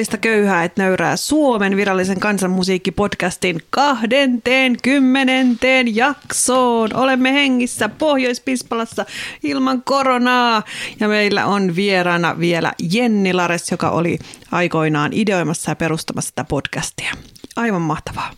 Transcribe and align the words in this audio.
Surullista 0.00 0.18
köyhää 0.18 0.64
et 0.64 0.76
nöyrää 0.76 1.16
Suomen 1.16 1.76
virallisen 1.76 2.20
kansanmusiikkipodcastin 2.20 3.60
20. 3.70 5.66
jaksoon. 5.92 6.96
Olemme 6.96 7.32
hengissä 7.32 7.88
Pohjois-Pispalassa 7.88 9.04
ilman 9.42 9.82
koronaa 9.82 10.62
ja 11.00 11.08
meillä 11.08 11.46
on 11.46 11.76
vieraana 11.76 12.38
vielä 12.38 12.72
Jenni 12.92 13.32
Lares, 13.32 13.70
joka 13.70 13.90
oli 13.90 14.18
aikoinaan 14.52 15.12
ideoimassa 15.12 15.70
ja 15.70 15.76
perustamassa 15.76 16.34
tätä 16.34 16.48
podcastia. 16.48 17.12
Aivan 17.56 17.82
mahtavaa. 17.82 18.30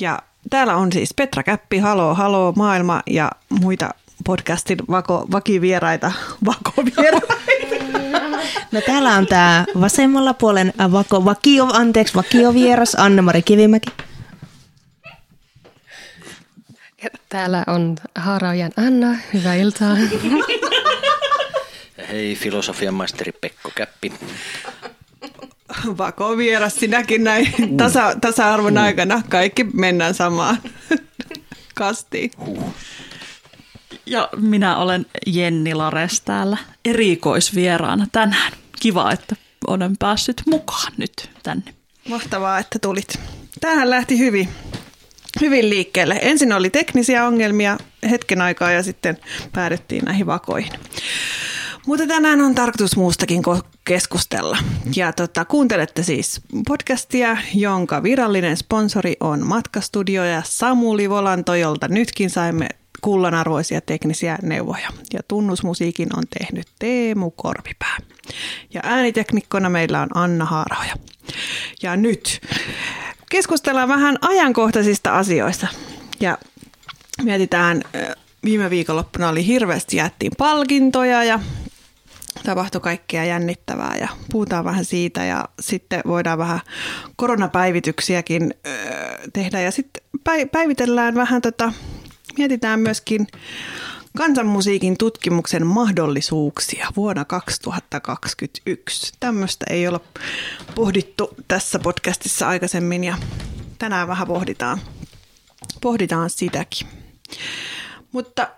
Ja 0.00 0.18
täällä 0.50 0.76
on 0.76 0.92
siis 0.92 1.14
Petra 1.14 1.42
Käppi, 1.42 1.78
Halo, 1.78 2.14
Halo, 2.14 2.52
Maailma 2.56 3.02
ja 3.06 3.30
muita 3.60 3.90
podcastin 4.24 4.78
vako, 4.90 5.26
vakivieraita, 5.32 6.12
vakovieraita. 6.44 7.34
No 8.72 8.80
täällä 8.80 9.14
on 9.14 9.26
tämä 9.26 9.64
vasemmalla 9.80 10.34
puolen 10.34 10.72
vako, 10.92 11.24
vakio, 11.24 11.68
anteeksi, 11.72 12.14
vakiovieras 12.14 12.94
Anna-Mari 12.94 13.42
Kivimäki. 13.42 13.90
Ja 17.02 17.10
täällä 17.28 17.64
on 17.66 17.96
Haaraajan 18.14 18.72
Anna, 18.76 19.16
hyvää 19.34 19.54
iltaa. 19.54 19.96
Hei, 22.08 22.36
filosofian 22.36 22.94
maisteri 22.94 23.32
Pekko 23.32 23.70
Käppi. 23.74 24.12
Vakovieras 25.98 26.74
sinäkin 26.74 27.24
näin 27.24 27.76
tasa, 27.76 28.14
tasa-arvon 28.20 28.78
aikana. 28.78 29.22
Kaikki 29.28 29.64
mennään 29.64 30.14
samaan 30.14 30.58
kastiin. 31.74 32.30
Ja 34.08 34.28
minä 34.36 34.76
olen 34.76 35.06
Jenni 35.26 35.74
Lares 35.74 36.20
täällä 36.20 36.56
erikoisvieraana 36.84 38.06
tänään. 38.12 38.52
Kiva, 38.80 39.12
että 39.12 39.36
olen 39.66 39.96
päässyt 39.98 40.42
mukaan 40.46 40.92
nyt 40.96 41.30
tänne. 41.42 41.74
Mahtavaa, 42.08 42.58
että 42.58 42.78
tulit. 42.78 43.18
Tämähän 43.60 43.90
lähti 43.90 44.18
hyvin, 44.18 44.48
hyvin 45.40 45.70
liikkeelle. 45.70 46.18
Ensin 46.22 46.52
oli 46.52 46.70
teknisiä 46.70 47.26
ongelmia 47.26 47.78
hetken 48.10 48.40
aikaa 48.40 48.70
ja 48.70 48.82
sitten 48.82 49.18
päädyttiin 49.52 50.04
näihin 50.04 50.26
vakoihin. 50.26 50.72
Mutta 51.86 52.06
tänään 52.06 52.40
on 52.40 52.54
tarkoitus 52.54 52.96
muustakin 52.96 53.42
keskustella. 53.84 54.58
Ja 54.96 55.12
tota, 55.12 55.44
kuuntelette 55.44 56.02
siis 56.02 56.40
podcastia, 56.68 57.36
jonka 57.54 58.02
virallinen 58.02 58.56
sponsori 58.56 59.16
on 59.20 59.46
Matkastudio 59.46 60.24
ja 60.24 60.42
Samuli 60.44 61.10
Volanto, 61.10 61.54
jolta 61.54 61.88
nytkin 61.88 62.30
saimme 62.30 62.68
kullanarvoisia 63.00 63.80
teknisiä 63.80 64.38
neuvoja. 64.42 64.88
Ja 65.12 65.20
tunnusmusiikin 65.28 66.08
on 66.16 66.24
tehnyt 66.38 66.66
Teemu 66.78 67.30
Korpipää. 67.30 67.96
Ja 68.74 68.80
ääniteknikkona 68.84 69.68
meillä 69.68 70.00
on 70.00 70.08
Anna 70.14 70.44
Haarahoja. 70.44 70.94
Ja 71.82 71.96
nyt 71.96 72.40
keskustellaan 73.30 73.88
vähän 73.88 74.18
ajankohtaisista 74.20 75.18
asioista. 75.18 75.66
Ja 76.20 76.38
mietitään, 77.22 77.82
viime 78.44 78.70
viikonloppuna 78.70 79.28
oli 79.28 79.46
hirveästi 79.46 79.96
jättiin 79.96 80.32
palkintoja 80.38 81.24
ja 81.24 81.40
tapahtui 82.44 82.80
kaikkea 82.80 83.24
jännittävää 83.24 83.96
ja 84.00 84.08
puhutaan 84.32 84.64
vähän 84.64 84.84
siitä 84.84 85.24
ja 85.24 85.44
sitten 85.60 86.00
voidaan 86.06 86.38
vähän 86.38 86.60
koronapäivityksiäkin 87.16 88.54
tehdä 89.32 89.60
ja 89.60 89.70
sitten 89.70 90.02
päivitellään 90.52 91.14
vähän 91.14 91.42
tota 91.42 91.72
mietitään 92.38 92.80
myöskin 92.80 93.26
kansanmusiikin 94.16 94.98
tutkimuksen 94.98 95.66
mahdollisuuksia 95.66 96.88
vuonna 96.96 97.24
2021. 97.24 99.12
Tämmöistä 99.20 99.66
ei 99.70 99.88
ole 99.88 100.00
pohdittu 100.74 101.34
tässä 101.48 101.78
podcastissa 101.78 102.48
aikaisemmin 102.48 103.04
ja 103.04 103.16
tänään 103.78 104.08
vähän 104.08 104.26
pohditaan, 104.26 104.80
pohditaan 105.82 106.30
sitäkin. 106.30 106.86
Mutta 108.12 108.48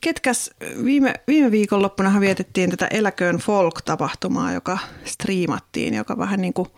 ketkäs 0.00 0.50
viime, 0.84 1.14
viime 1.26 1.50
viikonloppunahan 1.50 2.20
vietettiin 2.20 2.70
tätä 2.70 2.86
Eläköön 2.86 3.36
Folk-tapahtumaa, 3.36 4.52
joka 4.52 4.78
striimattiin, 5.04 5.94
joka 5.94 6.18
vähän 6.18 6.40
niin 6.40 6.54
kuin 6.54 6.68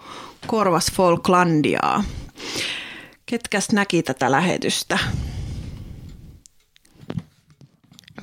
korvas 0.46 0.92
Folklandiaa. 0.92 2.04
Ketkäs 3.26 3.72
näki 3.72 4.02
tätä 4.02 4.30
lähetystä? 4.30 4.98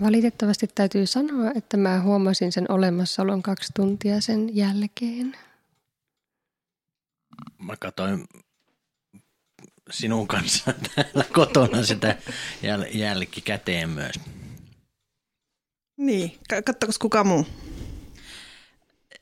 Valitettavasti 0.02 0.68
täytyy 0.76 1.06
sanoa, 1.06 1.52
että 1.56 1.78
mä 1.78 2.02
huomasin 2.02 2.52
sen 2.52 2.72
olemassaolon 2.72 3.44
kaksi 3.44 3.72
tuntia 3.76 4.22
sen 4.22 4.56
jälkeen. 4.56 5.38
Mä 7.58 7.78
katsoin 7.80 8.26
sinun 9.92 10.28
kanssa 10.28 10.74
täällä 10.96 11.26
kotona 11.34 11.84
sitä 11.84 12.18
jäl- 12.62 12.98
jälkikäteen 12.98 13.90
myös. 13.90 14.20
Niin, 15.98 16.40
kattokos 16.66 17.00
kuka 17.00 17.24
muu? 17.24 17.46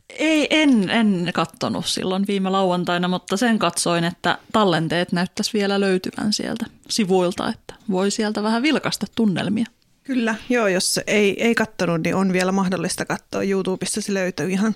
Ei, 0.09 0.47
en, 0.49 0.89
en 0.89 1.31
kattonut 1.33 1.85
silloin 1.85 2.27
viime 2.27 2.49
lauantaina, 2.49 3.07
mutta 3.07 3.37
sen 3.37 3.59
katsoin, 3.59 4.03
että 4.03 4.37
tallenteet 4.53 5.11
näyttäisi 5.11 5.53
vielä 5.53 5.79
löytyvän 5.79 6.33
sieltä 6.33 6.65
sivuilta, 6.89 7.49
että 7.49 7.73
voi 7.89 8.11
sieltä 8.11 8.43
vähän 8.43 8.61
vilkasta 8.61 9.05
tunnelmia. 9.15 9.65
Kyllä, 10.03 10.35
joo, 10.49 10.67
jos 10.67 10.99
ei, 11.07 11.43
ei 11.43 11.55
katsonut, 11.55 12.01
niin 12.03 12.15
on 12.15 12.33
vielä 12.33 12.51
mahdollista 12.51 13.05
katsoa. 13.05 13.43
YouTubesta 13.43 14.01
se 14.01 14.13
löytyy 14.13 14.49
ihan 14.49 14.75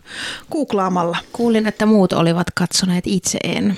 googlaamalla. 0.51 1.17
Kuulin, 1.31 1.67
että 1.67 1.85
muut 1.85 2.13
olivat 2.13 2.47
katsoneet 2.55 3.07
itse 3.07 3.39
en. 3.43 3.75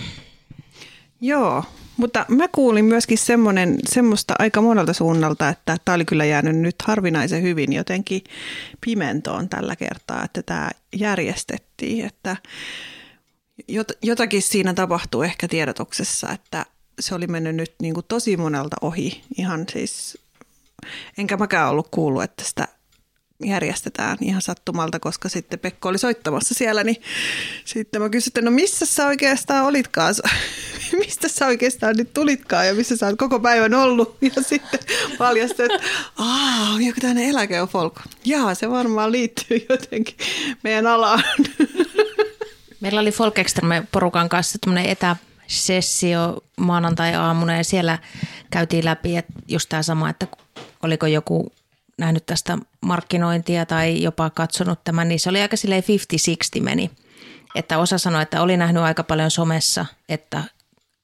Joo, 1.22 1.64
mutta 1.98 2.26
mä 2.28 2.48
kuulin 2.48 2.86
myöskin 2.86 3.18
semmoinen, 3.18 3.80
semmoista 3.90 4.34
aika 4.40 4.62
monelta 4.62 4.94
suunnalta, 4.94 5.50
että 5.50 5.78
tämä 5.86 5.96
oli 5.96 6.06
kyllä 6.06 6.26
jäänyt 6.26 6.56
nyt 6.56 6.76
harvinaisen 6.84 7.44
hyvin 7.44 7.74
jotenkin 7.74 8.22
pimentoon 8.86 9.50
tällä 9.50 9.76
kertaa, 9.76 10.24
että 10.24 10.44
tämä 10.44 10.70
järjestettiin, 10.96 12.06
että 12.06 12.38
jotakin 14.04 14.42
siinä 14.42 14.74
tapahtuu 14.74 15.22
ehkä 15.22 15.48
tiedotuksessa, 15.48 16.32
että 16.32 16.66
se 17.00 17.16
oli 17.16 17.28
mennyt 17.28 17.56
nyt 17.56 17.74
niin 17.82 17.94
kuin 17.94 18.06
tosi 18.08 18.38
monelta 18.38 18.76
ohi, 18.82 19.24
ihan 19.38 19.66
siis 19.72 20.18
enkä 21.18 21.38
mäkään 21.38 21.70
ollut 21.70 21.88
kuullut, 21.92 22.24
että 22.24 22.44
sitä 22.44 22.68
järjestetään 23.46 24.18
ihan 24.22 24.42
sattumalta, 24.42 25.00
koska 25.00 25.30
sitten 25.30 25.60
Pekko 25.60 25.90
oli 25.90 25.98
soittamassa 25.98 26.54
siellä, 26.54 26.84
niin 26.84 27.02
sitten 27.66 28.02
mä 28.02 28.10
kysyin, 28.10 28.46
no 28.46 28.52
missä 28.52 28.86
sä 28.86 29.08
oikeastaan 29.08 29.66
olitkaan, 29.66 30.16
mistä 31.00 31.28
sä 31.28 31.46
oikeastaan 31.46 31.96
nyt 31.98 32.14
tulitkaan 32.14 32.68
ja 32.68 32.74
missä 32.74 32.98
sä 32.98 33.06
oot 33.06 33.18
koko 33.18 33.40
päivän 33.40 33.74
ollut. 33.74 34.18
Ja 34.36 34.44
sitten 34.44 34.80
paljastui, 35.18 35.66
että 35.66 35.88
aah, 36.18 36.74
on 36.76 36.86
joku 36.86 37.00
tämmöinen 37.02 37.30
eläkeofolk. 37.30 38.00
Jaa, 38.26 38.56
se 38.56 38.70
varmaan 38.70 39.12
liittyy 39.12 39.66
jotenkin 39.70 40.16
meidän 40.64 40.88
alaan. 40.88 41.24
Meillä 42.82 43.02
oli 43.02 43.12
Folk 43.12 43.36
porukan 43.92 44.30
kanssa 44.30 44.60
tämmöinen 44.60 44.92
etä, 44.92 45.16
sessio 45.48 46.44
maanantai-aamuna 46.58 47.58
ja 47.58 47.64
siellä 47.64 48.00
käytiin 48.50 48.86
läpi 48.86 49.18
että 49.18 49.34
just 49.48 49.70
tämä 49.70 49.84
sama, 49.84 50.10
että 50.10 50.28
oliko 50.88 51.08
joku 51.08 51.52
nähnyt 51.98 52.26
tästä 52.26 52.58
markkinointia 52.82 53.66
tai 53.66 54.04
jopa 54.04 54.30
katsonut 54.30 54.84
tämän, 54.84 55.08
niin 55.08 55.20
se 55.20 55.30
oli 55.30 55.42
aika 55.42 55.58
silleen 55.58 55.84
50-60 56.60 56.64
meni. 56.64 56.92
Että 57.56 57.78
osa 57.78 57.98
sanoi, 57.98 58.24
että 58.24 58.42
oli 58.42 58.58
nähnyt 58.58 58.84
aika 58.84 59.04
paljon 59.04 59.32
somessa, 59.32 59.86
että 60.10 60.44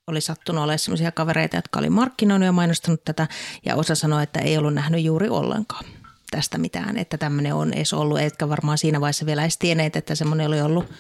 oli 0.08 0.22
sattunut 0.22 0.64
olemaan 0.64 0.80
sellaisia 0.80 1.12
kavereita, 1.12 1.58
jotka 1.58 1.80
oli 1.80 1.90
markkinoinut 1.90 2.46
ja 2.46 2.52
mainostanut 2.52 3.04
tätä, 3.06 3.28
ja 3.66 3.76
osa 3.76 3.96
sanoi, 3.96 4.24
että 4.24 4.40
ei 4.40 4.58
ollut 4.58 4.74
nähnyt 4.74 5.04
juuri 5.04 5.30
ollenkaan 5.30 5.86
tästä 6.32 6.58
mitään, 6.58 6.98
että 6.98 7.18
tämmöinen 7.18 7.54
on 7.54 7.74
edes 7.74 7.94
ollut, 7.94 8.20
etkä 8.20 8.50
varmaan 8.50 8.78
siinä 8.78 9.02
vaiheessa 9.02 9.26
vielä 9.26 9.42
edes 9.42 9.58
tienneet, 9.58 9.96
että 9.96 10.16
semmoinen 10.16 10.48
oli 10.48 10.62
ollut 10.62 10.94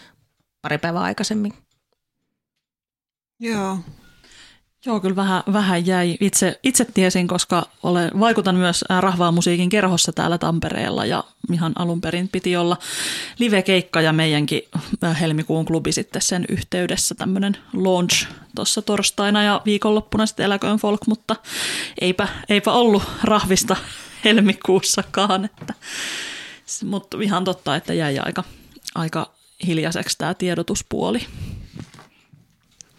pari 0.62 0.78
päivää 0.78 1.02
aikaisemmin. 1.02 1.54
Joo, 3.40 3.78
Joo, 4.86 5.00
kyllä 5.00 5.16
vähän, 5.16 5.44
vähän 5.54 5.86
jäi. 5.86 6.18
Itse, 6.20 6.60
itse 6.64 6.86
tiesin, 6.94 7.28
koska 7.28 7.66
olen, 7.84 8.12
vaikutan 8.20 8.56
myös 8.56 8.86
rahvaa 9.00 9.32
musiikin 9.32 9.70
kerhossa 9.70 10.12
täällä 10.12 10.38
Tampereella 10.38 11.06
ja 11.06 11.24
ihan 11.54 11.74
alun 11.76 12.02
perin 12.02 12.30
piti 12.30 12.56
olla 12.56 12.78
live-keikka 13.40 14.02
ja 14.02 14.14
meidänkin 14.14 14.62
helmikuun 15.20 15.66
klubi 15.66 15.92
sitten 15.92 16.22
sen 16.22 16.46
yhteydessä 16.50 17.16
tämmöinen 17.16 17.58
launch 17.74 18.28
tuossa 18.56 18.82
torstaina 18.82 19.44
ja 19.44 19.62
viikonloppuna 19.66 20.26
sitten 20.26 20.46
Eläköön 20.46 20.78
Folk, 20.78 21.08
mutta 21.08 21.36
eipä, 22.02 22.28
eipä 22.50 22.72
ollut 22.72 23.04
rahvista 23.24 23.76
helmikuussakaan. 24.26 25.46
Että, 25.46 25.74
mutta 26.86 27.18
ihan 27.22 27.44
totta, 27.44 27.76
että 27.76 27.94
jäi 27.94 28.20
aika, 28.20 28.44
aika 28.96 29.32
hiljaiseksi 29.68 30.18
tämä 30.18 30.34
tiedotuspuoli. 30.34 31.26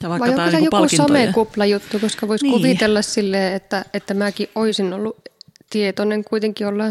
Ja 0.05 0.11
vaikka 0.11 0.27
Vai 0.27 0.39
onko 0.39 0.51
se 0.51 0.61
niinku 0.61 0.77
joku 0.77 0.89
somekupla 0.97 1.67
juttu, 1.67 1.99
koska 1.99 2.29
voisi 2.29 2.45
niin. 2.45 2.53
kuvitella 2.53 3.03
silleen, 3.03 3.53
että, 3.53 3.85
että 3.95 4.15
mäkin 4.15 4.49
olisin 4.55 4.93
ollut 4.93 5.17
tietoinen 5.71 6.25
kuitenkin 6.25 6.67
olla 6.67 6.85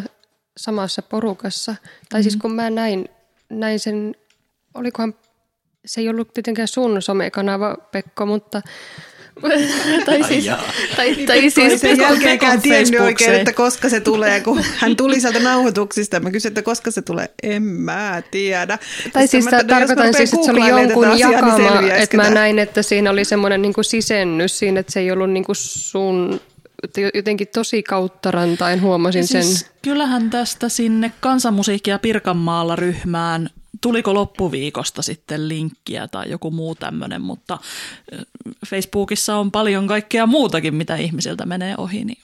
samassa 0.58 1.02
porukassa. 1.02 1.76
Tai 1.76 1.82
mm-hmm. 1.92 2.24
siis 2.24 2.36
kun 2.36 2.54
mä 2.54 2.70
näin, 2.70 3.10
näin 3.50 3.80
sen, 3.80 4.16
olikohan 4.74 5.16
se 5.86 6.02
ei 6.02 6.10
ollut 6.10 6.34
tietenkään 6.34 6.68
sun 6.68 7.02
somekanava, 7.02 7.78
Pekko, 7.92 8.26
mutta 8.26 8.62
tai 10.06 10.24
siis, 10.24 10.46
tai, 10.96 11.16
tai 11.16 11.40
niin, 11.40 11.52
siis 11.52 11.82
sen 11.82 11.98
jälkeenkään 11.98 12.62
tiennyt 12.62 13.00
oikein, 13.00 13.34
että 13.34 13.54
koska 13.54 13.90
se 13.90 14.00
tulee, 14.00 14.40
kun 14.40 14.62
hän 14.78 14.96
tuli 14.96 15.20
sieltä 15.20 15.40
nauhoituksista. 15.40 16.20
Mä 16.20 16.32
kysyin, 16.32 16.50
että 16.50 16.62
koska 16.62 16.92
se 16.92 17.02
tulee, 17.02 17.30
en 17.44 17.64
mä 17.64 18.22
tiedä. 18.32 18.80
Tai 19.14 19.28
siis 19.28 19.46
mä, 19.46 19.64
tarkoitan 19.64 20.14
siis, 20.14 20.34
että 20.34 20.46
se 20.46 20.52
oli 20.52 20.70
jonkun 20.70 21.08
niin 21.08 21.20
jakama, 21.20 21.82
niin 21.82 21.92
että 21.92 22.18
mä 22.18 22.30
näin, 22.30 22.60
että 22.60 22.82
siinä 22.82 23.12
oli 23.12 23.26
semmoinen 23.26 23.62
niin 23.62 23.74
sisennys 23.82 24.60
siinä, 24.60 24.80
että 24.80 24.94
se 24.94 25.00
ei 25.00 25.12
ollut 25.12 25.30
niin 25.30 25.46
kuin 25.46 25.56
sun 25.56 26.40
jotenkin 27.14 27.48
tosi 27.48 27.84
kauttarantain 27.84 28.82
huomasin 28.82 29.28
siis, 29.28 29.60
sen. 29.60 29.70
Kyllähän 29.82 30.30
tästä 30.30 30.70
sinne 30.70 31.12
kansanmusiikkia 31.20 32.00
Pirkanmaalla 32.00 32.76
ryhmään 32.76 33.50
tuliko 33.84 34.14
loppuviikosta 34.14 35.02
sitten 35.02 35.50
linkkiä 35.50 36.08
tai 36.08 36.32
joku 36.32 36.52
muu 36.52 36.76
tämmöinen, 36.76 37.22
mutta 37.22 37.60
Facebookissa 38.68 39.36
on 39.38 39.52
paljon 39.52 39.88
kaikkea 39.88 40.26
muutakin, 40.26 40.76
mitä 40.76 40.96
ihmisiltä 40.96 41.46
menee 41.46 41.76
ohi, 41.78 42.06
niin 42.06 42.22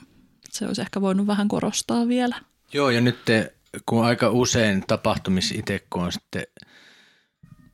se 0.50 0.66
olisi 0.66 0.82
ehkä 0.82 1.02
voinut 1.02 1.28
vähän 1.28 1.48
korostaa 1.48 2.08
vielä. 2.08 2.36
Joo, 2.74 2.90
ja 2.90 3.02
nyt 3.02 3.26
te, 3.26 3.54
kun 3.86 4.06
aika 4.06 4.30
usein 4.30 4.84
tapahtumissa 4.88 5.56
itse, 5.58 5.84
kun 5.90 6.04
on 6.04 6.12
sitten, 6.12 6.44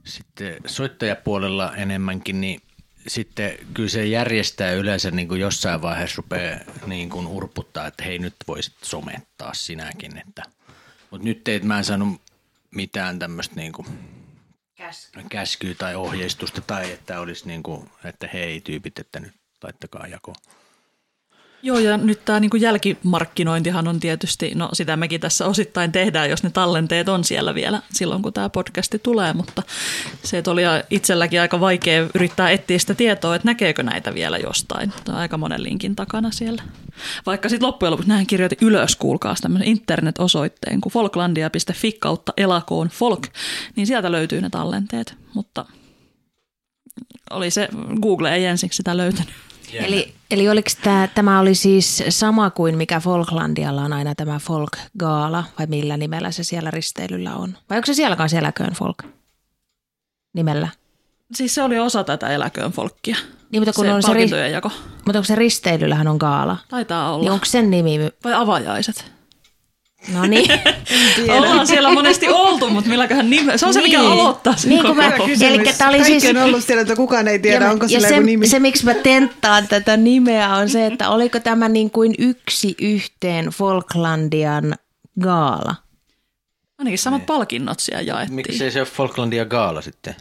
sitten 0.03 0.55
soittajapuolella 0.65 1.75
enemmänkin, 1.75 2.41
niin 2.41 2.61
sitten 3.07 3.57
kyllä 3.73 3.89
se 3.89 4.05
järjestää 4.05 4.71
yleensä 4.71 5.11
niin 5.11 5.27
kuin 5.27 5.41
jossain 5.41 5.81
vaiheessa 5.81 6.17
rupeaa 6.17 6.59
niin 6.87 7.09
kuin 7.09 7.27
urputtaa, 7.27 7.87
että 7.87 8.03
hei 8.03 8.19
nyt 8.19 8.35
voisit 8.47 8.75
somettaa 8.81 9.53
sinäkin. 9.53 10.17
Että, 10.17 10.43
mutta 11.11 11.27
nyt 11.27 11.43
teet, 11.43 11.63
mä 11.63 11.77
en 11.77 11.83
saanut 11.83 12.21
mitään 12.75 13.19
tämmöistä 13.19 13.55
niin 13.55 13.71
kuin 13.71 13.87
Käsky. 14.75 15.23
käskyä 15.29 15.73
tai 15.73 15.95
ohjeistusta 15.95 16.61
tai 16.61 16.91
että 16.91 17.19
olisi 17.19 17.47
niin 17.47 17.63
kuin, 17.63 17.89
että 18.03 18.29
hei 18.33 18.61
tyypit, 18.61 18.99
että 18.99 19.19
nyt 19.19 19.33
laittakaa 19.63 20.07
jakoon. 20.07 20.35
Joo, 21.65 21.79
ja 21.79 21.97
nyt 21.97 22.25
tämä 22.25 22.39
niinku 22.39 22.57
jälkimarkkinointihan 22.57 23.87
on 23.87 23.99
tietysti, 23.99 24.51
no 24.55 24.69
sitä 24.73 24.97
mekin 24.97 25.21
tässä 25.21 25.45
osittain 25.45 25.91
tehdään, 25.91 26.29
jos 26.29 26.43
ne 26.43 26.49
tallenteet 26.49 27.09
on 27.09 27.23
siellä 27.23 27.55
vielä 27.55 27.81
silloin, 27.93 28.21
kun 28.21 28.33
tämä 28.33 28.49
podcasti 28.49 28.99
tulee, 28.99 29.33
mutta 29.33 29.63
se, 30.23 30.43
oli 30.47 30.61
itselläkin 30.89 31.41
aika 31.41 31.59
vaikea 31.59 32.07
yrittää 32.15 32.49
etsiä 32.49 32.79
sitä 32.79 32.93
tietoa, 32.93 33.35
että 33.35 33.47
näkeekö 33.47 33.83
näitä 33.83 34.13
vielä 34.13 34.37
jostain. 34.37 34.93
Tämä 35.03 35.15
on 35.15 35.21
aika 35.21 35.37
monen 35.37 35.63
linkin 35.63 35.95
takana 35.95 36.31
siellä. 36.31 36.63
Vaikka 37.25 37.49
sitten 37.49 37.67
loppujen 37.67 37.91
lopuksi 37.91 38.09
näin 38.09 38.27
kirjoitin 38.27 38.57
ylös, 38.61 38.95
kuulkaas 38.95 39.41
tämmöisen 39.41 39.67
internet-osoitteen 39.67 40.81
kuin 40.81 40.93
folklandia.fi 40.93 41.91
kautta 41.91 42.33
elakoon 42.37 42.89
folk, 42.89 43.27
niin 43.75 43.87
sieltä 43.87 44.11
löytyy 44.11 44.41
ne 44.41 44.49
tallenteet, 44.49 45.15
mutta 45.33 45.65
oli 47.29 47.51
se, 47.51 47.69
Google 48.01 48.35
ei 48.35 48.45
ensiksi 48.45 48.77
sitä 48.77 48.97
löytänyt. 48.97 49.54
Eli, 49.83 50.13
eli 50.31 50.49
oliko 50.49 50.69
tämä, 50.83 51.07
tämä 51.15 51.39
oli 51.39 51.55
siis 51.55 52.03
sama 52.09 52.49
kuin 52.49 52.77
mikä 52.77 52.99
Folklandialla 52.99 53.81
on 53.81 53.93
aina 53.93 54.15
tämä 54.15 54.39
Folk 54.39 54.77
Gaala, 54.99 55.43
vai 55.59 55.67
millä 55.67 55.97
nimellä 55.97 56.31
se 56.31 56.43
siellä 56.43 56.71
risteilyllä 56.71 57.35
on? 57.35 57.57
Vai 57.69 57.77
onko 57.77 57.85
se 57.85 57.93
siellä 57.93 58.15
kanssa 58.15 58.37
Eläköön 58.37 58.73
Folk 58.73 58.97
nimellä? 60.33 60.67
Siis 61.33 61.55
se 61.55 61.63
oli 61.63 61.79
osa 61.79 62.03
tätä 62.03 62.29
Eläköön 62.29 62.71
Folkkia. 62.71 63.15
Niin, 63.51 63.61
mutta 63.61 63.73
kun 63.73 63.85
se 63.85 63.93
on 63.93 64.03
se, 64.03 64.13
ri- 64.13 64.51
jako. 64.51 64.71
Mutta 65.05 65.19
onko 65.19 65.23
se 65.23 65.35
risteilyllähän 65.35 66.07
on 66.07 66.17
gaala? 66.17 66.57
Taitaa 66.69 67.13
olla. 67.13 67.23
Niin 67.23 67.31
onko 67.31 67.45
sen 67.45 67.69
nimi? 67.71 67.99
Vai 68.23 68.33
avajaiset? 68.33 69.14
No 70.13 70.25
niin. 70.25 70.51
Ollaan 71.37 71.67
siellä 71.67 71.93
monesti 71.93 72.29
oltu, 72.29 72.69
mutta 72.69 72.89
milläköhän 72.89 73.29
nime. 73.29 73.57
Se 73.57 73.65
on 73.65 73.73
se, 73.73 73.81
mikä 73.81 73.99
niin. 73.99 74.11
aloittaa 74.11 74.55
sen 74.55 74.69
niin, 74.69 74.85
kun 74.85 74.97
mä, 74.97 75.11
eli 75.41 75.73
tämä 75.77 75.89
oli 75.89 76.03
siis, 76.03 76.25
on 76.25 76.37
ollut 76.37 76.63
siellä, 76.63 76.81
että 76.81 76.95
kukaan 76.95 77.27
ei 77.27 77.39
tiedä, 77.39 77.65
ja 77.65 77.71
onko 77.71 77.87
sillä 77.87 78.07
se, 78.07 78.19
nimi. 78.19 78.47
Se, 78.47 78.59
miksi 78.59 78.85
mä 78.85 78.93
tenttaan 78.93 79.67
tätä 79.67 79.97
nimeä, 79.97 80.55
on 80.55 80.69
se, 80.69 80.85
että 80.85 81.09
oliko 81.09 81.39
tämä 81.39 81.69
niin 81.69 81.91
kuin 81.91 82.15
yksi 82.17 82.75
yhteen 82.81 83.45
Falklandian 83.45 84.75
gaala? 85.21 85.75
Ainakin 86.77 86.99
samat 86.99 87.19
niin. 87.19 87.25
palkinnot 87.25 87.79
siellä 87.79 88.01
jaettiin. 88.01 88.35
Miksi 88.35 88.71
se 88.71 88.79
ole 88.79 88.87
Falklandia 88.87 89.45
gaala 89.45 89.81
sitten? 89.81 90.15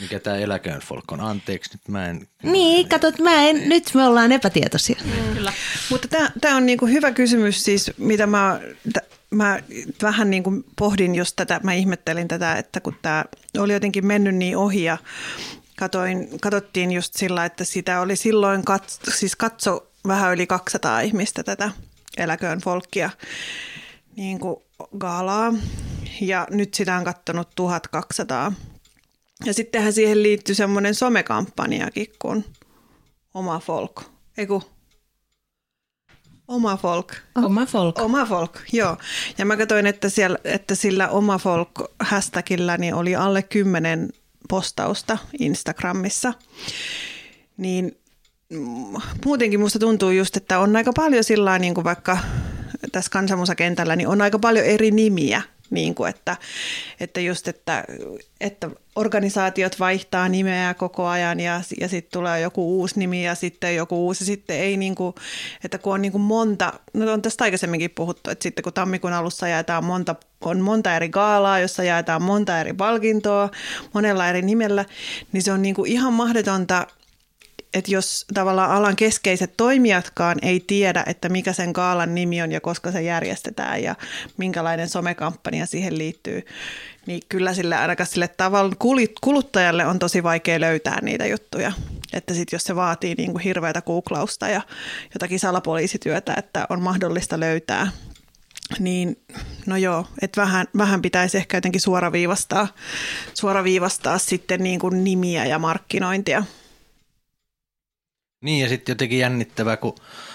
Mikä 0.00 0.20
tämä 0.20 0.36
eläköön 0.36 0.80
folk 0.80 1.12
on? 1.12 1.20
Anteeksi, 1.20 1.70
nyt 1.72 1.88
mä 1.88 2.06
en... 2.06 2.28
Niin, 2.42 2.88
katsot, 2.88 3.18
mä 3.18 3.34
en, 3.34 3.68
nyt 3.68 3.90
me 3.94 4.04
ollaan 4.04 4.32
epätietoisia. 4.32 4.96
Mm. 5.04 5.34
Kyllä. 5.34 5.52
Mutta 5.90 6.08
tämä 6.40 6.56
on 6.56 6.66
niinku 6.66 6.86
hyvä 6.86 7.12
kysymys 7.12 7.64
siis, 7.64 7.90
mitä 7.98 8.26
mä, 8.26 8.60
t- 8.92 9.12
mä 9.30 9.60
vähän 10.02 10.30
niinku 10.30 10.64
pohdin 10.78 11.14
just 11.14 11.36
tätä, 11.36 11.60
mä 11.62 11.72
ihmettelin 11.72 12.28
tätä, 12.28 12.56
että 12.56 12.80
kun 12.80 12.96
tämä 13.02 13.24
oli 13.58 13.72
jotenkin 13.72 14.06
mennyt 14.06 14.34
niin 14.34 14.56
ohi 14.56 14.84
ja 14.84 14.98
katoin, 15.78 16.28
katsottiin 16.40 16.92
just 16.92 17.14
sillä, 17.14 17.44
että 17.44 17.64
sitä 17.64 18.00
oli 18.00 18.16
silloin, 18.16 18.64
kat, 18.64 18.98
siis 19.14 19.36
katso 19.36 19.86
vähän 20.06 20.32
yli 20.32 20.46
200 20.46 21.00
ihmistä 21.00 21.42
tätä 21.42 21.70
eläköön 22.16 22.58
folkkia 22.58 23.10
niin 24.16 24.40
kuin 24.40 24.56
gaalaa 24.98 25.54
ja 26.20 26.46
nyt 26.50 26.74
sitä 26.74 26.96
on 26.96 27.04
kattonut 27.04 27.48
1200 27.54 28.52
ja 29.44 29.54
sittenhän 29.54 29.92
siihen 29.92 30.22
liittyy 30.22 30.54
semmoinen 30.54 30.94
somekampanjakin 30.94 32.06
kuin 32.18 32.44
Oma 33.34 33.60
Folk. 33.60 34.02
Eiku, 34.38 34.62
Oma 36.48 36.76
Folk. 36.76 37.12
Oma 37.34 37.66
Folk. 37.66 37.98
Oma 37.98 38.26
Folk, 38.26 38.58
joo. 38.72 38.96
Ja 39.38 39.44
mä 39.44 39.56
katsoin, 39.56 39.86
että, 39.86 40.08
siellä, 40.08 40.38
että 40.44 40.74
sillä 40.74 41.08
Oma 41.08 41.38
Folk 41.38 41.70
hashtagillä 42.00 42.76
niin 42.76 42.94
oli 42.94 43.16
alle 43.16 43.42
kymmenen 43.42 44.12
postausta 44.48 45.18
Instagramissa. 45.38 46.32
Niin 47.56 47.98
mm, 48.50 49.00
muutenkin 49.24 49.60
musta 49.60 49.78
tuntuu 49.78 50.10
just, 50.10 50.36
että 50.36 50.58
on 50.58 50.76
aika 50.76 50.92
paljon 50.92 51.24
sillä 51.24 51.58
niin 51.58 51.74
kuin 51.74 51.84
vaikka 51.84 52.18
tässä 52.92 53.10
kansanmusakentällä, 53.10 53.96
niin 53.96 54.08
on 54.08 54.22
aika 54.22 54.38
paljon 54.38 54.66
eri 54.66 54.90
nimiä 54.90 55.42
niin 55.72 55.94
kuin 55.94 56.10
että, 56.10 56.36
että 57.00 57.20
just, 57.20 57.48
että, 57.48 57.84
että 58.40 58.70
organisaatiot 58.96 59.80
vaihtaa 59.80 60.28
nimeä 60.28 60.74
koko 60.74 61.06
ajan 61.06 61.40
ja, 61.40 61.60
ja 61.80 61.88
sitten 61.88 62.12
tulee 62.12 62.40
joku 62.40 62.78
uusi 62.78 62.98
nimi 62.98 63.24
ja 63.24 63.34
sitten 63.34 63.76
joku 63.76 64.06
uusi. 64.06 64.24
Sitten 64.24 64.56
ei 64.56 64.76
niin 64.76 64.94
kuin, 64.94 65.14
että 65.64 65.78
kun 65.78 65.94
on 65.94 66.02
niin 66.02 66.12
kuin 66.12 66.22
monta, 66.22 66.72
no 66.94 67.12
on 67.12 67.22
tästä 67.22 67.44
aikaisemminkin 67.44 67.90
puhuttu, 67.90 68.30
että 68.30 68.42
sitten 68.42 68.62
kun 68.62 68.72
tammikuun 68.72 69.12
alussa 69.12 69.48
jaetaan 69.48 69.84
monta, 69.84 70.14
on 70.40 70.60
monta 70.60 70.96
eri 70.96 71.08
gaalaa, 71.08 71.58
jossa 71.58 71.82
jaetaan 71.82 72.22
monta 72.22 72.60
eri 72.60 72.72
palkintoa 72.72 73.50
monella 73.92 74.28
eri 74.28 74.42
nimellä, 74.42 74.84
niin 75.32 75.42
se 75.42 75.52
on 75.52 75.62
niin 75.62 75.74
kuin 75.74 75.92
ihan 75.92 76.12
mahdotonta 76.12 76.86
että 77.74 77.90
jos 77.90 78.24
tavallaan 78.34 78.70
alan 78.70 78.96
keskeiset 78.96 79.56
toimijatkaan 79.56 80.38
ei 80.42 80.64
tiedä, 80.66 81.04
että 81.06 81.28
mikä 81.28 81.52
sen 81.52 81.72
kaalan 81.72 82.14
nimi 82.14 82.42
on 82.42 82.52
ja 82.52 82.60
koska 82.60 82.92
se 82.92 83.02
järjestetään 83.02 83.82
ja 83.82 83.94
minkälainen 84.36 84.88
somekampanja 84.88 85.66
siihen 85.66 85.98
liittyy, 85.98 86.42
niin 87.06 87.20
kyllä 87.28 87.54
sille 87.54 87.76
ainakaan 87.76 88.06
sille 88.06 88.28
tavalla 88.28 88.74
kuluttajalle 89.20 89.86
on 89.86 89.98
tosi 89.98 90.22
vaikea 90.22 90.60
löytää 90.60 90.98
niitä 91.02 91.26
juttuja. 91.26 91.72
Että 92.12 92.34
sitten 92.34 92.56
jos 92.56 92.64
se 92.64 92.76
vaatii 92.76 93.14
niin 93.14 93.32
kuin 93.32 93.42
hirveätä 93.42 93.82
googlausta 93.82 94.48
ja 94.48 94.62
jotakin 95.14 95.40
salapoliisityötä, 95.40 96.34
että 96.38 96.66
on 96.70 96.82
mahdollista 96.82 97.40
löytää, 97.40 97.88
niin 98.78 99.16
no 99.66 99.76
joo, 99.76 100.06
että 100.22 100.40
vähän, 100.40 100.66
vähän 100.78 101.02
pitäisi 101.02 101.36
ehkä 101.36 101.56
jotenkin 101.56 101.80
suoraviivastaa, 101.80 102.68
suoraviivastaa 103.34 104.18
sitten 104.18 104.62
niin 104.62 104.80
kuin 104.80 105.04
nimiä 105.04 105.46
ja 105.46 105.58
markkinointia. 105.58 106.44
Niin 108.42 108.62
ja 108.62 108.68
sitten 108.68 108.92
jotenkin 108.92 109.18
jännittävää, 109.18 109.76
kun 109.76 109.94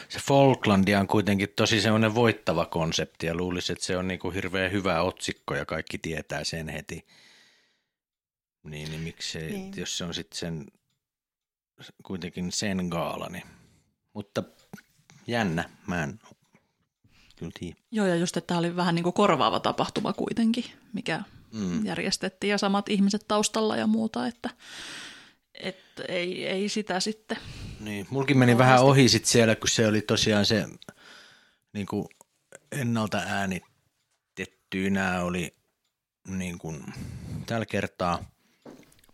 se 0.09 0.19
Falklandia 0.19 0.99
on 0.99 1.07
kuitenkin 1.07 1.49
tosi 1.55 1.81
semmoinen 1.81 2.15
voittava 2.15 2.65
konsepti 2.65 3.27
ja 3.27 3.35
luulisi, 3.35 3.73
että 3.73 3.85
se 3.85 3.97
on 3.97 4.07
niin 4.07 4.19
kuin 4.19 4.33
hirveän 4.33 4.71
hyvä 4.71 5.01
otsikko 5.01 5.55
ja 5.55 5.65
kaikki 5.65 5.97
tietää 5.97 6.43
sen 6.43 6.67
heti. 6.67 7.07
Niin, 8.63 8.89
niin 8.89 9.01
miksi 9.01 9.39
niin. 9.39 9.73
jos 9.77 9.97
se 9.97 10.03
on 10.03 10.13
sitten 10.13 10.37
sen 10.37 10.65
kuitenkin 12.03 12.51
sen 12.51 12.87
gaala, 12.89 13.29
niin. 13.29 13.43
Mutta 14.13 14.43
jännä, 15.27 15.69
mä 15.87 16.03
en 16.03 16.19
kyllä 17.35 17.51
tiedä. 17.59 17.75
Joo 17.91 18.05
ja 18.05 18.15
just, 18.15 18.37
että 18.37 18.47
tämä 18.47 18.59
oli 18.59 18.75
vähän 18.75 18.95
niin 18.95 19.03
kuin 19.03 19.13
korvaava 19.13 19.59
tapahtuma 19.59 20.13
kuitenkin, 20.13 20.65
mikä 20.93 21.21
mm. 21.53 21.85
järjestettiin 21.85 22.51
ja 22.51 22.57
samat 22.57 22.89
ihmiset 22.89 23.25
taustalla 23.27 23.77
ja 23.77 23.87
muuta, 23.87 24.27
että 24.27 24.49
että 25.59 26.03
ei, 26.07 26.47
ei 26.47 26.69
sitä 26.69 26.99
sitten. 26.99 27.37
Niin, 27.79 28.07
mulkin 28.09 28.37
meni 28.37 28.57
vähän 28.57 28.81
ohi 28.81 29.09
sit 29.09 29.25
siellä, 29.25 29.55
kun 29.55 29.69
se 29.69 29.87
oli 29.87 30.01
tosiaan 30.01 30.45
se 30.45 30.65
niin 31.73 31.87
kuin 31.87 32.07
ennalta 32.71 33.17
äänitettyynä 33.17 35.21
oli 35.21 35.57
niin 36.27 36.57
kuin, 36.57 36.83
tällä 37.45 37.65
kertaa, 37.65 38.31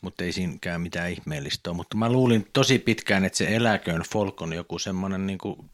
mutta 0.01 0.23
ei 0.23 0.31
siinäkään 0.31 0.81
mitään 0.81 1.11
ihmeellistä 1.11 1.69
ole. 1.69 1.75
Mutta 1.75 1.97
mä 1.97 2.11
luulin 2.11 2.49
tosi 2.53 2.79
pitkään, 2.79 3.25
että 3.25 3.37
se 3.37 3.55
eläköön 3.55 4.01
folk 4.01 4.41
on 4.41 4.53
joku 4.53 4.79
semmoinen 4.79 5.27
niin 5.27 5.37
kuin 5.37 5.69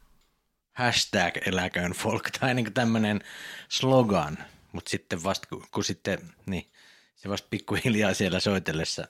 hashtag 0.72 1.38
eläköön 1.46 1.92
folk 1.92 2.30
tai 2.40 2.54
niin 2.54 2.74
tämmöinen 2.74 3.22
slogan, 3.70 4.38
mutta 4.72 4.90
sitten 4.90 5.24
vasta 5.24 5.48
kun, 5.48 5.64
kun 5.72 5.84
sitten, 5.84 6.20
niin 6.46 6.66
Se 7.16 7.30
vasta 7.30 7.48
pikkuhiljaa 7.50 8.14
siellä 8.14 8.40
soitellessa 8.40 9.08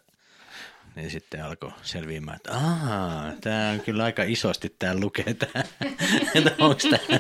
niin 1.00 1.12
sitten 1.12 1.46
alkoi 1.46 1.72
selviämään, 1.82 2.36
että 2.36 2.54
aah, 2.54 3.34
tämä 3.42 3.70
on 3.70 3.80
kyllä 3.80 4.04
aika 4.04 4.24
isosti 4.24 4.76
tämä 4.80 4.96
lukee 4.96 5.34
tämä, 5.34 5.64
että 6.36 6.52
onko 6.60 6.80
tämä 6.90 7.20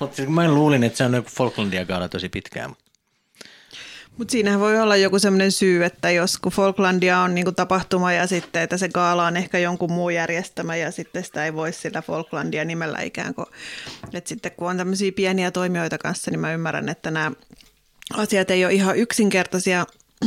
Mutta 0.00 0.22
mä 0.22 0.48
luulin, 0.48 0.84
että 0.84 0.96
se 0.96 1.04
on 1.04 1.14
joku 1.14 1.28
Falklandia 1.36 1.84
gaala 1.84 2.08
tosi 2.08 2.28
pitkään. 2.28 2.74
Mutta 4.18 4.32
siinähän 4.32 4.60
voi 4.60 4.80
olla 4.80 4.96
joku 4.96 5.18
sellainen 5.18 5.52
syy, 5.52 5.84
että 5.84 6.10
jos 6.10 6.38
kun 6.38 6.52
Falklandia 6.52 7.18
on 7.18 7.34
niinku 7.34 7.52
tapahtuma 7.52 8.12
ja 8.12 8.26
sitten, 8.26 8.62
että 8.62 8.76
se 8.76 8.88
gaala 8.88 9.26
on 9.26 9.36
ehkä 9.36 9.58
jonkun 9.58 9.92
muu 9.92 10.10
järjestämä 10.10 10.76
ja 10.76 10.90
sitten 10.90 11.24
sitä 11.24 11.44
ei 11.44 11.54
voi 11.54 11.72
sillä 11.72 12.02
Falklandia 12.02 12.64
nimellä 12.64 13.00
ikään 13.00 13.34
kuin. 13.34 13.46
Että 14.12 14.28
sitten 14.28 14.52
kun 14.52 14.70
on 14.70 14.76
tämmöisiä 14.76 15.12
pieniä 15.12 15.50
toimijoita 15.50 15.98
kanssa, 15.98 16.30
niin 16.30 16.40
mä 16.40 16.52
ymmärrän, 16.52 16.88
että 16.88 17.10
nämä 17.10 17.32
asiat 18.12 18.50
ei 18.50 18.64
ole 18.64 18.72
ihan 18.72 18.96
yksinkertaisia, 18.96 19.86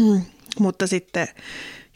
mutta 0.59 0.87
sitten 0.87 1.27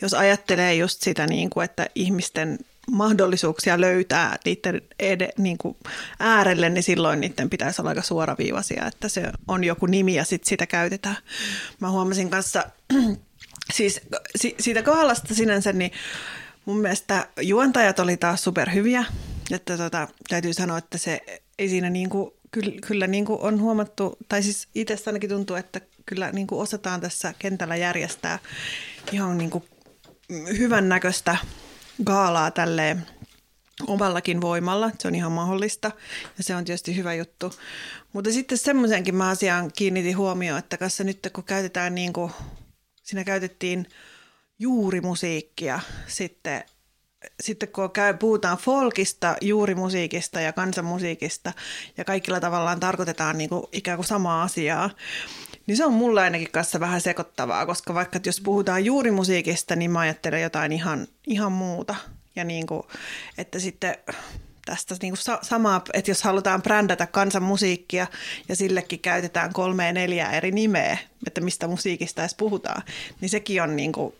jos 0.02 0.14
ajattelee 0.14 0.76
just 0.76 1.02
sitä, 1.02 1.28
niin 1.28 1.50
kuin, 1.50 1.66
että 1.66 1.88
ihmisten 1.96 2.60
mahdollisuuksia 2.92 3.82
löytää 3.82 4.38
niiden 4.46 4.82
ed- 5.00 5.34
niin 5.38 5.58
kuin 5.58 5.78
äärelle, 6.20 6.70
niin 6.70 6.84
silloin 6.84 7.20
niiden 7.20 7.50
pitäisi 7.50 7.82
olla 7.82 7.90
aika 7.90 8.02
suoraviivaisia, 8.02 8.88
että 8.88 9.10
se 9.10 9.32
on 9.48 9.64
joku 9.64 9.86
nimi 9.86 10.16
ja 10.16 10.26
sit 10.26 10.44
sitä 10.44 10.66
käytetään. 10.66 11.18
Mä 11.80 11.90
huomasin 11.90 12.30
kanssa, 12.30 12.64
siis 13.78 14.02
siitä 14.60 14.82
kaalasta 14.82 15.36
sinänsä, 15.36 15.74
niin 15.74 15.92
mun 16.66 16.78
mielestä 16.78 17.28
juontajat 17.42 18.00
oli 18.00 18.18
taas 18.18 18.44
superhyviä, 18.44 19.06
että 19.52 19.78
tota, 19.78 20.08
täytyy 20.30 20.54
sanoa, 20.54 20.78
että 20.78 20.98
se 20.98 21.22
ei 21.60 21.70
siinä 21.70 21.90
niin 21.90 22.10
kuin, 22.10 22.32
kyllä, 22.52 22.72
kyllä 22.88 23.08
niin 23.08 23.26
kuin 23.26 23.42
on 23.42 23.62
huomattu, 23.62 24.18
tai 24.30 24.44
siis 24.44 24.68
itse 24.76 24.98
ainakin 25.06 25.30
tuntuu, 25.30 25.56
että 25.56 25.82
kyllä 26.06 26.32
niin 26.32 26.48
kuin 26.48 26.62
osataan 26.62 27.02
tässä 27.02 27.34
kentällä 27.40 27.76
järjestää 27.76 28.40
ihan 29.12 29.38
niin 29.38 29.50
kuin 29.50 29.64
hyvän 30.58 30.90
näköistä 30.90 31.38
gaalaa 32.04 32.52
tälle 32.52 32.98
omallakin 33.88 34.42
voimalla. 34.42 34.92
Se 35.00 35.08
on 35.08 35.16
ihan 35.16 35.32
mahdollista 35.32 35.92
ja 36.38 36.44
se 36.44 36.56
on 36.56 36.66
tietysti 36.66 36.96
hyvä 36.96 37.14
juttu. 37.14 37.54
Mutta 38.14 38.32
sitten 38.32 38.58
semmoisenkin 38.58 39.16
mä 39.16 39.30
asiaan 39.30 39.72
kiinnitin 39.78 40.18
huomioon, 40.18 40.60
että 40.60 40.78
kanssa 40.78 41.04
nyt 41.04 41.30
kun 41.34 41.44
käytetään 41.44 41.96
niin 41.96 42.14
kuin, 42.14 42.32
siinä 43.04 43.24
käytettiin 43.24 43.86
juurimusiikkia 44.60 45.80
sitten 46.08 46.64
sitten 47.40 47.70
kun 47.70 47.92
käy, 47.92 48.14
puhutaan 48.14 48.58
folkista, 48.58 49.36
juurimusiikista 49.42 50.42
ja 50.42 50.54
kansanmusiikista 50.54 51.54
ja 51.98 52.04
kaikilla 52.04 52.40
tavallaan 52.40 52.80
tarkoitetaan 52.80 53.38
niin 53.38 53.50
kuin 53.50 53.64
ikään 53.72 53.98
kuin 53.98 54.06
samaa 54.06 54.44
asiaa, 54.44 54.90
niin 55.68 55.78
se 55.78 55.86
on 55.86 55.94
mulla 55.94 56.22
ainakin 56.22 56.52
kanssa 56.52 56.80
vähän 56.80 57.02
sekoittavaa, 57.02 57.66
koska 57.66 57.94
vaikka 57.94 58.20
jos 58.26 58.42
puhutaan 58.42 58.86
juuri 58.86 59.12
musiikista, 59.12 59.76
niin 59.76 59.92
mä 59.92 60.00
ajattelen 60.00 60.42
jotain 60.42 60.72
ihan, 60.72 61.08
ihan 61.28 61.52
muuta. 61.52 61.96
Ja 62.36 62.44
niin 62.44 62.68
kuin, 62.68 62.84
että 63.38 63.60
sitten 63.60 63.98
tästä 64.66 64.96
niin 65.02 65.14
kuin 65.14 65.38
samaa, 65.42 65.82
että 65.94 66.12
jos 66.12 66.24
halutaan 66.24 66.62
brändätä 66.62 67.08
kansanmusiikkia 67.08 68.08
ja 68.50 68.56
sillekin 68.56 69.00
käytetään 69.00 69.54
kolme 69.54 69.92
neljä 69.92 70.32
eri 70.32 70.52
nimeä, 70.52 70.98
että 71.28 71.42
mistä 71.42 71.68
musiikista 71.68 72.22
edes 72.22 72.36
puhutaan, 72.36 72.82
niin 73.22 73.30
sekin 73.30 73.64
on 73.64 73.76
niin 73.76 73.92
kuin 73.92 74.14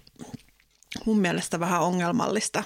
mun 1.06 1.20
mielestä 1.20 1.60
vähän 1.60 1.82
ongelmallista. 1.82 2.64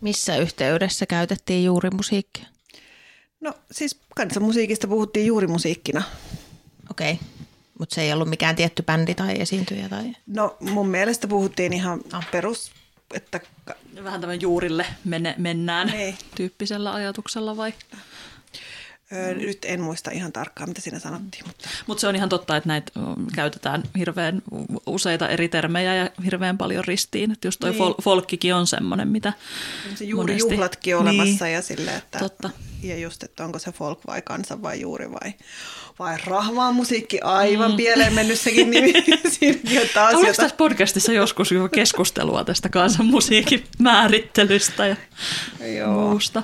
Missä 0.00 0.36
yhteydessä 0.36 1.06
käytettiin 1.06 1.64
juuri 1.64 1.90
musiikkia? 1.90 2.46
No 3.40 3.54
siis 3.70 4.00
kansanmusiikista 4.16 4.88
puhuttiin 4.88 5.26
juuri 5.26 5.46
musiikkina. 5.46 6.02
Okei. 6.90 7.12
Okay. 7.12 7.35
Mutta 7.78 7.94
se 7.94 8.02
ei 8.02 8.12
ollut 8.12 8.28
mikään 8.28 8.56
tietty 8.56 8.82
bändi 8.82 9.14
tai 9.14 9.40
esiintyjä? 9.40 9.88
Tai... 9.88 10.16
No 10.26 10.56
mun 10.60 10.88
mielestä 10.88 11.28
puhuttiin 11.28 11.72
ihan 11.72 12.00
ah. 12.12 12.30
perus, 12.30 12.70
että... 13.14 13.40
Vähän 14.04 14.20
tämän 14.20 14.40
juurille 14.40 14.86
menne, 15.04 15.34
mennään. 15.38 15.86
Niin. 15.86 16.18
tyyppisellä 16.34 16.94
ajatuksella 16.94 17.56
vai? 17.56 17.72
Öö, 19.12 19.34
nyt 19.34 19.58
en 19.64 19.80
muista 19.80 20.10
ihan 20.10 20.32
tarkkaan, 20.32 20.68
mitä 20.68 20.80
siinä 20.80 20.98
sanottiin. 20.98 21.44
Mutta 21.46 21.68
Mut 21.86 21.98
se 21.98 22.08
on 22.08 22.16
ihan 22.16 22.28
totta, 22.28 22.56
että 22.56 22.68
näitä 22.68 22.92
käytetään 23.34 23.82
hirveän 23.98 24.42
useita 24.86 25.28
eri 25.28 25.48
termejä 25.48 25.94
ja 25.94 26.10
hirveän 26.24 26.58
paljon 26.58 26.84
ristiin. 26.84 27.30
Että 27.30 27.48
just 27.48 27.60
toi 27.60 27.70
niin. 27.70 27.82
fol- 27.82 28.02
folkkikin 28.02 28.54
on 28.54 28.66
semmoinen, 28.66 29.08
mitä 29.08 29.32
se 29.94 30.04
juuri 30.04 30.32
monesti... 30.32 30.54
juhlatkin 30.54 30.96
olemassa 30.96 31.44
niin. 31.44 31.54
ja 31.54 31.62
sille, 31.62 31.90
että... 31.96 32.18
Totta. 32.18 32.50
Ja 32.82 32.98
just, 32.98 33.22
että 33.22 33.44
onko 33.44 33.58
se 33.58 33.72
folk 33.72 34.06
vai 34.06 34.22
kansa 34.22 34.62
vai 34.62 34.80
juuri 34.80 35.10
vai 35.10 35.34
vai 35.98 36.16
rahvaa 36.24 36.72
musiikki, 36.72 37.20
aivan 37.20 37.70
mm. 37.70 37.76
pieleen 37.76 38.14
mennyt 38.14 38.40
sekin 38.40 38.70
nimi. 38.70 38.92
Oliko 40.14 40.32
tässä 40.36 40.56
podcastissa 40.56 41.12
joskus 41.12 41.52
jo 41.52 41.68
keskustelua 41.68 42.44
tästä 42.44 42.68
kansanmusiikin 42.68 43.64
määrittelystä 43.78 44.86
ja 44.86 44.96
Joo. 45.76 45.92
muusta? 45.92 46.42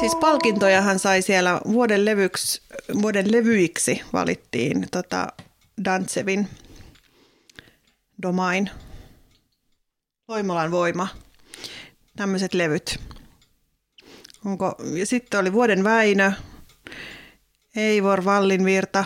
Siis 0.00 0.14
palkintojahan 0.14 0.98
sai 0.98 1.22
siellä 1.22 1.60
vuoden, 1.72 2.04
levyksi, 2.04 2.62
vuoden 3.02 3.32
levyiksi 3.32 4.02
valittiin 4.12 4.86
tota 4.90 5.26
Dantsevin 5.84 6.48
Domain, 8.22 8.70
Loimolan 10.28 10.70
voima, 10.70 11.08
tämmöiset 12.16 12.54
levyt. 12.54 13.00
Onko, 14.44 14.74
ja 14.94 15.06
sitten 15.06 15.40
oli 15.40 15.52
Vuoden 15.52 15.84
Väinö, 15.84 16.32
Eivor 17.76 18.24
Vallinvirta, 18.24 19.04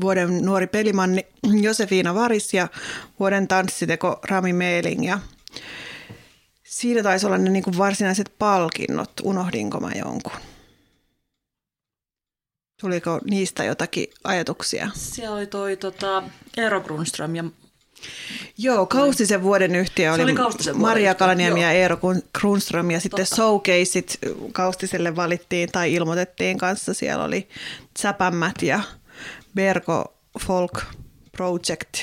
vuoden 0.00 0.42
nuori 0.42 0.66
pelimanni 0.66 1.26
Josefina 1.62 2.14
Varis 2.14 2.54
ja 2.54 2.68
vuoden 3.20 3.48
tanssiteko 3.48 4.20
Rami 4.28 4.52
Meeling. 4.52 5.06
Ja 5.06 5.18
siinä 6.70 7.02
taisi 7.02 7.26
olla 7.26 7.38
ne 7.38 7.50
niin 7.50 7.62
kuin 7.62 7.78
varsinaiset 7.78 8.32
palkinnot. 8.38 9.12
Unohdinko 9.22 9.80
mä 9.80 9.90
jonkun? 9.94 10.32
Tuliko 12.80 13.20
niistä 13.30 13.64
jotakin 13.64 14.06
ajatuksia? 14.24 14.90
Siellä 14.94 15.36
oli 15.36 15.46
toi 15.46 15.76
tota, 15.76 16.22
Eero 16.56 16.80
Grunström 16.80 17.36
ja 17.36 17.44
Joo, 18.58 18.86
Kaustisen 18.86 19.42
vuoden 19.42 19.74
yhtiö 19.74 20.12
oli, 20.12 20.22
oli 20.22 20.34
Maria 20.74 21.14
Kalaniemi 21.14 21.62
ja 21.62 21.72
Eero 21.72 21.98
Grunström 22.38 22.90
ja 22.90 23.00
sitten 23.00 23.26
showcaseit 23.26 24.18
Kaustiselle 24.52 25.16
valittiin 25.16 25.72
tai 25.72 25.94
ilmoitettiin 25.94 26.58
kanssa. 26.58 26.94
Siellä 26.94 27.24
oli 27.24 27.48
Säpämmät 27.98 28.62
ja 28.62 28.80
Berko 29.54 30.14
Folk 30.46 30.82
Project 31.36 31.98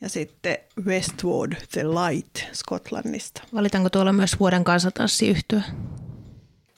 ja 0.00 0.08
sitten 0.08 0.58
Westwood 0.84 1.52
The 1.72 1.84
Light 1.84 2.38
Skotlannista. 2.52 3.42
Valitaanko 3.54 3.90
tuolla 3.90 4.12
myös 4.12 4.40
vuoden 4.40 4.64
kansantanssiyhtyö? 4.64 5.60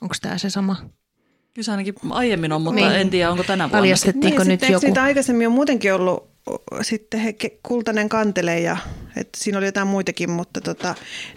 Onko 0.01 0.15
tämä 0.23 0.39
se 0.39 0.51
sama? 0.51 0.77
Kyllä 1.55 1.65
se 1.65 1.71
ainakin 1.71 1.95
aiemmin 2.11 2.53
on, 2.53 2.63
mutta 2.63 2.81
niin. 2.81 2.93
en 2.93 3.11
tiedä, 3.11 3.31
onko 3.31 3.43
tänä 3.43 3.65
vuonna. 3.65 3.79
Paljastettiinko 3.79 4.45
niin, 4.45 4.49
nyt 4.49 4.69
joku? 4.69 4.87
Niitä 4.87 5.03
aikaisemmin 5.03 5.47
on 5.47 5.53
muutenkin 5.53 5.95
ollut 5.95 6.31
sitten 6.83 7.21
he, 7.21 7.35
Kultainen 7.63 8.09
kantele 8.09 8.61
ja 8.61 8.77
että 9.17 9.39
siinä 9.39 9.59
oli 9.59 9.67
jotain 9.67 9.89
muitakin, 9.89 10.31
mutta 10.31 10.61
tota, 10.61 10.95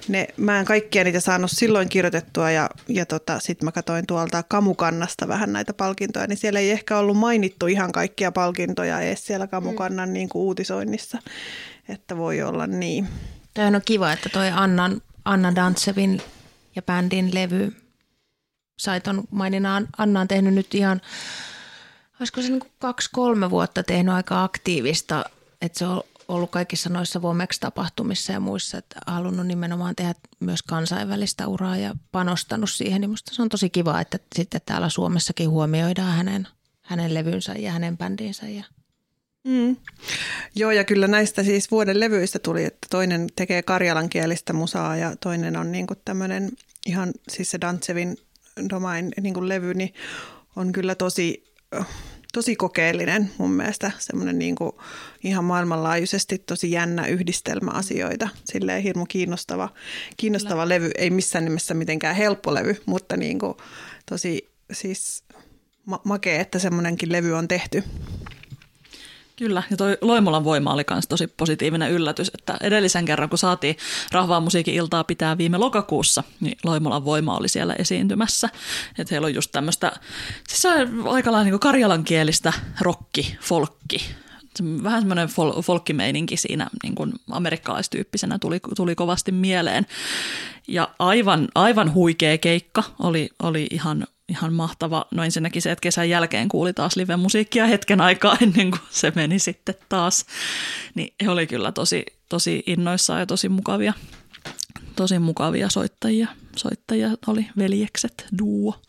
ne, 0.08 0.28
mä 0.38 0.60
en 0.60 0.66
kaikkia 0.66 1.04
niitä 1.04 1.20
saanut 1.20 1.52
silloin 1.52 1.90
kirjoitettua 1.90 2.52
ja, 2.52 2.70
ja 2.88 3.06
tota, 3.06 3.40
sitten 3.40 3.66
mä 3.66 3.72
katsoin 3.72 4.08
tuolta 4.08 4.44
Kamukannasta 4.44 5.28
vähän 5.28 5.54
näitä 5.54 5.74
palkintoja, 5.74 6.28
niin 6.28 6.38
siellä 6.38 6.60
ei 6.60 6.72
ehkä 6.72 6.98
ollut 6.98 7.18
mainittu 7.18 7.68
ihan 7.68 7.92
kaikkia 7.92 8.32
palkintoja 8.32 9.02
edes 9.02 9.26
siellä 9.26 9.48
Kamukannan 9.48 10.10
mm. 10.10 10.14
niin 10.14 10.30
kuin 10.30 10.42
uutisoinnissa, 10.42 11.18
että 11.88 12.18
voi 12.18 12.42
olla 12.42 12.68
niin. 12.68 13.08
Tämä 13.54 13.68
on 13.68 13.82
kiva, 13.86 14.12
että 14.12 14.30
toi 14.30 14.50
Annan, 14.50 15.02
Anna 15.26 15.56
Dantsevin 15.56 16.22
ja 16.76 16.82
bändin 16.82 17.34
levy 17.34 17.76
sai 18.80 19.02
ton 19.02 19.24
maininnan. 19.32 19.88
Anna 19.98 20.22
on 20.22 20.28
tehnyt 20.28 20.54
nyt 20.54 20.76
ihan 20.76 21.02
olisiko 22.20 22.42
se 22.42 22.50
niin 22.50 22.62
kaksi-kolme 22.80 23.50
vuotta 23.50 23.84
tehnyt 23.84 24.14
aika 24.14 24.44
aktiivista, 24.44 25.26
että 25.62 25.80
se 25.80 25.86
on 25.86 26.04
ollut 26.28 26.52
kaikissa 26.52 26.90
noissa 26.90 27.22
Vomex-tapahtumissa 27.22 28.34
ja 28.34 28.40
muissa, 28.40 28.78
että 28.78 29.00
halunnut 29.08 29.48
nimenomaan 29.48 29.96
tehdä 29.96 30.14
myös 30.40 30.64
kansainvälistä 30.64 31.48
uraa 31.48 31.78
ja 31.78 31.96
panostanut 32.12 32.70
siihen, 32.70 33.02
niin 33.02 33.10
musta 33.10 33.36
se 33.36 33.42
on 33.42 33.50
tosi 33.50 33.70
kiva, 33.70 34.02
että 34.02 34.20
sitten 34.36 34.62
täällä 34.66 34.90
Suomessakin 34.90 35.50
huomioidaan 35.50 36.14
hänen, 36.14 36.48
hänen 36.82 37.14
levynsä 37.14 37.54
ja 37.54 37.72
hänen 37.72 37.98
bändinsä 37.98 38.48
ja 38.50 38.64
Mm. 39.44 39.76
Joo, 40.56 40.72
ja 40.72 40.84
kyllä 40.84 41.08
näistä 41.08 41.44
siis 41.44 41.72
vuoden 41.72 42.00
levyistä 42.00 42.40
tuli, 42.40 42.64
että 42.64 42.88
toinen 42.90 43.28
tekee 43.36 43.62
karjalankielistä 43.62 44.54
musaa 44.54 44.98
ja 44.98 45.16
toinen 45.16 45.58
on 45.58 45.72
niin 45.72 45.88
tämmöinen 46.06 46.52
ihan 46.86 47.14
siis 47.30 47.52
se 47.52 47.62
Dantsevin 47.62 48.18
Domain 48.70 49.12
niin 49.22 49.50
levy, 49.50 49.74
niin 49.74 49.94
on 50.56 50.72
kyllä 50.72 50.96
tosi 50.96 51.54
tosi 52.34 52.56
kokeellinen 52.56 53.32
mun 53.38 53.52
mielestä, 53.52 53.92
semmoinen 54.00 54.40
niin 54.40 54.56
kuin 54.56 54.72
ihan 55.24 55.44
maailmanlaajuisesti 55.44 56.38
tosi 56.38 56.72
jännä 56.72 57.08
yhdistelmä 57.08 57.72
asioita. 57.72 58.30
Silleen 58.46 58.84
hirmu 58.84 59.06
kiinnostava, 59.06 59.70
kiinnostava 60.18 60.70
levy, 60.70 60.92
ei 60.98 61.10
missään 61.10 61.46
nimessä 61.46 61.74
mitenkään 61.74 62.16
helppo 62.16 62.54
levy, 62.54 62.82
mutta 62.86 63.18
niin 63.18 63.40
kuin 63.40 63.54
tosi 64.06 64.50
siis 64.72 65.24
ma- 65.86 66.02
makea, 66.04 66.42
että 66.42 66.60
semmoinenkin 66.60 67.12
levy 67.12 67.34
on 67.34 67.48
tehty. 67.48 67.84
Kyllä, 69.36 69.64
ja 69.72 69.78
toi 69.78 69.98
Loimolan 70.02 70.44
voima 70.44 70.74
oli 70.74 70.84
myös 70.90 71.08
tosi 71.08 71.28
positiivinen 71.28 71.92
yllätys, 71.92 72.32
että 72.40 72.58
edellisen 72.62 73.06
kerran 73.06 73.30
kun 73.30 73.38
saatiin 73.38 73.78
Rahvaa 74.12 74.40
musiikin 74.40 74.74
iltaa 74.74 75.04
pitää 75.04 75.38
viime 75.38 75.58
lokakuussa, 75.58 76.24
niin 76.40 76.58
Loimolan 76.64 77.06
voima 77.06 77.38
oli 77.38 77.50
siellä 77.50 77.74
esiintymässä. 77.74 78.50
Että 79.00 79.14
heillä 79.14 79.26
on 79.26 79.34
just 79.34 79.52
tämmöistä, 79.52 79.92
siis 80.48 80.66
on 80.66 81.08
aika 81.08 81.32
lailla 81.32 81.50
niin 81.50 81.60
karjalankielistä 81.60 82.54
rokki, 82.82 83.38
folkki, 83.42 84.16
vähän 84.84 85.02
semmoinen 85.02 85.30
fol- 85.30 85.62
folkkimeininki 85.62 86.38
siinä 86.38 86.70
niin 86.84 86.96
kuin 86.96 87.14
amerikkalaistyyppisenä 87.32 88.40
tuli, 88.40 88.60
tuli 88.76 88.96
kovasti 88.96 89.32
mieleen. 89.32 89.86
Ja 90.68 90.90
aivan, 91.00 91.48
aivan 91.56 91.94
huikea 91.94 92.38
keikka, 92.38 92.84
oli, 93.00 93.30
oli 93.44 93.68
ihan 93.72 94.08
ihan 94.30 94.54
mahtava. 94.54 95.06
No 95.12 95.24
ensinnäkin 95.24 95.62
se, 95.62 95.72
että 95.72 95.82
kesän 95.82 96.10
jälkeen 96.10 96.50
kuuli 96.50 96.74
taas 96.74 96.96
live-musiikkia 96.96 97.68
hetken 97.68 98.02
aikaa 98.02 98.38
ennen 98.42 98.72
kuin 98.72 98.82
se 98.90 99.12
meni 99.16 99.40
sitten 99.40 99.76
taas. 99.90 100.26
Niin 100.96 101.14
he 101.24 101.30
oli 101.30 101.48
kyllä 101.48 101.72
tosi, 101.72 102.06
tosi 102.30 102.64
innoissaan 102.66 103.20
ja 103.20 103.26
tosi 103.26 103.50
mukavia, 103.50 103.94
tosi 104.96 105.20
mukavia 105.20 105.70
soittajia. 105.70 106.28
Soittajia 106.56 107.10
oli 107.28 107.50
veljekset, 107.58 108.26
duo. 108.40 108.82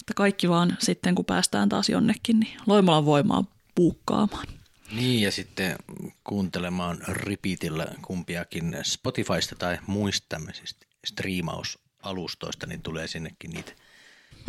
Että 0.00 0.14
kaikki 0.16 0.48
vaan 0.48 0.76
sitten, 0.80 1.14
kun 1.14 1.24
päästään 1.24 1.68
taas 1.68 1.88
jonnekin, 1.88 2.40
niin 2.40 2.60
Loimolan 2.66 3.04
voimaa 3.04 3.44
puukkaamaan. 3.74 4.46
Niin, 4.92 5.20
ja 5.20 5.32
sitten 5.32 5.76
kuuntelemaan 6.24 6.98
repeatillä 7.08 7.86
kumpiakin 8.02 8.76
Spotifysta 8.82 9.56
tai 9.56 9.78
muista 9.86 10.40
striimaus 11.06 11.83
alustoista, 12.04 12.66
niin 12.66 12.82
tulee 12.82 13.06
sinnekin 13.06 13.50
niitä 13.50 13.72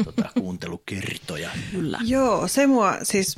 tota, 0.03 0.29
kuuntelukertoja. 0.39 1.49
Kyllä. 1.71 1.99
Joo, 2.03 2.47
se 2.47 2.67
mua, 2.67 2.97
siis 3.03 3.35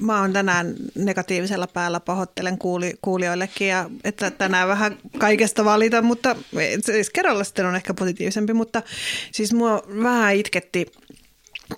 mä 0.00 0.20
oon 0.20 0.32
tänään 0.32 0.74
negatiivisella 0.94 1.66
päällä, 1.66 2.00
pahoittelen 2.00 2.58
kuuli, 2.58 2.94
kuulijoillekin, 3.02 3.68
ja 3.68 3.90
että 4.04 4.30
tänään 4.30 4.68
vähän 4.68 4.98
kaikesta 5.18 5.64
valita, 5.64 6.02
mutta 6.02 6.36
siis 6.84 7.10
kerralla 7.10 7.44
sitten 7.44 7.66
on 7.66 7.76
ehkä 7.76 7.94
positiivisempi, 7.94 8.52
mutta 8.52 8.82
siis 9.32 9.52
mua 9.52 9.82
vähän 10.02 10.34
itketti, 10.34 10.86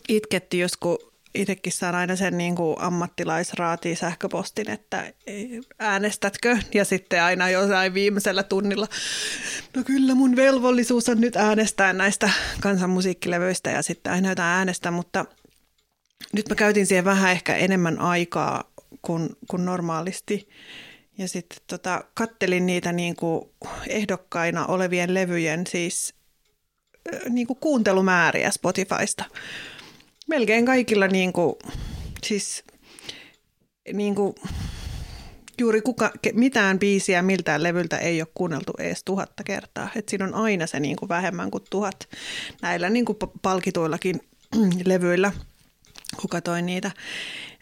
itketti 0.09 0.59
joskus 0.59 1.12
itsekin 1.35 1.73
saan 1.73 1.95
aina 1.95 2.17
sen 2.17 2.39
niin 2.39 2.55
kuin 2.55 2.77
ammattilaisraati 2.79 3.97
sähköpostin, 3.97 4.71
että 4.71 5.13
äänestätkö? 5.79 6.59
Ja 6.75 6.85
sitten 6.85 7.23
aina 7.23 7.51
jossain 7.51 7.95
viimeisellä 7.95 8.43
tunnilla, 8.43 8.87
no 9.77 9.85
kyllä 9.85 10.15
mun 10.15 10.37
velvollisuus 10.37 11.09
on 11.09 11.21
nyt 11.21 11.37
äänestää 11.37 11.93
näistä 11.93 12.31
kansanmusiikkilevyistä 12.61 13.71
ja 13.71 13.83
sitten 13.83 14.13
aina 14.13 14.29
jotain 14.29 14.49
äänestä, 14.49 14.91
mutta 14.91 15.25
nyt 16.33 16.49
mä 16.49 16.55
käytin 16.55 16.87
siihen 16.87 17.05
vähän 17.05 17.33
ehkä 17.33 17.57
enemmän 17.57 18.01
aikaa 18.01 18.73
kuin, 19.03 19.31
kuin 19.51 19.65
normaalisti. 19.65 20.49
Ja 21.19 21.29
sitten 21.29 21.59
tota, 21.67 22.05
kattelin 22.15 22.67
niitä 22.67 22.93
niin 22.93 23.17
kuin 23.17 23.45
ehdokkaina 23.89 24.67
olevien 24.67 25.15
levyjen 25.15 25.67
siis 25.67 26.15
niin 27.29 27.47
kuin 27.47 27.59
kuuntelumääriä 27.61 28.51
Spotifysta 28.51 29.25
melkein 30.33 30.67
kaikilla 30.67 31.07
niin 31.07 31.33
kuin, 31.33 31.55
siis 32.23 32.65
niin 33.93 34.15
kuin, 34.15 34.35
juuri 35.61 35.83
kuka, 35.83 36.11
mitään 36.33 36.79
biisiä 36.79 37.23
miltään 37.23 37.63
levyltä 37.63 37.99
ei 37.99 38.23
ole 38.23 38.29
kuunneltu 38.35 38.73
edes 38.79 39.05
tuhatta 39.05 39.45
kertaa. 39.45 39.89
Et 39.97 40.09
siinä 40.09 40.25
on 40.25 40.35
aina 40.35 40.67
se 40.67 40.81
niin 40.81 40.97
kuin 40.97 41.09
vähemmän 41.09 41.51
kuin 41.51 41.65
tuhat 41.71 42.09
näillä 42.63 42.91
niin 42.91 43.05
kuin 43.05 43.19
palkituillakin 43.43 44.21
levyillä, 44.85 45.33
kuka 46.21 46.41
toi 46.41 46.63
niitä. 46.63 46.91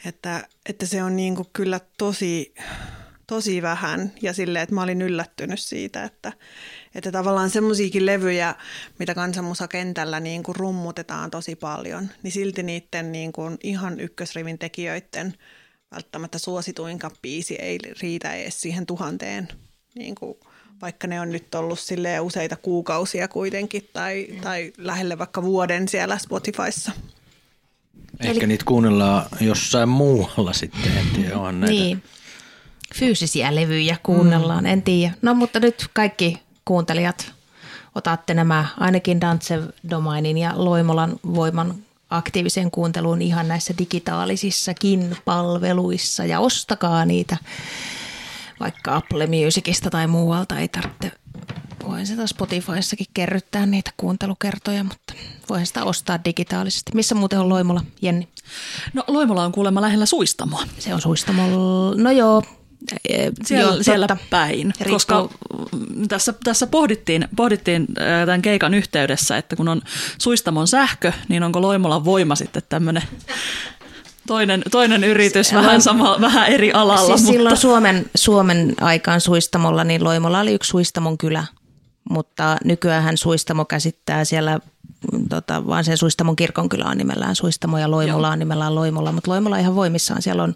Että, 0.04 0.48
että 0.68 0.86
se 0.86 1.02
on 1.02 1.16
niin 1.16 1.36
kuin 1.36 1.48
kyllä 1.52 1.80
tosi, 1.98 2.54
tosi 3.26 3.62
vähän 3.62 4.12
ja 4.22 4.32
silleen, 4.32 4.62
että 4.62 4.74
mä 4.74 4.82
olin 4.82 5.02
yllättynyt 5.02 5.60
siitä, 5.60 6.04
että, 6.04 6.32
että 6.94 7.12
tavallaan 7.12 7.50
semmoisiakin 7.50 8.06
levyjä, 8.06 8.54
mitä 8.98 9.14
kansanmusakentällä 9.14 10.20
niin 10.20 10.42
kuin 10.42 10.56
rummutetaan 10.56 11.30
tosi 11.30 11.56
paljon, 11.56 12.08
niin 12.22 12.32
silti 12.32 12.62
niiden 12.62 13.12
niin 13.12 13.32
kuin 13.32 13.58
ihan 13.62 14.00
ykkösrivin 14.00 14.58
tekijöiden 14.58 15.34
välttämättä 15.90 16.38
suosituinka 16.38 17.10
biisi 17.22 17.54
ei 17.54 17.78
riitä 18.02 18.34
edes 18.34 18.60
siihen 18.60 18.86
tuhanteen, 18.86 19.48
niin 19.94 20.14
kuin, 20.14 20.34
vaikka 20.82 21.06
ne 21.06 21.20
on 21.20 21.32
nyt 21.32 21.54
ollut 21.54 21.78
useita 22.20 22.56
kuukausia 22.56 23.28
kuitenkin 23.28 23.88
tai, 23.92 24.26
tai 24.42 24.72
lähelle 24.78 25.18
vaikka 25.18 25.42
vuoden 25.42 25.88
siellä 25.88 26.18
Spotifyssa. 26.18 26.92
Ehkä 28.20 28.40
Eli... 28.40 28.46
niitä 28.46 28.64
kuunnellaan 28.64 29.26
jossain 29.40 29.88
muualla 29.88 30.52
sitten, 30.52 30.96
en 30.96 31.06
tiedä, 31.14 31.38
on 31.38 31.60
näitä. 31.60 31.72
Niin, 31.72 32.02
fyysisiä 32.94 33.54
levyjä 33.54 33.96
kuunnellaan, 34.02 34.64
mm. 34.64 34.70
en 34.70 34.82
tiedä. 34.82 35.14
No 35.22 35.34
mutta 35.34 35.60
nyt 35.60 35.86
kaikki 35.92 36.38
kuuntelijat 36.70 37.32
otatte 37.94 38.34
nämä 38.34 38.66
ainakin 38.80 39.20
Dantsev 39.20 39.62
Domainin 39.90 40.38
ja 40.38 40.52
Loimolan 40.56 41.20
voiman 41.34 41.74
aktiiviseen 42.10 42.70
kuunteluun 42.70 43.22
ihan 43.22 43.48
näissä 43.48 43.74
digitaalisissakin 43.78 45.16
palveluissa 45.24 46.24
ja 46.24 46.40
ostakaa 46.40 47.04
niitä 47.04 47.36
vaikka 48.60 48.96
Apple 48.96 49.26
Musicista 49.26 49.90
tai 49.90 50.06
muualta. 50.06 50.58
Ei 50.58 50.68
tarvitse, 50.68 51.12
voin 51.88 52.06
sitä 52.06 52.26
Spotifyssakin 52.26 53.06
kerryttää 53.14 53.66
niitä 53.66 53.90
kuuntelukertoja, 53.96 54.84
mutta 54.84 55.14
voin 55.48 55.66
sitä 55.66 55.84
ostaa 55.84 56.24
digitaalisesti. 56.24 56.92
Missä 56.94 57.14
muuten 57.14 57.40
on 57.40 57.48
Loimola, 57.48 57.84
Jenni? 58.02 58.28
No 58.94 59.04
Loimola 59.08 59.44
on 59.44 59.52
kuulemma 59.52 59.80
lähellä 59.80 60.06
Suistamoa. 60.06 60.62
Se 60.78 60.94
on 60.94 61.00
Suistamolla, 61.00 61.94
no 61.96 62.10
joo, 62.10 62.42
siellä, 63.44 63.74
Joo, 63.74 63.82
siellä 63.82 64.06
päin, 64.30 64.72
Riippuu. 64.80 64.92
koska 64.92 65.28
tässä, 66.08 66.34
tässä 66.44 66.66
pohdittiin, 66.66 67.28
pohdittiin 67.36 67.86
tämän 68.26 68.42
keikan 68.42 68.74
yhteydessä, 68.74 69.36
että 69.36 69.56
kun 69.56 69.68
on 69.68 69.82
Suistamon 70.18 70.68
sähkö, 70.68 71.12
niin 71.28 71.42
onko 71.42 71.62
Loimolan 71.62 72.04
voima 72.04 72.34
sitten 72.34 72.62
tämmöinen 72.68 73.02
toinen, 74.26 74.62
toinen 74.70 75.04
yritys 75.04 75.48
se, 75.48 75.56
vähän, 75.56 75.82
sama, 75.82 76.20
vähän 76.20 76.48
eri 76.48 76.72
alalla. 76.72 77.06
Siis 77.06 77.20
mutta... 77.20 77.32
silloin 77.32 77.56
Suomen, 77.56 78.10
Suomen 78.14 78.74
aikaan 78.80 79.20
Suistamolla, 79.20 79.84
niin 79.84 80.04
Loimola 80.04 80.40
oli 80.40 80.54
yksi 80.54 80.68
Suistamon 80.68 81.18
kylä, 81.18 81.44
mutta 82.10 82.56
nykyään 82.64 83.16
Suistamo 83.16 83.64
käsittää 83.64 84.24
siellä 84.24 84.60
tota, 85.28 85.66
vaan 85.66 85.84
sen 85.84 85.96
Suistamon 85.96 86.36
kirkonkylä 86.36 86.84
on 86.84 86.98
nimellään 86.98 87.36
Suistamo 87.36 87.78
ja 87.78 87.90
Loimola 87.90 88.30
on 88.30 88.38
nimellään 88.38 88.74
Loimola, 88.74 89.12
mutta 89.12 89.30
Loimola 89.30 89.58
ihan 89.58 89.74
voimissaan. 89.74 90.22
Siellä 90.22 90.42
on 90.42 90.54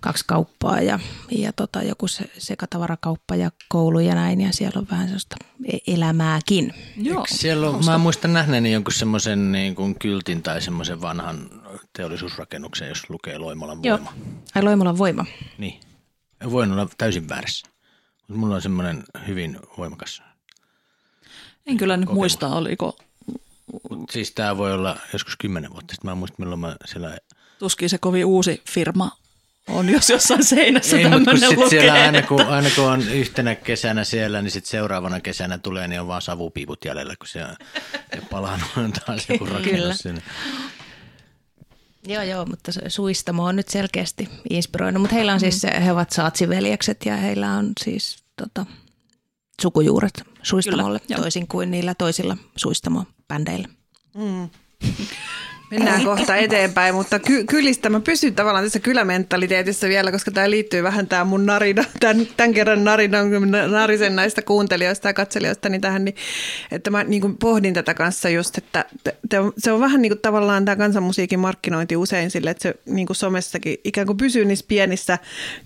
kaksi 0.00 0.24
kauppaa 0.26 0.80
ja, 0.80 0.98
ja 1.30 1.52
tota, 1.52 1.82
joku 1.82 2.08
se, 2.08 2.24
sekatavarakauppa 2.38 3.36
ja 3.36 3.50
koulu 3.68 3.98
ja 4.00 4.14
näin 4.14 4.40
ja 4.40 4.52
siellä 4.52 4.78
on 4.78 4.86
vähän 4.90 5.06
sellaista 5.06 5.36
e-, 5.72 5.94
elämääkin. 5.94 6.74
Joo. 6.96 7.24
siellä 7.28 7.70
on, 7.70 7.84
mä 7.84 7.98
muistan 7.98 8.32
nähneeni 8.32 8.72
jonkun 8.72 8.92
semmoisen 8.92 9.52
niin 9.52 9.74
kuin 9.74 9.98
kyltin 9.98 10.42
tai 10.42 10.60
semmoisen 10.60 11.00
vanhan 11.00 11.50
teollisuusrakennuksen, 11.92 12.88
jos 12.88 13.10
lukee 13.10 13.38
Loimolan 13.38 13.82
voima. 13.82 13.88
Joo. 13.88 14.12
Ai 14.54 14.62
Loimolan 14.62 14.98
voima. 14.98 15.24
Niin. 15.58 15.80
Voin 16.50 16.72
olla 16.72 16.88
täysin 16.98 17.28
väärässä. 17.28 17.68
Mutta 18.28 18.40
mulla 18.40 18.54
on 18.54 18.62
semmoinen 18.62 19.04
hyvin 19.26 19.58
voimakas 19.78 20.22
En 21.66 21.76
kyllä 21.76 21.96
nyt 21.96 22.06
kokemus. 22.06 22.20
muista, 22.20 22.48
oliko... 22.48 22.96
Mut 23.90 24.10
siis 24.10 24.32
tämä 24.32 24.56
voi 24.56 24.72
olla 24.72 24.96
joskus 25.12 25.36
kymmenen 25.36 25.72
vuotta 25.72 25.92
sitten. 25.92 26.08
Mä 26.08 26.12
en 26.12 26.18
muista, 26.18 26.36
milloin 26.38 26.60
mä 26.60 26.76
siellä... 26.84 27.18
Tuskin 27.58 27.90
se 27.90 27.98
kovin 27.98 28.24
uusi 28.24 28.62
firma 28.70 29.10
on, 29.68 29.88
jos 29.88 30.10
jossain 30.10 30.44
seinässä 30.44 30.96
Ei, 30.96 31.02
tämmöinen 31.10 31.50
lukee. 31.50 31.68
Siellä 31.68 31.92
aina 31.92 32.22
kun, 32.22 32.46
aina 32.46 32.70
kun 32.76 32.84
on 32.84 33.08
yhtenä 33.08 33.54
kesänä 33.54 34.04
siellä, 34.04 34.42
niin 34.42 34.50
sitten 34.50 34.70
seuraavana 34.70 35.20
kesänä 35.20 35.58
tulee, 35.58 35.88
niin 35.88 36.00
on 36.00 36.08
vaan 36.08 36.22
savupiiput 36.22 36.84
jäljellä, 36.84 37.16
kun 37.16 37.28
se 37.28 37.44
on 37.44 37.56
palannut 38.30 38.70
taas 39.06 39.28
joku 39.28 39.46
rakennus 39.46 39.98
sinne. 39.98 40.22
Joo, 42.06 42.22
joo, 42.22 42.46
mutta 42.46 42.72
Suistamo 42.88 43.44
on 43.44 43.56
nyt 43.56 43.68
selkeästi 43.68 44.28
inspiroinut, 44.50 45.02
mutta 45.02 45.14
heillä 45.14 45.32
on 45.32 45.40
siis, 45.40 45.62
he 45.84 45.92
ovat 45.92 46.10
saatsiveljekset 46.10 47.06
ja 47.06 47.16
heillä 47.16 47.52
on 47.52 47.72
siis 47.84 48.16
tota, 48.36 48.66
sukujuuret 49.62 50.22
Suistamolle, 50.42 51.00
Kyllä, 51.00 51.20
toisin 51.20 51.48
kuin 51.48 51.70
niillä 51.70 51.94
toisilla 51.94 52.36
Suistamo-bändeillä. 52.56 53.68
Mm. 54.14 54.50
Mennään 55.70 56.04
kohta 56.04 56.36
eteenpäin, 56.36 56.94
mutta 56.94 57.18
ky- 57.18 57.44
kylistä 57.44 57.90
mä 57.90 58.00
pysyn 58.00 58.34
tavallaan 58.34 58.64
tässä 58.64 58.80
kylämentaliteetissa 58.80 59.88
vielä, 59.88 60.12
koska 60.12 60.30
tämä 60.30 60.50
liittyy 60.50 60.82
vähän 60.82 61.06
tämä 61.06 61.24
mun 61.24 61.46
narina, 61.46 61.84
tämän, 62.00 62.26
tämän 62.36 62.54
kerran 62.54 62.84
narina, 62.84 63.18
narisen 63.68 64.16
näistä 64.16 64.42
kuuntelijoista 64.42 65.08
ja 65.08 65.14
katselijoista, 65.14 65.68
niin 65.68 65.80
tähän, 65.80 66.04
niin, 66.04 66.16
että 66.70 66.90
mä 66.90 67.04
niin 67.04 67.20
kuin 67.20 67.36
pohdin 67.36 67.74
tätä 67.74 67.94
kanssa 67.94 68.28
just, 68.28 68.58
että 68.58 68.84
te, 69.28 69.38
on, 69.38 69.52
se 69.58 69.72
on 69.72 69.80
vähän 69.80 70.02
niin 70.02 70.10
kuin 70.10 70.20
tavallaan 70.20 70.64
tämä 70.64 70.76
kansanmusiikin 70.76 71.40
markkinointi 71.40 71.96
usein 71.96 72.30
sille, 72.30 72.50
että 72.50 72.62
se 72.62 72.74
niin 72.86 73.06
kuin 73.06 73.16
somessakin 73.16 73.76
ikään 73.84 74.06
kuin 74.06 74.16
pysyy 74.16 74.44
niissä 74.44 74.64
pienissä 74.68 75.18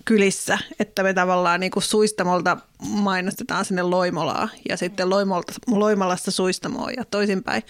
kylissä, 0.05 0.57
että 0.79 1.03
me 1.03 1.13
tavallaan 1.13 1.59
niin 1.59 1.71
kuin 1.71 1.83
suistamolta 1.83 2.57
mainostetaan 2.87 3.65
sinne 3.65 3.81
Loimolaa 3.81 4.49
ja 4.69 4.77
sitten 4.77 5.09
Loimolta, 5.09 5.53
Loimalasta 5.67 6.31
Suistamoon 6.31 6.93
ja 6.97 7.05
toisinpäin. 7.05 7.63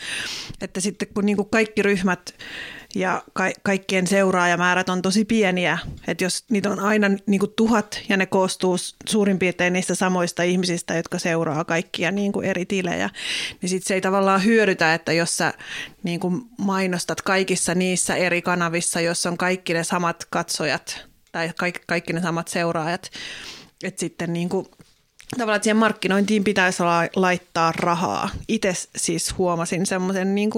Että 0.62 0.82
sitten 0.82 1.08
kun 1.14 1.26
niin 1.26 1.36
kuin 1.36 1.50
kaikki 1.50 1.82
ryhmät 1.82 2.36
ja 2.96 3.24
ka- 3.34 3.52
kaikkien 3.64 4.08
seuraajamäärät 4.08 4.90
on 4.90 5.02
tosi 5.02 5.26
pieniä, 5.26 5.78
että 6.08 6.24
jos 6.24 6.46
niitä 6.50 6.70
on 6.72 6.80
aina 6.80 7.08
niin 7.26 7.40
kuin 7.40 7.54
tuhat 7.56 8.02
ja 8.10 8.18
ne 8.18 8.26
koostuu 8.26 8.78
suurin 9.10 9.40
piirtein 9.40 9.74
niistä 9.74 9.96
samoista 9.96 10.44
ihmisistä, 10.44 10.94
jotka 10.94 11.20
seuraa 11.20 11.66
kaikkia 11.66 12.12
niin 12.12 12.32
kuin 12.32 12.46
eri 12.46 12.66
tilejä, 12.66 13.10
niin 13.62 13.70
sitten 13.70 13.88
se 13.88 13.94
ei 13.94 14.02
tavallaan 14.02 14.46
hyödytä, 14.46 14.94
että 14.94 15.14
jos 15.14 15.38
sä 15.38 15.54
niin 16.04 16.20
kuin 16.20 16.42
mainostat 16.58 17.22
kaikissa 17.22 17.76
niissä 17.76 18.16
eri 18.16 18.42
kanavissa, 18.42 19.02
jos 19.02 19.26
on 19.26 19.38
kaikki 19.38 19.74
ne 19.74 19.84
samat 19.84 20.28
katsojat 20.30 21.08
tai 21.32 21.52
kaikki, 21.58 21.82
kaikki 21.88 22.14
ne 22.14 22.22
samat 22.22 22.48
seuraajat, 22.48 23.10
että 23.84 24.00
sitten 24.00 24.34
niin 24.34 24.50
kuin 24.50 24.66
tavallaan, 25.38 25.56
että 25.56 25.64
siihen 25.64 25.78
markkinointiin 25.78 26.44
pitäisi 26.44 26.84
laittaa 27.16 27.74
rahaa. 27.76 28.30
Itse 28.48 28.74
siis 28.96 29.38
huomasin 29.38 29.86
semmoisen 29.86 30.36
niin 30.36 30.50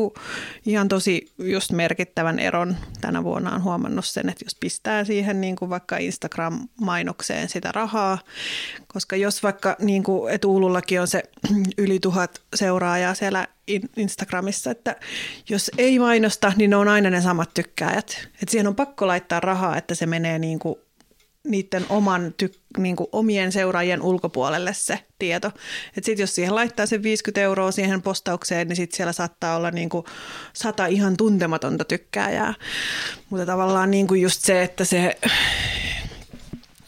ihan 0.66 0.88
tosi 0.88 1.34
just 1.38 1.72
merkittävän 1.72 2.40
eron 2.40 2.78
tänä 3.02 3.24
vuonna 3.24 3.52
on 3.56 3.64
huomannut 3.64 4.06
sen, 4.06 4.30
että 4.30 4.46
jos 4.46 4.56
pistää 4.60 5.04
siihen 5.04 5.42
niin 5.42 5.56
kuin 5.56 5.70
vaikka 5.70 5.98
Instagram-mainokseen 5.98 7.50
sitä 7.50 7.72
rahaa, 7.72 8.18
koska 8.88 9.16
jos 9.16 9.44
vaikka 9.44 9.76
niin 9.80 10.04
kuin, 10.04 10.34
että 10.34 10.48
Uulullakin 10.48 11.02
on 11.02 11.08
se 11.08 11.24
yli 11.78 12.00
tuhat 12.00 12.42
seuraajaa 12.56 13.14
siellä 13.14 13.48
Instagramissa, 13.98 14.72
että 14.72 14.96
jos 15.50 15.72
ei 15.78 16.00
mainosta, 16.00 16.54
niin 16.56 16.70
ne 16.70 16.76
on 16.76 16.88
aina 16.88 17.10
ne 17.10 17.22
samat 17.22 17.54
tykkääjät. 17.54 18.28
Että 18.42 18.52
siihen 18.52 18.68
on 18.68 18.76
pakko 18.76 19.08
laittaa 19.08 19.40
rahaa, 19.40 19.78
että 19.78 19.96
se 19.96 20.06
menee 20.06 20.40
niin 20.40 20.60
kuin 20.60 20.76
niiden 21.46 21.86
oman 21.90 22.34
tyk, 22.38 22.58
niin 22.78 22.96
omien 23.12 23.52
seuraajien 23.52 24.02
ulkopuolelle 24.02 24.74
se 24.74 25.00
tieto. 25.20 25.52
Sitten 26.02 26.24
jos 26.24 26.36
siihen 26.36 26.56
laittaa 26.56 26.86
sen 26.86 27.04
50 27.04 27.42
euroa 27.42 27.72
siihen 27.72 28.02
postaukseen, 28.02 28.68
niin 28.68 28.76
sitten 28.76 28.98
siellä 28.98 29.14
saattaa 29.14 29.56
olla 29.56 29.72
niin 29.72 29.90
sata 30.54 30.86
ihan 30.86 31.18
tuntematonta 31.18 31.86
tykkääjää. 31.86 32.54
Mutta 33.30 33.46
tavallaan 33.46 33.92
niin 33.92 34.08
just 34.22 34.42
se, 34.42 34.64
että 34.64 34.86
se 34.86 35.18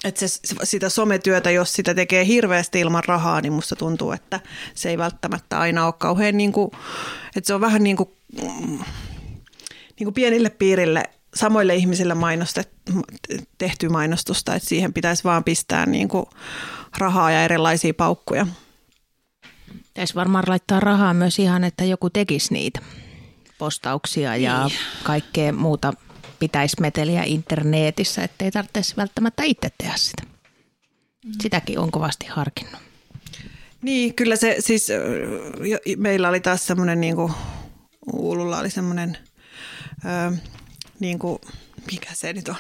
että 0.04 0.28
se, 0.28 0.40
sitä 0.64 0.90
sometyötä, 0.90 1.52
jos 1.52 1.74
sitä 1.74 1.94
tekee 1.94 2.26
hirveästi 2.26 2.80
ilman 2.80 3.04
rahaa, 3.06 3.42
niin 3.42 3.54
musta 3.54 3.76
tuntuu, 3.76 4.12
että 4.12 4.40
se 4.74 4.90
ei 4.90 4.98
välttämättä 4.98 5.60
aina 5.60 5.86
ole 5.86 5.94
kauhean, 5.98 6.38
niin 6.38 6.52
kuin, 6.52 6.72
että 7.36 7.48
se 7.48 7.54
on 7.54 7.62
vähän 7.62 7.84
niin 7.84 7.98
kuin, 7.98 8.10
niin 10.00 10.04
kuin 10.04 10.14
pienille 10.14 10.50
piirille 10.50 11.04
samoille 11.38 11.76
ihmisille 11.76 12.14
mainostet, 12.14 12.70
tehty 13.58 13.90
mainostusta, 13.90 14.56
että 14.56 14.70
siihen 14.70 14.94
pitäisi 14.94 15.24
vaan 15.24 15.44
pistää 15.44 15.86
niin 15.86 16.08
kuin 16.08 16.26
rahaa 16.98 17.32
ja 17.32 17.44
erilaisia 17.44 17.94
paukkuja. 17.94 18.48
Pitäisi 19.84 20.16
varmaan 20.16 20.44
laittaa 20.48 20.80
rahaa 20.80 21.14
myös 21.14 21.40
ihan, 21.40 21.64
että 21.64 21.84
joku 21.84 22.10
tekisi 22.10 22.54
niitä 22.54 22.80
postauksia 23.58 24.38
ja 24.38 24.66
niin. 24.66 24.78
kaikkea 25.04 25.54
muuta 25.54 25.94
pitäisi 26.40 26.82
meteliä 26.82 27.24
internetissä, 27.24 28.24
ettei 28.24 28.52
tarvitsisi 28.52 28.98
välttämättä 28.98 29.44
itse 29.44 29.70
tehdä 29.78 29.94
sitä. 29.98 30.24
Sitäkin 31.42 31.80
on 31.80 31.92
kovasti 31.92 32.26
harkinnut. 32.26 32.82
Niin, 33.82 34.14
kyllä 34.14 34.36
se 34.36 34.56
siis, 34.60 34.88
meillä 35.98 36.30
oli 36.30 36.40
taas 36.40 36.68
semmoinen, 36.68 37.02
niin 37.02 37.16
kuin 37.16 37.34
Uululla 38.14 38.60
oli 38.60 38.70
semmoinen 38.70 39.18
niin 41.00 41.20
kuin, 41.20 41.40
mikä 41.92 42.10
se 42.14 42.34
nyt 42.34 42.48
on? 42.48 42.56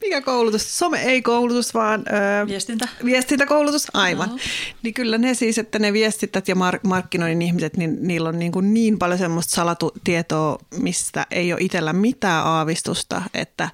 Mikä 0.00 0.20
koulutus? 0.20 0.78
Some 0.78 1.02
ei 1.02 1.22
koulutus, 1.22 1.74
vaan... 1.74 2.04
Öö, 2.12 2.46
Viestintä. 2.46 2.88
Viestintäkoulutus, 3.04 3.86
aivan. 3.94 4.28
No. 4.28 4.38
Niin 4.82 4.94
kyllä 4.94 5.18
ne 5.18 5.34
siis, 5.34 5.58
että 5.58 5.78
ne 5.78 5.92
viestität 5.92 6.48
ja 6.48 6.54
mark- 6.54 6.80
markkinoinnin 6.84 7.42
ihmiset, 7.42 7.76
niin 7.76 7.98
niillä 8.00 8.28
on 8.28 8.38
niin, 8.38 8.52
kuin 8.52 8.74
niin 8.74 8.98
paljon 8.98 9.18
semmoista 9.18 9.54
salatietoa, 9.54 10.58
mistä 10.76 11.26
ei 11.30 11.52
ole 11.52 11.60
itsellä 11.60 11.92
mitään 11.92 12.46
aavistusta, 12.46 13.22
että, 13.34 13.68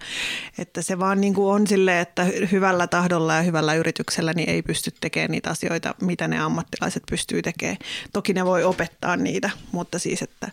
että 0.59 0.83
se 0.83 0.99
vaan 0.99 1.21
niin 1.21 1.35
kuin 1.35 1.55
on 1.55 1.67
silleen, 1.67 1.99
että 1.99 2.27
hyvällä 2.53 2.87
tahdolla 2.87 3.35
ja 3.35 3.43
hyvällä 3.43 3.75
yrityksellä 3.75 4.33
niin 4.33 4.51
ei 4.51 4.63
pysty 4.63 4.91
tekemään 5.01 5.31
niitä 5.31 5.51
asioita, 5.51 5.95
mitä 6.01 6.29
ne 6.29 6.39
ammattilaiset 6.39 7.03
pystyy 7.11 7.43
tekemään. 7.43 7.79
Toki 8.13 8.33
ne 8.33 8.45
voi 8.45 8.65
opettaa 8.65 9.17
niitä, 9.17 9.51
mutta 9.73 9.99
siis, 9.99 10.23
että 10.23 10.51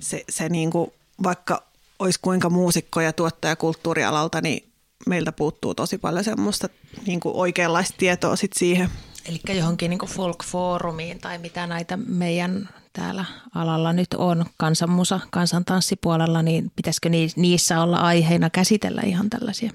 se, 0.00 0.24
se 0.28 0.48
niin 0.48 0.70
kuin, 0.70 0.92
vaikka 1.22 1.73
olisi 2.04 2.18
kuinka 2.22 2.50
muusikko 2.50 3.00
ja 3.00 3.12
tuottaja 3.12 3.56
kulttuurialalta, 3.56 4.40
niin 4.40 4.72
meiltä 5.06 5.32
puuttuu 5.32 5.74
tosi 5.74 5.98
paljon 5.98 6.24
semmoista 6.24 6.68
niin 7.06 7.20
kuin 7.20 7.36
oikeanlaista 7.36 7.94
tietoa 7.98 8.36
sit 8.36 8.52
siihen. 8.56 8.90
Eli 9.28 9.40
johonkin 9.58 9.90
niin 9.90 10.00
folk-foorumiin 10.00 11.18
tai 11.20 11.38
mitä 11.38 11.66
näitä 11.66 11.96
meidän 11.96 12.68
täällä 12.92 13.24
alalla 13.54 13.92
nyt 13.92 14.14
on 14.14 14.44
kansanmusa, 14.56 15.20
kansantanssipuolella, 15.30 16.42
niin 16.42 16.72
pitäisikö 16.76 17.08
niissä 17.36 17.80
olla 17.80 17.96
aiheina 17.96 18.50
käsitellä 18.50 19.02
ihan 19.02 19.30
tällaisia 19.30 19.70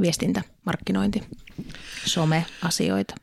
viestintä, 0.00 0.42
markkinointi, 0.64 1.22
some-asioita? 2.06 3.14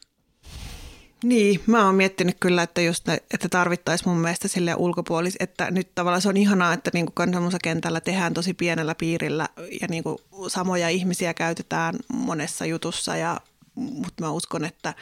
Niin, 1.23 1.59
mä 1.65 1.85
oon 1.85 1.95
miettinyt 1.95 2.37
kyllä, 2.39 2.63
että, 2.63 2.81
just 2.81 3.07
ne, 3.07 3.17
että 3.33 3.49
tarvittaisiin 3.49 4.09
mun 4.09 4.17
mielestä 4.17 4.47
sille 4.47 4.75
ulkopuolis, 4.75 5.35
että 5.39 5.71
nyt 5.71 5.95
tavallaan 5.95 6.21
se 6.21 6.29
on 6.29 6.37
ihanaa, 6.37 6.73
että 6.73 6.91
niin 6.93 7.05
kansanmusakentällä 7.13 8.01
tehdään 8.01 8.33
tosi 8.33 8.53
pienellä 8.53 8.95
piirillä 8.95 9.49
ja 9.81 9.87
niin 9.89 10.03
kuin 10.03 10.17
samoja 10.47 10.89
ihmisiä 10.89 11.33
käytetään 11.33 11.95
monessa 12.13 12.65
jutussa, 12.65 13.15
ja, 13.15 13.39
mutta 13.75 14.23
mä 14.23 14.31
uskon, 14.31 14.65
että 14.65 14.93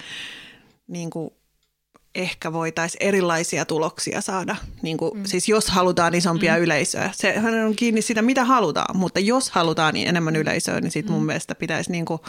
niin 0.88 1.10
kuin 1.10 1.32
ehkä 2.16 2.54
voitaisiin 2.54 3.04
erilaisia 3.04 3.66
tuloksia 3.66 4.22
saada, 4.22 4.56
niin 4.82 4.98
kuin, 4.98 5.18
mm. 5.18 5.26
siis 5.26 5.50
jos 5.50 5.68
halutaan 5.68 6.16
isompia 6.16 6.56
mm. 6.56 6.62
yleisöä. 6.62 7.10
Sehän 7.14 7.66
on 7.66 7.76
kiinni 7.76 8.02
siitä, 8.02 8.22
mitä 8.22 8.46
halutaan, 8.46 8.98
mutta 8.98 9.20
jos 9.20 9.50
halutaan 9.50 9.94
niin 9.94 10.08
enemmän 10.08 10.36
yleisöä, 10.36 10.82
niin 10.82 10.92
sitten 10.92 11.14
mun 11.14 11.24
mm. 11.24 11.28
mielestä 11.28 11.56
pitäisi 11.56 11.92
niin 11.92 12.06
kuin 12.06 12.22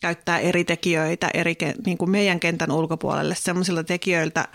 käyttää 0.00 0.38
eri 0.38 0.64
tekijöitä 0.64 1.30
eri, 1.34 1.56
niin 1.86 1.98
kuin 1.98 2.10
meidän 2.10 2.40
kentän 2.40 2.72
ulkopuolelle, 2.72 3.34
semmoisilla 3.38 3.84
tekijöiltä, 3.84 4.48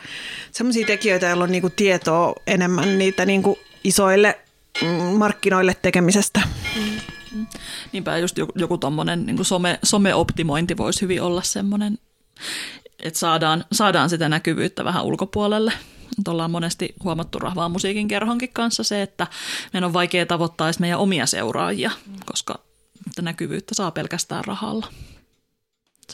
semmoisia 0.51 0.85
tekijöitä, 0.85 1.25
joilla 1.25 1.43
on 1.43 1.51
niin 1.51 1.61
kuin 1.61 1.73
tietoa 1.75 2.33
enemmän 2.47 2.97
niitä 2.97 3.25
niin 3.25 3.43
kuin 3.43 3.59
isoille 3.83 4.39
mm, 4.81 4.87
markkinoille 5.17 5.75
tekemisestä. 5.81 6.41
Niinpä 7.91 8.17
just 8.17 8.37
joku, 8.37 8.53
joku 8.55 8.77
tommonen 8.77 9.25
niin 9.25 9.45
some, 9.45 9.79
someoptimointi 9.83 10.77
voisi 10.77 11.01
hyvin 11.01 11.21
olla 11.21 11.41
semmoinen, 11.41 11.97
että 12.99 13.19
saadaan, 13.19 13.65
saadaan 13.71 14.09
sitä 14.09 14.29
näkyvyyttä 14.29 14.83
vähän 14.83 15.03
ulkopuolelle. 15.03 15.73
Nyt 16.17 16.27
ollaan 16.27 16.51
monesti 16.51 16.95
huomattu 17.03 17.39
rahvaa 17.39 17.69
musiikin 17.69 18.07
kerhonkin 18.07 18.53
kanssa 18.53 18.83
se, 18.83 19.01
että 19.01 19.27
meidän 19.73 19.87
on 19.87 19.93
vaikea 19.93 20.25
tavoittaa 20.25 20.71
meidän 20.79 20.99
omia 20.99 21.25
seuraajia, 21.25 21.91
koska 22.25 22.59
näkyvyyttä 23.21 23.75
saa 23.75 23.91
pelkästään 23.91 24.45
rahalla. 24.45 24.87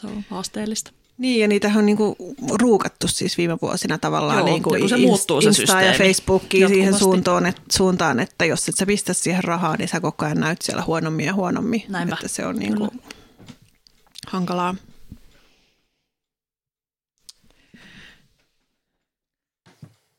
Se 0.00 0.06
on 0.06 0.24
haasteellista. 0.30 0.90
Niin, 1.18 1.40
ja 1.40 1.48
niitä 1.48 1.72
on 1.76 1.86
niinku 1.86 2.16
ruukattu 2.52 3.08
siis 3.08 3.38
viime 3.38 3.58
vuosina 3.62 3.98
tavallaan 3.98 4.38
Joo, 4.38 4.46
niinku 4.46 4.88
se 4.88 4.96
muuttuu 4.96 5.40
se 5.40 5.48
Insta 5.48 5.82
ja 5.82 5.92
Facebookiin 5.92 6.68
siihen 6.68 6.98
suuntaan, 6.98 7.46
että, 7.46 7.62
suuntaan, 7.72 8.20
että 8.20 8.44
jos 8.44 8.68
et 8.68 8.76
sä 8.76 8.86
pistä 8.86 9.12
siihen 9.12 9.44
rahaa, 9.44 9.76
niin 9.76 9.88
sä 9.88 10.00
koko 10.00 10.24
ajan 10.24 10.40
näyt 10.40 10.62
siellä 10.62 10.82
huonommin 10.82 11.26
ja 11.26 11.34
huonommin. 11.34 11.82
Näinpä. 11.88 12.14
Että 12.14 12.28
se 12.28 12.46
on 12.46 12.56
niinku 12.56 12.88
hankalaa. 14.26 14.74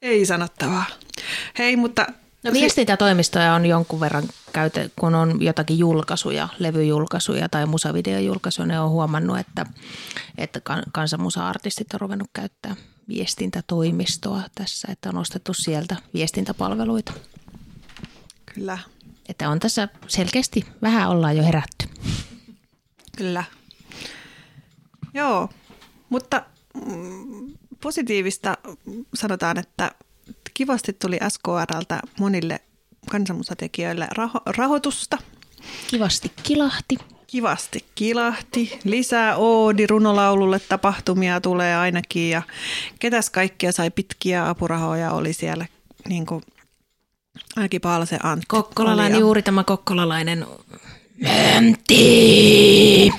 Ei 0.01 0.25
sanottavaa. 0.25 0.85
Hei, 1.57 1.75
mutta 1.75 2.07
No 2.43 2.53
viestintätoimistoja 2.53 3.53
on 3.53 3.65
jonkun 3.65 3.99
verran 3.99 4.23
käytä, 4.53 4.89
kun 4.99 5.15
on 5.15 5.41
jotakin 5.41 5.79
julkaisuja, 5.79 6.47
levyjulkaisuja 6.59 7.49
tai 7.49 7.65
musavideojulkaisuja, 7.65 8.65
ne 8.65 8.79
on 8.79 8.89
huomannut, 8.89 9.39
että, 9.39 9.65
että 10.37 10.61
kansanmusa-artistit 10.91 11.93
on 11.93 12.01
ruvennut 12.01 12.29
käyttää 12.33 12.75
viestintätoimistoa 13.07 14.41
tässä, 14.55 14.87
että 14.91 15.09
on 15.09 15.17
ostettu 15.17 15.53
sieltä 15.53 15.95
viestintäpalveluita. 16.13 17.13
Kyllä. 18.55 18.77
Että 19.29 19.49
on 19.49 19.59
tässä 19.59 19.87
selkeästi 20.07 20.65
vähän 20.81 21.09
ollaan 21.09 21.37
jo 21.37 21.43
herätty. 21.43 21.85
Kyllä. 23.17 23.43
Joo, 25.13 25.49
mutta 26.09 26.45
mm, 26.85 27.53
positiivista 27.81 28.57
sanotaan, 29.13 29.57
että 29.57 29.91
kivasti 30.59 30.93
tuli 30.93 31.19
SKRltä 31.29 31.99
monille 32.19 32.59
kansanmusatekijöille 33.09 34.07
raho- 34.17 34.41
rahoitusta. 34.57 35.17
Kivasti 35.87 36.31
kilahti. 36.43 36.97
Kivasti 37.27 37.85
kilahti. 37.95 38.79
Lisää 38.83 39.35
Oodi 39.35 39.87
runolaululle 39.87 40.59
tapahtumia 40.59 41.41
tulee 41.41 41.75
ainakin 41.75 42.29
ja 42.29 42.41
ketäs 42.99 43.29
kaikkia 43.29 43.71
sai 43.71 43.91
pitkiä 43.91 44.49
apurahoja 44.49 45.11
oli 45.11 45.33
siellä 45.33 45.65
niin 46.09 46.25
kuin, 46.25 46.43
ainakin 47.55 47.81
Paalase 47.81 48.19
Antti. 48.23 48.45
Kokkolalainen, 48.47 49.19
juuri 49.19 49.41
tämä 49.41 49.63
kokkolalainen 49.63 50.45
Möntti. 51.17 51.99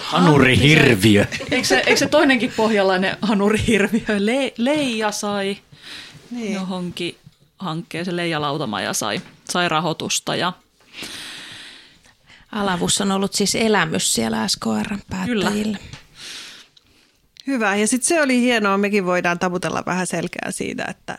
Hanurihirviö. 0.00 1.26
Eikö 1.50 1.68
se, 1.68 1.76
eikö 1.76 1.96
se 1.96 2.06
toinenkin 2.06 2.52
pohjalainen 2.56 3.16
hanurihirviö? 3.22 4.04
Le, 4.18 4.52
Leija 4.58 5.10
sai 5.10 5.56
niin. 6.32 6.54
johonkin 6.54 7.18
hankkeeseen, 7.58 8.16
Leija 8.16 8.40
Lautamaja 8.40 8.92
sai, 8.92 9.20
sai 9.50 9.68
rahoitusta 9.68 10.36
ja 10.36 10.52
Alavus 12.52 13.00
on 13.00 13.12
ollut 13.12 13.34
siis 13.34 13.54
elämys 13.54 14.14
siellä 14.14 14.48
SKR 14.48 14.96
päättäjillä. 15.10 15.50
Kyllä. 15.50 15.78
Hyvä. 17.46 17.76
Ja 17.76 17.86
sitten 17.86 18.08
se 18.08 18.22
oli 18.22 18.40
hienoa. 18.40 18.78
Mekin 18.78 19.06
voidaan 19.06 19.38
taputella 19.38 19.82
vähän 19.86 20.06
selkeää 20.06 20.50
siitä, 20.50 20.84
että, 20.84 21.18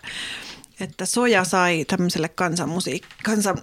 että 0.80 1.06
Soja 1.06 1.44
sai 1.44 1.86
tämmöiselle 1.86 2.30
kansanmusiik- 2.42 3.24
kansan, 3.24 3.58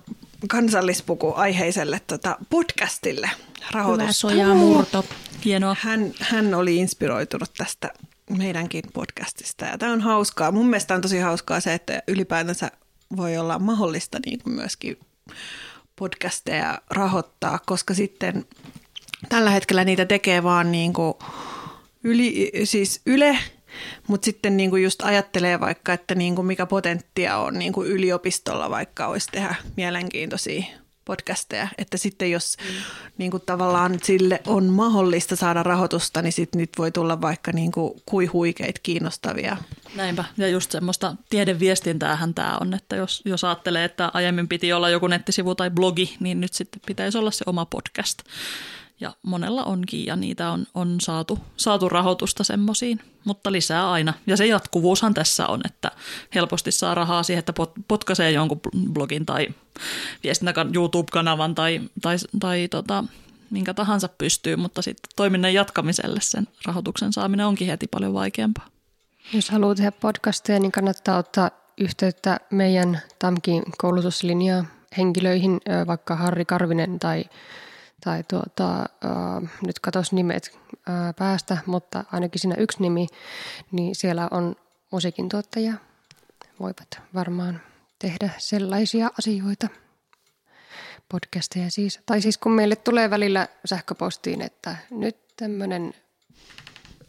kansallispuku-aiheiselle 0.49 2.01
tota 2.07 2.37
podcastille 2.51 3.31
rahoitusta. 3.71 4.29
Hyvä 4.29 4.43
Soja 4.45 4.55
Murto. 4.55 5.05
Hienoa. 5.45 5.77
Hän, 5.81 6.13
hän 6.21 6.55
oli 6.55 6.77
inspiroitunut 6.77 7.51
tästä 7.57 7.91
meidänkin 8.39 8.85
podcastista 8.93 9.65
ja 9.65 9.79
tämä 9.79 9.93
on 9.93 10.01
hauskaa. 10.01 10.53
Mun 10.53 10.67
mielestä 10.67 10.95
on 10.95 11.01
tosi 11.01 11.19
hauskaa 11.19 11.61
se, 11.61 11.75
että 11.75 12.03
ylipäätänsä 12.09 12.71
voi 13.17 13.37
olla 13.37 13.59
mahdollista 13.59 14.19
niin 14.27 14.39
kuin 14.43 14.55
myöskin 14.55 14.99
podcasteja 15.97 16.79
rahoittaa, 16.91 17.59
koska 17.67 17.95
sitten 17.95 18.45
tällä 19.29 19.51
hetkellä 19.51 19.85
niitä 19.85 20.05
tekee 20.05 20.43
vaan 20.43 20.73
niin 20.73 20.93
kuin 20.93 21.15
yli, 22.05 22.53
siis 22.65 23.01
Yle, 23.07 23.39
mutta 24.07 24.25
sitten 24.25 24.57
niin 24.57 24.71
kuin 24.71 24.83
just 24.83 25.03
ajattelee 25.03 25.61
vaikka, 25.61 25.93
että 25.93 26.15
niin 26.15 26.35
kuin 26.35 26.47
mikä 26.47 26.67
potenttia 26.67 27.37
on 27.39 27.59
niin 27.59 27.73
kuin 27.73 27.89
yliopistolla 27.89 28.71
vaikka 28.71 29.07
olisi 29.07 29.29
tehdä 29.33 29.55
mielenkiintoisia 29.77 30.65
podcasteja, 31.11 31.69
että 31.79 31.99
sitten 31.99 32.31
jos 32.31 32.57
mm. 32.61 32.75
niin 33.19 33.31
kuin 33.31 33.43
tavallaan 33.47 33.99
sille 34.03 34.41
on 34.47 34.65
mahdollista 34.65 35.37
saada 35.37 35.63
rahoitusta, 35.63 36.23
niin 36.23 36.33
sitten 36.33 36.61
nyt 36.61 36.71
voi 36.79 36.93
tulla 36.93 37.21
vaikka 37.21 37.53
niin 37.53 37.73
kuin 37.73 38.03
kui 38.07 38.27
huikeita 38.27 38.81
kiinnostavia. 38.83 39.57
Näinpä, 39.95 40.25
ja 40.37 40.49
just 40.49 40.71
semmoista 40.71 41.17
tiedeviestintäähän 41.31 42.35
tämä 42.35 42.59
on, 42.61 42.75
että 42.75 42.97
jos, 42.97 43.23
jos 43.25 43.45
ajattelee, 43.45 43.85
että 43.85 44.11
aiemmin 44.15 44.49
piti 44.49 44.73
olla 44.73 44.91
joku 44.91 45.07
nettisivu 45.07 45.55
tai 45.55 45.71
blogi, 45.71 46.17
niin 46.21 46.41
nyt 46.41 46.53
sitten 46.53 46.83
pitäisi 46.87 47.19
olla 47.19 47.31
se 47.31 47.45
oma 47.47 47.67
podcast. 47.67 48.19
Ja 49.01 49.13
monella 49.23 49.65
onkin 49.65 50.07
ja 50.07 50.17
niitä 50.17 50.51
on, 50.51 50.67
on 50.75 50.97
saatu, 51.01 51.39
saatu 51.57 51.89
rahoitusta 51.89 52.45
semmoisiin, 52.45 53.01
mutta 53.25 53.53
lisää 53.53 53.91
aina. 53.91 54.15
Ja 54.27 54.37
se 54.37 54.47
jatkuvuushan 54.47 55.15
tässä 55.15 55.47
on, 55.47 55.61
että 55.65 55.91
helposti 56.35 56.73
saa 56.73 56.95
rahaa 56.95 57.23
siihen, 57.23 57.39
että 57.39 57.53
potkaisee 57.89 58.31
jonkun 58.31 58.61
blogin 58.93 59.27
tai 59.27 59.49
viestinnän 60.25 60.75
YouTube-kanavan 60.75 61.55
tai, 61.55 61.81
tai, 62.03 62.17
tai 62.41 62.69
tota, 62.69 63.05
minkä 63.51 63.75
tahansa 63.75 64.09
pystyy, 64.09 64.57
mutta 64.57 64.83
sitten 64.83 65.11
toiminnan 65.17 65.55
jatkamiselle 65.55 66.21
sen 66.23 66.49
rahoituksen 66.65 67.13
saaminen 67.13 67.47
onkin 67.47 67.69
heti 67.69 67.87
paljon 67.87 68.15
vaikeampaa. 68.15 68.67
Jos 69.33 69.51
haluaa 69.51 69.75
tehdä 69.75 69.93
podcasteja, 69.93 70.61
niin 70.61 70.73
kannattaa 70.73 71.19
ottaa 71.19 71.51
yhteyttä 71.79 72.41
meidän 72.51 73.01
TAMKin 73.19 73.63
koulutuslinjaa 73.79 74.65
henkilöihin, 74.97 75.61
vaikka 75.87 76.17
Harri 76.17 76.45
Karvinen 76.45 76.99
tai 76.99 77.25
tai 78.01 78.25
tuota, 78.29 78.79
äh, 78.81 79.51
nyt 79.67 79.79
katos 79.79 80.13
nimet 80.13 80.59
äh, 80.73 81.15
päästä, 81.19 81.59
mutta 81.67 82.05
ainakin 82.13 82.41
siinä 82.41 82.55
yksi 82.55 82.83
nimi, 82.83 83.07
niin 83.73 83.95
siellä 83.95 84.29
on 84.31 84.57
musiikin 84.91 85.29
tuottaja. 85.29 85.73
Voivat 86.61 87.01
varmaan 87.15 87.61
tehdä 87.99 88.31
sellaisia 88.39 89.11
asioita, 89.19 89.69
podcasteja 91.09 91.71
siis. 91.71 92.01
Tai 92.07 92.21
siis 92.21 92.39
kun 92.39 92.53
meille 92.53 92.77
tulee 92.77 93.11
välillä 93.11 93.49
sähköpostiin, 93.65 94.43
että 94.43 94.77
nyt 94.91 95.17
tämmöinen 95.37 95.95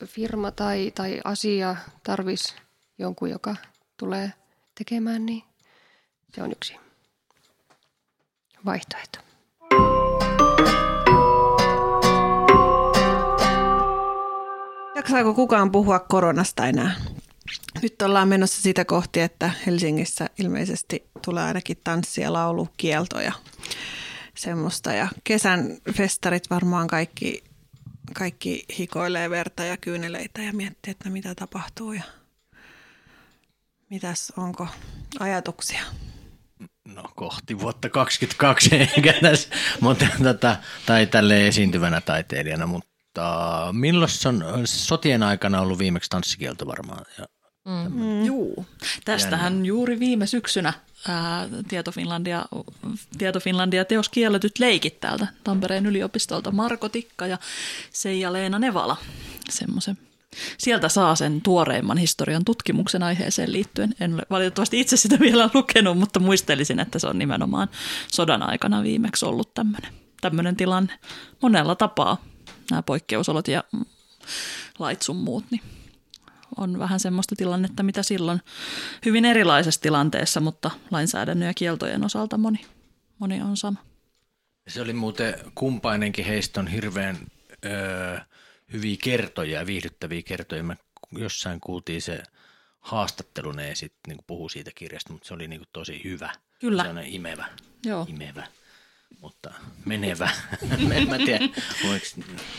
firma 0.06 0.52
tai, 0.52 0.92
tai 0.96 1.22
asia 1.24 1.76
tarvisi 2.04 2.56
jonkun, 3.00 3.30
joka 3.30 3.56
tulee 3.98 4.34
tekemään, 4.76 5.26
niin 5.26 5.44
se 6.36 6.44
on 6.44 6.52
yksi 6.52 6.76
vaihtoehto. 8.66 9.31
Jaksaako 15.02 15.34
kukaan 15.34 15.72
puhua 15.72 16.00
koronasta 16.00 16.68
enää? 16.68 16.96
Nyt 17.82 18.02
ollaan 18.02 18.28
menossa 18.28 18.62
sitä 18.62 18.86
kohti, 18.86 19.20
että 19.20 19.52
Helsingissä 19.66 20.30
ilmeisesti 20.40 21.08
tulee 21.26 21.44
ainakin 21.44 21.78
tanssi- 21.84 22.22
ja 22.22 22.34
laulukieltoja 22.34 23.32
semmoista. 24.36 24.94
Ja 24.94 25.08
kesän 25.24 25.78
festarit 25.94 26.50
varmaan 26.50 26.88
kaikki, 26.88 27.44
kaikki 28.14 28.66
hikoilee 28.80 29.30
verta 29.30 29.64
ja 29.64 29.78
kyyneleitä 29.78 30.42
ja 30.42 30.54
miettii, 30.54 30.92
että 30.92 31.10
mitä 31.10 31.36
tapahtuu 31.36 31.94
ja 31.94 32.04
mitäs, 33.90 34.34
onko 34.38 34.68
ajatuksia? 35.20 35.82
No 36.86 37.04
kohti 37.16 37.60
vuotta 37.60 37.90
22 37.90 38.76
eikä 38.76 39.14
tässä, 39.22 39.50
mutta, 39.80 40.06
tai 40.86 41.08
tälle 41.08 41.48
esiintyvänä 41.48 42.02
taiteilijana, 42.02 42.68
mutta 42.68 42.91
tota, 43.14 43.70
milloin 43.72 44.10
on 44.54 44.68
sotien 44.68 45.24
aikana 45.24 45.62
ollut 45.62 45.80
viimeksi 45.80 46.10
tanssikielto 46.10 46.68
varmaan? 46.68 47.06
Ja 47.18 47.26
mm. 47.66 48.26
Juu, 48.26 48.66
tästähän 49.06 49.54
Jännä. 49.54 49.66
juuri 49.66 50.00
viime 50.00 50.28
syksynä 50.28 50.74
ää, 51.08 51.48
Tieto, 51.68 51.92
Finlandia, 51.92 52.46
Tieto 53.18 53.40
Finlandia 53.40 53.86
teos 53.86 54.10
kielletyt 54.10 54.60
leikit 54.60 55.00
täältä 55.00 55.28
Tampereen 55.44 55.86
yliopistolta 55.86 56.52
Marko 56.52 56.90
Tikka 56.90 57.28
ja 57.28 57.38
Seija-Leena 57.92 58.60
Nevala. 58.60 58.98
Semmoisen 59.50 59.98
Sieltä 60.58 60.90
saa 60.90 61.16
sen 61.16 61.42
tuoreimman 61.42 61.98
historian 61.98 62.46
tutkimuksen 62.46 63.04
aiheeseen 63.04 63.52
liittyen. 63.52 63.96
En 64.00 64.14
ole 64.14 64.24
valitettavasti 64.30 64.80
itse 64.80 64.98
sitä 64.98 65.20
vielä 65.20 65.50
lukenut, 65.54 65.98
mutta 65.98 66.20
muistelisin, 66.20 66.80
että 66.80 67.00
se 67.00 67.08
on 67.08 67.20
nimenomaan 67.20 67.70
sodan 68.12 68.50
aikana 68.50 68.84
viimeksi 68.84 69.26
ollut 69.26 69.54
tämmöinen 70.22 70.56
tilanne 70.56 71.00
monella 71.42 71.76
tapaa 71.76 72.18
nämä 72.70 72.82
poikkeusolot 72.82 73.48
ja 73.48 73.64
lait 74.80 75.02
sun 75.02 75.16
muut, 75.16 75.46
niin 75.52 75.62
on 76.58 76.80
vähän 76.80 77.00
semmoista 77.00 77.36
tilannetta, 77.36 77.84
mitä 77.84 78.04
silloin 78.04 78.42
hyvin 79.06 79.26
erilaisessa 79.26 79.82
tilanteessa, 79.82 80.40
mutta 80.40 80.72
lainsäädännön 80.92 81.48
ja 81.48 81.54
kieltojen 81.54 82.06
osalta 82.06 82.38
moni, 82.38 82.66
moni 83.20 83.42
on 83.42 83.58
sama. 83.58 83.80
Se 84.68 84.82
oli 84.82 84.94
muuten 84.94 85.34
kumpainenkin 85.56 86.26
heistä 86.26 86.60
on 86.60 86.68
hirveän 86.68 87.18
öö, 87.66 88.20
hyviä 88.74 88.98
kertoja, 89.04 89.66
viihdyttäviä 89.66 90.22
kertoja. 90.22 90.64
Me 90.64 90.78
jossain 91.12 91.60
kuultiin 91.60 92.02
se 92.02 92.24
haastattelu, 92.80 93.52
ne 93.52 93.76
sitten 93.76 94.00
niin 94.08 94.24
puhuu 94.28 94.50
siitä 94.50 94.72
kirjasta, 94.76 95.14
mutta 95.14 95.28
se 95.28 95.34
oli 95.34 95.48
niin 95.48 95.62
tosi 95.74 96.02
hyvä. 96.04 96.34
Kyllä. 96.60 96.84
Se 96.84 96.90
on 96.90 97.04
imevä. 97.04 97.46
Joo. 97.86 98.06
imevä 98.10 98.48
mutta 99.20 99.54
menevä. 99.86 100.30
en 100.96 101.10
mä 101.10 101.18
tiedä, 101.18 101.50
voiko 101.88 102.06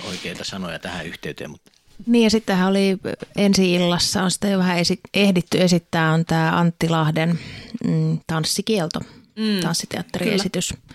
oikeita 0.09 0.45
sanoja 0.45 0.79
tähän 0.79 1.07
yhteyteen. 1.07 1.51
Mutta. 1.51 1.71
Niin 2.07 2.25
ja 2.25 2.31
sittenhän 2.31 2.69
oli 2.69 2.99
ensi 3.37 3.75
illassa, 3.75 4.23
on 4.23 4.31
sitä 4.31 4.49
jo 4.49 4.59
vähän 4.59 4.79
esi- 4.79 5.01
ehditty 5.15 5.63
esittää, 5.63 6.13
on 6.13 6.25
tämä 6.25 6.59
Antti 6.59 6.89
Lahden 6.89 7.39
mm, 7.85 8.19
tanssikielto, 8.27 9.01
mm, 9.37 9.61
tanssiteatteriesitys, 9.63 10.69
kyllä. 10.69 10.95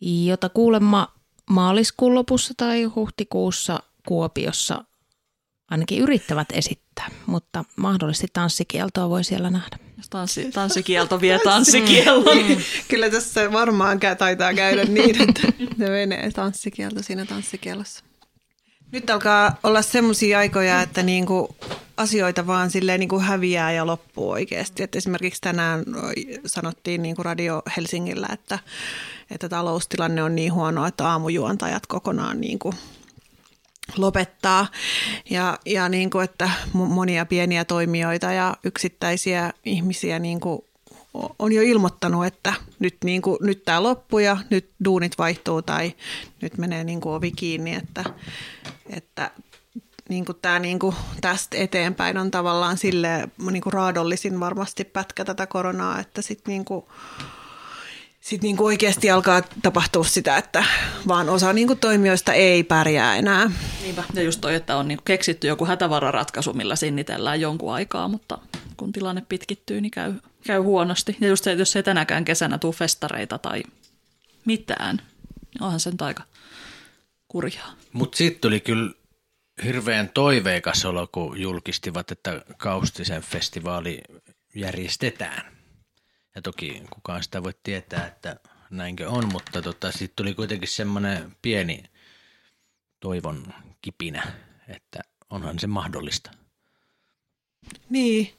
jota 0.00 0.48
kuulemma 0.48 1.14
maaliskuun 1.50 2.14
lopussa 2.14 2.54
tai 2.56 2.84
huhtikuussa 2.84 3.80
Kuopiossa 4.06 4.84
ainakin 5.70 5.98
yrittävät 5.98 6.48
esittää, 6.52 7.08
mutta 7.26 7.64
mahdollisesti 7.76 8.26
tanssikieltoa 8.32 9.10
voi 9.10 9.24
siellä 9.24 9.50
nähdä. 9.50 9.78
Tanssi, 10.10 10.50
tanssikielto 10.52 11.20
vie 11.20 11.38
tanssikielon. 11.44 12.36
Mm. 12.48 12.56
Kyllä 12.88 13.10
tässä 13.10 13.52
varmaan 13.52 14.00
taitaa 14.18 14.54
käydä 14.54 14.84
niin, 14.94 15.28
että 15.28 15.52
ne 15.76 15.90
menee 15.90 16.30
tanssikielto 16.30 17.02
siinä 17.02 17.24
tanssikielossa. 17.24 18.04
Nyt 18.92 19.10
alkaa 19.10 19.56
olla 19.62 19.82
semmoisia 19.82 20.38
aikoja, 20.38 20.82
että 20.82 21.02
niinku 21.02 21.56
asioita 21.96 22.46
vaan 22.46 22.70
silleen 22.70 23.00
niinku 23.00 23.20
häviää 23.20 23.72
ja 23.72 23.86
loppuu 23.86 24.30
oikeasti. 24.30 24.82
Et 24.82 24.96
esimerkiksi 24.96 25.40
tänään 25.40 25.84
sanottiin 26.46 27.02
niinku 27.02 27.22
Radio 27.22 27.62
Helsingillä, 27.76 28.28
että, 28.32 28.58
että 29.30 29.48
taloustilanne 29.48 30.22
on 30.22 30.34
niin 30.34 30.52
huono, 30.52 30.86
että 30.86 31.08
aamujuontajat 31.08 31.86
kokonaan 31.86 32.40
niinku 32.40 32.74
lopettaa. 33.96 34.66
Ja, 35.30 35.58
ja 35.66 35.88
niin 35.88 36.10
kuin, 36.10 36.24
että 36.24 36.50
monia 36.72 37.26
pieniä 37.26 37.64
toimijoita 37.64 38.32
ja 38.32 38.56
yksittäisiä 38.64 39.52
ihmisiä 39.64 40.18
niin 40.18 40.40
kuin 40.40 40.62
on 41.38 41.52
jo 41.52 41.62
ilmoittanut, 41.62 42.26
että 42.26 42.54
nyt, 42.78 42.96
niin 43.04 43.22
kuin, 43.22 43.38
nyt 43.40 43.64
tämä 43.64 43.82
loppuu 43.82 44.18
ja 44.18 44.36
nyt 44.50 44.70
duunit 44.84 45.18
vaihtuu 45.18 45.62
tai 45.62 45.94
nyt 46.42 46.58
menee 46.58 46.84
niin 46.84 47.00
kuin 47.00 47.14
ovi 47.14 47.30
kiinni, 47.30 47.74
että, 47.74 48.04
että 48.90 49.30
niin 50.08 50.24
kuin 50.24 50.38
tämä 50.42 50.58
niin 50.58 50.78
kuin 50.78 50.96
tästä 51.20 51.56
eteenpäin 51.56 52.18
on 52.18 52.30
tavallaan 52.30 52.78
sille 52.78 53.28
niin 53.50 53.62
kuin 53.62 53.72
raadollisin 53.72 54.40
varmasti 54.40 54.84
pätkä 54.84 55.24
tätä 55.24 55.46
koronaa, 55.46 56.00
että 56.00 56.22
sitten 56.22 56.52
niin 56.52 56.64
kuin 56.64 56.84
sitten 58.26 58.48
niin 58.48 58.62
oikeasti 58.62 59.10
alkaa 59.10 59.42
tapahtua 59.62 60.04
sitä, 60.04 60.36
että 60.36 60.64
vaan 61.08 61.28
osa 61.28 61.52
niin 61.52 61.66
kuin 61.66 61.78
toimijoista 61.78 62.32
ei 62.32 62.62
pärjää 62.62 63.16
enää. 63.16 63.50
Niinpä. 63.82 64.04
Ja 64.14 64.22
just 64.22 64.40
toi, 64.40 64.54
että 64.54 64.76
on 64.76 64.88
niin 64.88 64.98
keksitty 65.04 65.46
joku 65.46 65.66
hätävararatkaisu, 65.66 66.52
millä 66.52 66.76
sinnitellään 66.76 67.40
jonkun 67.40 67.74
aikaa, 67.74 68.08
mutta 68.08 68.38
kun 68.76 68.92
tilanne 68.92 69.22
pitkittyy, 69.28 69.80
niin 69.80 69.90
käy, 69.90 70.12
käy 70.46 70.60
huonosti. 70.60 71.16
Ja 71.20 71.28
just 71.28 71.44
se, 71.44 71.52
että 71.52 71.60
jos 71.60 71.76
ei 71.76 71.82
tänäkään 71.82 72.24
kesänä 72.24 72.58
tule 72.58 72.74
festareita 72.74 73.38
tai 73.38 73.62
mitään, 74.44 74.96
niin 75.54 75.62
onhan 75.62 75.80
sen 75.80 75.94
aika 76.00 76.22
kurjaa. 77.28 77.72
Mutta 77.92 78.16
sitten 78.16 78.40
tuli 78.40 78.60
kyllä 78.60 78.92
hirveän 79.64 80.10
toiveikas 80.14 80.84
olo, 80.84 81.08
kun 81.12 81.40
julkistivat, 81.40 82.10
että 82.10 82.42
Kaustisen 82.56 83.22
festivaali 83.22 84.00
järjestetään. 84.54 85.55
Ja 86.36 86.42
toki 86.42 86.82
kukaan 86.90 87.22
sitä 87.22 87.42
voi 87.42 87.52
tietää, 87.62 88.06
että 88.06 88.36
näinkö 88.70 89.08
on, 89.08 89.24
mutta 89.32 89.62
tota, 89.62 89.92
sitten 89.92 90.16
tuli 90.16 90.34
kuitenkin 90.34 90.68
semmoinen 90.68 91.36
pieni 91.42 91.82
toivon 93.00 93.54
kipinä, 93.82 94.22
että 94.68 95.00
onhan 95.30 95.58
se 95.58 95.66
mahdollista. 95.66 96.30
Niin, 97.90 98.32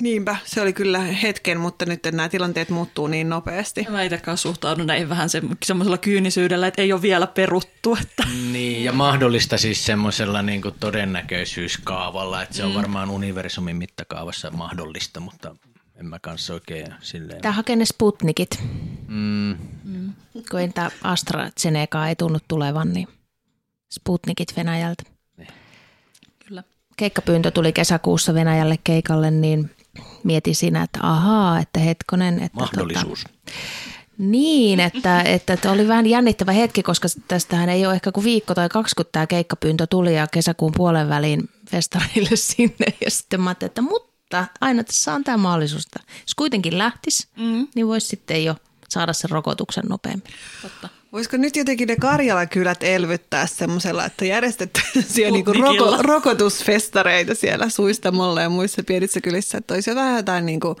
Niinpä, 0.00 0.36
se 0.44 0.60
oli 0.60 0.72
kyllä 0.72 0.98
hetken, 0.98 1.60
mutta 1.60 1.86
nyt 1.86 2.00
nämä 2.12 2.28
tilanteet 2.28 2.68
muuttuu 2.70 3.06
niin 3.06 3.28
nopeasti. 3.28 3.86
Mä 3.90 4.02
itsekään 4.02 4.38
suhtaudun 4.38 4.86
näin 4.86 5.08
vähän 5.08 5.28
se, 5.28 5.42
semmoisella 5.64 5.98
kyynisyydellä, 5.98 6.66
että 6.66 6.82
ei 6.82 6.92
ole 6.92 7.02
vielä 7.02 7.26
peruttu. 7.26 7.98
Että. 8.02 8.24
Niin, 8.52 8.84
ja 8.84 8.92
mahdollista 8.92 9.58
siis 9.58 9.86
semmoisella 9.86 10.42
niin 10.42 10.62
todennäköisyyskaavalla, 10.80 12.42
että 12.42 12.54
se 12.54 12.64
on 12.64 12.70
mm. 12.70 12.76
varmaan 12.76 13.10
universumin 13.10 13.76
mittakaavassa 13.76 14.50
mahdollista, 14.50 15.20
mutta 15.20 15.56
en 16.00 16.06
mä 16.06 16.18
kanssa 16.18 16.54
oikein 16.54 16.94
silleen. 17.00 17.42
Tämä 17.42 17.52
hakee 17.52 17.76
ne 17.76 17.84
Sputnikit. 17.84 18.58
Mm. 19.08 19.56
Mm. 19.84 20.12
Kun 20.50 20.60
entä 20.60 20.90
AstraZeneca 21.02 22.08
ei 22.08 22.16
tunnu 22.16 22.38
tulevan, 22.48 22.92
niin 22.92 23.08
Sputnikit 23.90 24.56
Venäjältä. 24.56 25.02
Niin. 25.36 25.48
Kyllä. 26.48 26.62
Keikkapyyntö 26.96 27.50
tuli 27.50 27.72
kesäkuussa 27.72 28.34
Venäjälle 28.34 28.78
keikalle, 28.84 29.30
niin 29.30 29.70
mietin 30.24 30.54
siinä, 30.54 30.82
että 30.82 30.98
ahaa, 31.02 31.58
että 31.58 31.80
hetkonen. 31.80 32.34
Että 32.42 32.58
tota- 32.58 32.60
Mahdollisuus. 32.60 33.22
Tota, 33.22 33.52
niin, 34.18 34.80
että, 34.80 35.22
että, 35.22 35.52
että 35.52 35.70
oli 35.70 35.88
vähän 35.88 36.06
jännittävä 36.06 36.52
hetki, 36.52 36.82
koska 36.82 37.08
tästähän 37.28 37.68
ei 37.68 37.86
ole 37.86 37.94
ehkä 37.94 38.12
kuin 38.12 38.24
viikko 38.24 38.54
tai 38.54 38.68
kaksi, 38.68 38.94
kun 38.96 39.04
tämä 39.12 39.26
keikkapyyntö 39.26 39.86
tuli 39.86 40.16
ja 40.16 40.26
kesäkuun 40.26 40.72
puolen 40.76 41.08
väliin 41.08 41.48
festareille 41.70 42.36
sinne. 42.50 42.86
Ja 43.04 43.10
sitten 43.10 43.40
mä 43.40 43.50
ajattelin, 43.50 43.70
että 43.70 43.82
mutta 44.28 44.46
aina 44.60 44.84
tässä 44.84 45.14
on 45.14 45.24
tämä 45.24 45.36
mahdollisuus, 45.36 45.84
että 45.86 46.00
jos 46.22 46.34
kuitenkin 46.34 46.78
lähtisi, 46.78 47.28
mm. 47.36 47.68
niin 47.74 47.86
voisi 47.86 48.06
sitten 48.06 48.44
jo 48.44 48.56
saada 48.88 49.12
sen 49.12 49.30
rokotuksen 49.30 49.84
nopeammin. 49.88 50.34
Totta. 50.62 50.88
Voisiko 51.12 51.36
nyt 51.36 51.56
jotenkin 51.56 51.88
ne 51.88 51.96
Karjala-kylät 51.96 52.82
elvyttää 52.82 53.46
semmoisella, 53.46 54.04
että 54.04 54.24
järjestettäisiin 54.24 55.32
niinku 55.32 55.52
roko, 55.52 55.96
rokotusfestareita 56.02 57.34
siellä 57.34 57.68
Suistamolla 57.68 58.42
ja 58.42 58.48
muissa 58.48 58.82
pienissä 58.82 59.20
kylissä, 59.20 59.58
että 59.58 59.74
olisi 59.74 59.90
jotain, 59.90 60.16
jotain 60.16 60.46
niinku 60.46 60.76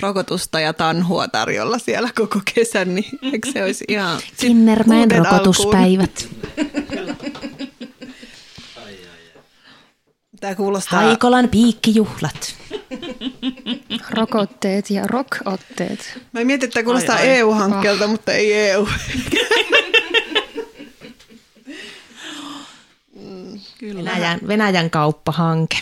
rokotusta 0.00 0.60
ja 0.60 0.72
tanhua 0.72 1.28
tarjolla 1.28 1.78
siellä 1.78 2.08
koko 2.14 2.40
kesän, 2.54 2.94
niin 2.94 3.18
eikö 3.32 3.52
se 3.52 3.64
olisi 3.64 3.84
ihan... 3.88 4.20
Kinnermäen 4.36 5.10
rokotuspäivät. 5.10 6.28
Tämä 10.40 10.54
kuulostaa... 10.54 11.02
Haikolan 11.02 11.48
piikkijuhlat. 11.48 12.60
Rokotteet 14.16 14.90
ja 14.90 15.06
rockotteet. 15.06 16.18
Mä 16.32 16.44
mietin, 16.44 16.66
että 16.66 16.82
kuulostaa 16.82 17.18
EU-hankkeelta, 17.18 18.04
ah. 18.04 18.10
mutta 18.10 18.32
ei 18.32 18.52
EU. 18.54 18.88
Kyllä. 23.78 24.10
Venäjän, 24.10 24.40
Venäjän 24.48 24.90
kauppahanke. 24.90 25.76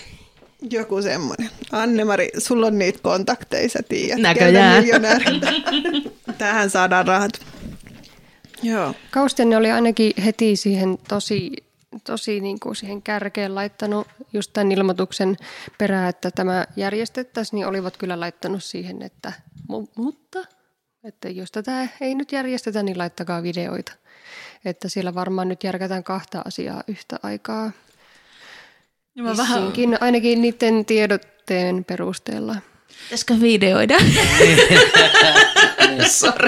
Joku 0.70 1.02
semmoinen. 1.02 1.50
Anne-Mari, 1.72 2.28
sulla 2.38 2.66
on 2.66 2.78
niitä 2.78 2.98
kontakteja, 3.02 3.68
sä 3.68 3.78
tiedät. 3.88 4.18
Näköjään. 4.18 4.84
Tähän 6.38 6.70
saadaan 6.70 7.06
rahat. 7.06 7.32
Joo. 8.62 8.94
Kaustenne 9.10 9.56
oli 9.56 9.70
ainakin 9.70 10.12
heti 10.24 10.56
siihen 10.56 10.98
tosi 11.08 11.52
tosi 12.04 12.40
niin 12.40 12.60
kuin 12.60 12.76
siihen 12.76 13.02
kärkeen 13.02 13.54
laittanut 13.54 14.06
just 14.32 14.52
tämän 14.52 14.72
ilmoituksen 14.72 15.36
perään, 15.78 16.08
että 16.08 16.30
tämä 16.30 16.66
järjestettäisiin, 16.76 17.58
niin 17.58 17.66
olivat 17.66 17.96
kyllä 17.96 18.20
laittanut 18.20 18.64
siihen, 18.64 19.02
että 19.02 19.32
mutta 19.96 20.44
että 21.04 21.28
jos 21.28 21.52
tätä 21.52 21.88
ei 22.00 22.14
nyt 22.14 22.32
järjestetä, 22.32 22.82
niin 22.82 22.98
laittakaa 22.98 23.42
videoita. 23.42 23.92
Että 24.64 24.88
siellä 24.88 25.14
varmaan 25.14 25.48
nyt 25.48 25.64
järkätään 25.64 26.04
kahta 26.04 26.42
asiaa 26.44 26.82
yhtä 26.88 27.16
aikaa. 27.22 27.72
Ja 29.14 29.24
vähän... 29.36 29.72
ainakin 30.00 30.42
niiden 30.42 30.84
tiedotteen 30.84 31.84
perusteella. 31.84 32.56
Pitäisikö 33.04 33.34
videoida? 33.40 33.96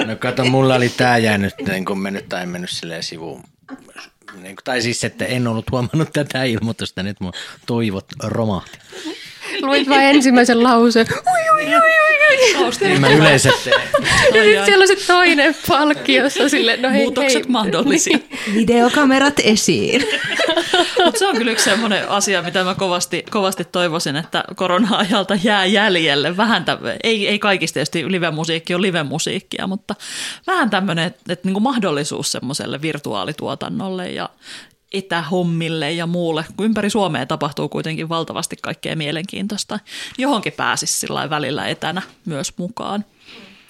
no 0.05 0.15
kato, 0.19 0.45
mulla 0.45 0.75
oli 0.75 0.89
tämä 0.89 1.17
jäänyt, 1.17 1.53
niin 1.67 1.85
kun 1.85 1.99
mennyt 1.99 2.29
tai 2.29 2.45
mennyt 2.45 2.69
silleen 2.69 3.03
sivuun 3.03 3.43
niin, 3.69 4.10
tai 4.63 4.81
siis, 4.81 5.03
että 5.03 5.25
en 5.25 5.47
ollut 5.47 5.71
huomannut 5.71 6.13
tätä 6.13 6.43
ilmoitusta, 6.43 7.03
nyt 7.03 7.19
mun 7.19 7.33
toivot 7.65 8.05
romahti. 8.23 8.77
Luit 9.61 9.89
vain 9.89 10.01
ensimmäisen 10.01 10.63
lauseen. 10.63 11.07
Ui, 11.11 11.65
ui, 11.65 11.75
ui, 11.75 11.75
ui, 11.75 12.65
ui. 12.65 12.71
Niin 12.81 13.01
mä 13.01 13.09
yleensä 13.09 13.49
teen. 13.63 13.81
Ja 14.33 14.43
sitten 14.43 14.65
siellä 14.65 14.81
on 14.81 14.87
se 14.87 15.07
toinen 15.07 15.55
palkkiossa 15.67 16.49
sille, 16.49 16.77
no 16.77 16.89
hei, 16.89 17.01
Muutokset 17.01 17.43
hei. 17.43 17.51
mahdollisia. 17.51 18.17
Videokamerat 18.53 19.33
esiin. 19.43 20.03
Mutta 21.05 21.19
se 21.19 21.27
on 21.27 21.37
kyllä 21.37 21.51
yksi 21.51 21.65
sellainen 21.65 22.09
asia, 22.09 22.41
mitä 22.41 22.63
mä 22.63 22.75
kovasti, 22.75 23.23
kovasti 23.29 23.65
toivoisin, 23.65 24.15
että 24.15 24.43
korona-ajalta 24.55 25.37
jää 25.43 25.65
jäljelle. 25.65 26.37
Vähän 26.37 26.65
tä, 26.65 26.77
ei, 27.03 27.27
ei 27.27 27.39
kaikista 27.39 27.73
tietysti 27.73 28.11
live-musiikki 28.11 28.75
on 28.75 28.81
live-musiikkia, 28.81 29.67
mutta 29.67 29.95
vähän 30.47 30.69
tämmöinen, 30.69 31.05
että, 31.07 31.33
että 31.33 31.47
niin 31.47 31.63
mahdollisuus 31.63 32.31
semmoiselle 32.31 32.81
virtuaalituotannolle 32.81 34.09
ja 34.09 34.29
etähommille 34.91 35.91
ja 35.91 36.07
muulle, 36.07 36.45
kun 36.57 36.65
ympäri 36.65 36.89
Suomea 36.89 37.25
tapahtuu 37.25 37.69
kuitenkin 37.69 38.09
valtavasti 38.09 38.55
kaikkea 38.61 38.95
mielenkiintoista. 38.95 39.79
Johonkin 40.17 40.53
pääsisi 40.53 40.99
sillä 40.99 41.29
välillä 41.29 41.67
etänä 41.67 42.01
myös 42.25 42.57
mukaan. 42.57 43.05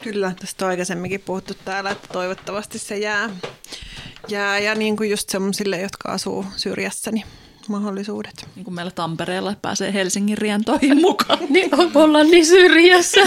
Kyllä, 0.03 0.31
tästä 0.39 0.65
on 0.65 0.69
aikaisemminkin 0.69 1.21
puhuttu 1.21 1.53
täällä, 1.65 1.89
että 1.89 2.07
toivottavasti 2.13 2.79
se 2.79 2.97
jää. 2.97 3.29
jää 4.27 4.59
ja 4.59 4.75
niin 4.75 4.97
kuin 4.97 5.09
just 5.09 5.29
semmoisille, 5.29 5.81
jotka 5.81 6.11
asuu 6.11 6.45
syrjässä, 6.57 7.11
niin 7.11 7.25
mahdollisuudet. 7.67 8.47
Niin 8.55 8.63
kuin 8.63 8.75
meillä 8.75 8.91
Tampereella 8.91 9.55
pääsee 9.61 9.93
Helsingin 9.93 10.37
rientoihin 10.37 11.01
mukaan. 11.07 11.39
niin 11.49 11.69
ollaan 11.95 12.27
niin 12.27 12.45
syrjässä. 12.45 13.21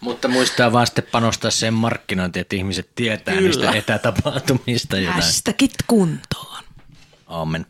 Mutta 0.00 0.28
muistaa 0.28 0.72
vaan 0.72 0.86
sitten 0.86 1.04
panostaa 1.12 1.50
sen 1.50 1.74
markkinointiin, 1.74 2.40
että 2.40 2.56
ihmiset 2.56 2.90
tietää 2.94 3.34
Kyllä. 3.34 3.46
niistä 3.48 3.72
etätapahtumista. 3.78 4.96
Hashtagit 5.06 5.74
kuntoon. 5.86 6.62
Amen. 7.32 7.66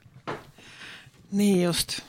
Niin 1.32 1.62
just. 1.62 2.00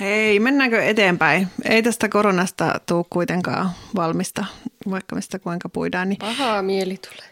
Hei, 0.00 0.40
mennäänkö 0.40 0.84
eteenpäin? 0.84 1.48
Ei 1.64 1.82
tästä 1.82 2.08
koronasta 2.08 2.80
tule 2.86 3.04
kuitenkaan 3.10 3.70
valmista, 3.96 4.44
vaikka 4.90 5.16
mistä 5.16 5.38
kuinka 5.38 5.68
puidaan. 5.68 6.08
Niin... 6.08 6.18
Pahaa 6.18 6.62
mieli 6.62 6.96
tulee. 6.96 7.30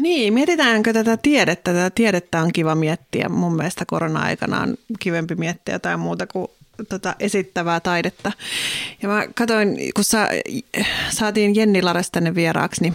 Niin, 0.00 0.34
mietitäänkö 0.34 0.92
tätä 0.92 1.16
tiedettä? 1.16 1.72
Tätä 1.72 1.90
tiedettä 1.90 2.40
on 2.40 2.52
kiva 2.52 2.74
miettiä. 2.74 3.28
Mun 3.28 3.56
mielestä 3.56 3.84
korona-aikana 3.86 4.60
on 4.60 4.74
kivempi 4.98 5.34
miettiä 5.34 5.74
jotain 5.74 6.00
muuta 6.00 6.26
kuin 6.26 6.48
tota 6.88 7.14
esittävää 7.20 7.80
taidetta. 7.80 8.32
Ja 9.02 9.08
mä 9.08 9.26
katsoin, 9.34 9.76
kun 9.94 10.04
sa, 10.04 10.28
saatiin 11.10 11.54
Jenni 11.54 11.82
Lares 11.82 12.10
tänne 12.10 12.34
vieraaksi, 12.34 12.82
niin, 12.82 12.94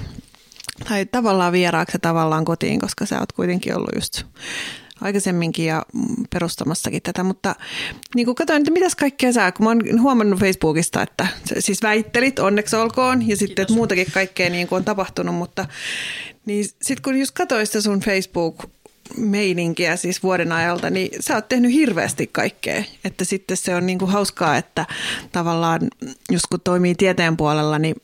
tai 0.90 1.06
tavallaan 1.06 1.54
vieraaksi 1.54 1.96
ja 1.96 2.00
tavallaan 2.00 2.46
kotiin, 2.46 2.80
koska 2.80 3.06
sä 3.06 3.20
oot 3.20 3.32
kuitenkin 3.32 3.76
ollut 3.76 3.96
just 3.96 4.24
aikaisemminkin 5.04 5.66
ja 5.66 5.86
perustamassakin 6.34 7.02
tätä, 7.02 7.24
mutta 7.24 7.56
niin 8.16 8.26
kuin 8.26 8.36
katsoin, 8.36 8.62
että 8.62 8.72
mitäs 8.72 8.96
kaikkea 8.96 9.34
sä, 9.34 9.52
kun 9.52 9.64
mä 9.64 9.70
oon 9.70 10.02
huomannut 10.02 10.40
Facebookista, 10.40 11.02
että 11.02 11.28
siis 11.60 11.82
väittelit, 11.82 12.40
onneksi 12.40 12.76
olkoon, 12.76 13.30
ja 13.30 13.38
sitten, 13.38 13.64
että 13.64 13.74
muutakin 13.74 14.12
kaikkea 14.14 14.50
niin 14.50 14.68
kuin 14.68 14.78
on 14.78 14.86
tapahtunut, 14.86 15.36
mutta 15.36 15.66
niin 16.46 16.66
sitten 16.66 17.04
kun 17.04 17.20
just 17.20 17.32
katsoin 17.32 17.66
sitä 17.66 17.82
sun 17.82 18.00
Facebook 18.00 18.64
meininkiä 19.18 19.96
siis 19.96 20.24
vuoden 20.24 20.52
ajalta, 20.52 20.90
niin 20.90 21.10
sä 21.20 21.36
oot 21.36 21.50
tehnyt 21.50 21.72
hirveästi 21.72 22.28
kaikkea. 22.28 22.84
Että 23.06 23.26
sitten 23.26 23.58
se 23.58 23.76
on 23.76 23.86
niinku 23.86 24.06
hauskaa, 24.06 24.58
että 24.58 24.86
tavallaan 25.32 25.82
just 26.32 26.46
kun 26.50 26.62
toimii 26.64 26.96
tieteen 26.96 27.38
puolella, 27.38 27.80
niin 27.80 27.96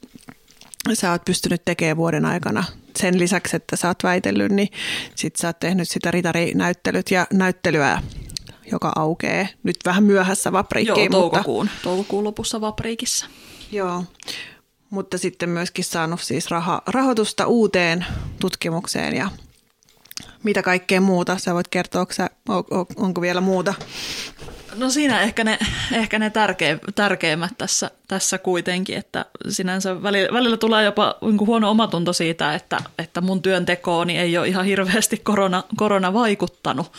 sä 0.95 1.11
oot 1.11 1.25
pystynyt 1.25 1.65
tekemään 1.65 1.97
vuoden 1.97 2.25
aikana 2.25 2.63
sen 2.95 3.19
lisäksi, 3.19 3.55
että 3.55 3.75
sä 3.75 3.87
oot 3.87 4.03
väitellyt, 4.03 4.51
niin 4.51 4.69
sit 5.15 5.35
sä 5.35 5.47
oot 5.47 5.59
tehnyt 5.59 5.89
sitä 5.89 6.11
ritarinäyttelyt 6.11 7.11
ja 7.11 7.27
näyttelyä 7.33 8.01
joka 8.71 8.91
aukeaa 8.95 9.47
nyt 9.63 9.77
vähän 9.85 10.03
myöhässä 10.03 10.51
Vapriikkiin. 10.51 11.11
Joo, 11.11 11.21
toukokuun, 11.21 11.65
mutta... 11.65 11.83
toukokuun 11.83 12.23
lopussa 12.23 12.61
Vapriikissa. 12.61 13.25
Joo, 13.71 14.03
mutta 14.89 15.17
sitten 15.17 15.49
myöskin 15.49 15.85
saanut 15.85 16.21
siis 16.21 16.51
raha, 16.51 16.81
rahoitusta 16.87 17.45
uuteen 17.45 18.05
tutkimukseen 18.39 19.15
ja 19.15 19.29
mitä 20.43 20.63
kaikkea 20.63 21.01
muuta. 21.01 21.37
Sä 21.37 21.53
voit 21.53 21.67
kertoa, 21.67 22.05
onko, 22.47 22.85
onko 22.95 23.21
vielä 23.21 23.41
muuta? 23.41 23.73
No 24.79 24.89
siinä 24.89 25.21
ehkä 25.21 25.43
ne, 25.43 25.59
ehkä 25.91 26.19
ne 26.19 26.29
tärkeä, 26.29 26.77
tärkeimmät 26.95 27.51
tässä, 27.57 27.91
tässä 28.07 28.37
kuitenkin, 28.37 28.97
että 28.97 29.25
sinänsä 29.49 30.03
välillä, 30.03 30.33
välillä 30.33 30.57
tulee 30.57 30.83
jopa 30.83 31.15
niin 31.21 31.39
huono 31.39 31.69
omatunto 31.69 32.13
siitä, 32.13 32.55
että, 32.55 32.77
että 32.99 33.21
mun 33.21 33.41
työntekooni 33.41 34.17
ei 34.17 34.37
ole 34.37 34.47
ihan 34.47 34.65
hirveästi 34.65 35.17
korona, 35.17 35.63
korona 35.75 36.13
vaikuttanut. 36.13 36.91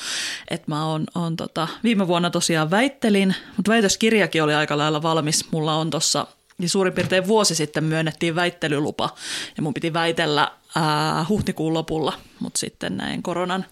Et 0.49 0.68
mä 0.68 0.87
oon, 0.87 1.05
oon 1.14 1.37
tota, 1.37 1.68
viime 1.85 2.09
vuonna 2.09 2.31
tosiaan 2.31 2.70
väittelin, 2.70 3.35
mutta 3.57 3.72
väitöskirjakin 3.72 4.43
oli 4.43 4.55
aika 4.55 4.78
lailla 4.78 5.03
valmis. 5.03 5.45
Mulla 5.51 5.74
on 5.74 5.91
tuossa 5.91 6.26
niin 6.59 6.68
suurin 6.68 6.93
piirtein 6.93 7.26
vuosi 7.26 7.55
sitten 7.55 7.85
myönnettiin 7.85 8.35
väittelylupa 8.35 9.14
ja 9.57 9.62
mun 9.62 9.74
piti 9.74 9.93
väitellä 9.93 10.53
ää, 10.76 11.26
huhtikuun 11.28 11.74
lopulla, 11.74 12.12
mutta 12.41 12.59
sitten 12.59 12.97
näin 12.97 13.22
koronan 13.22 13.64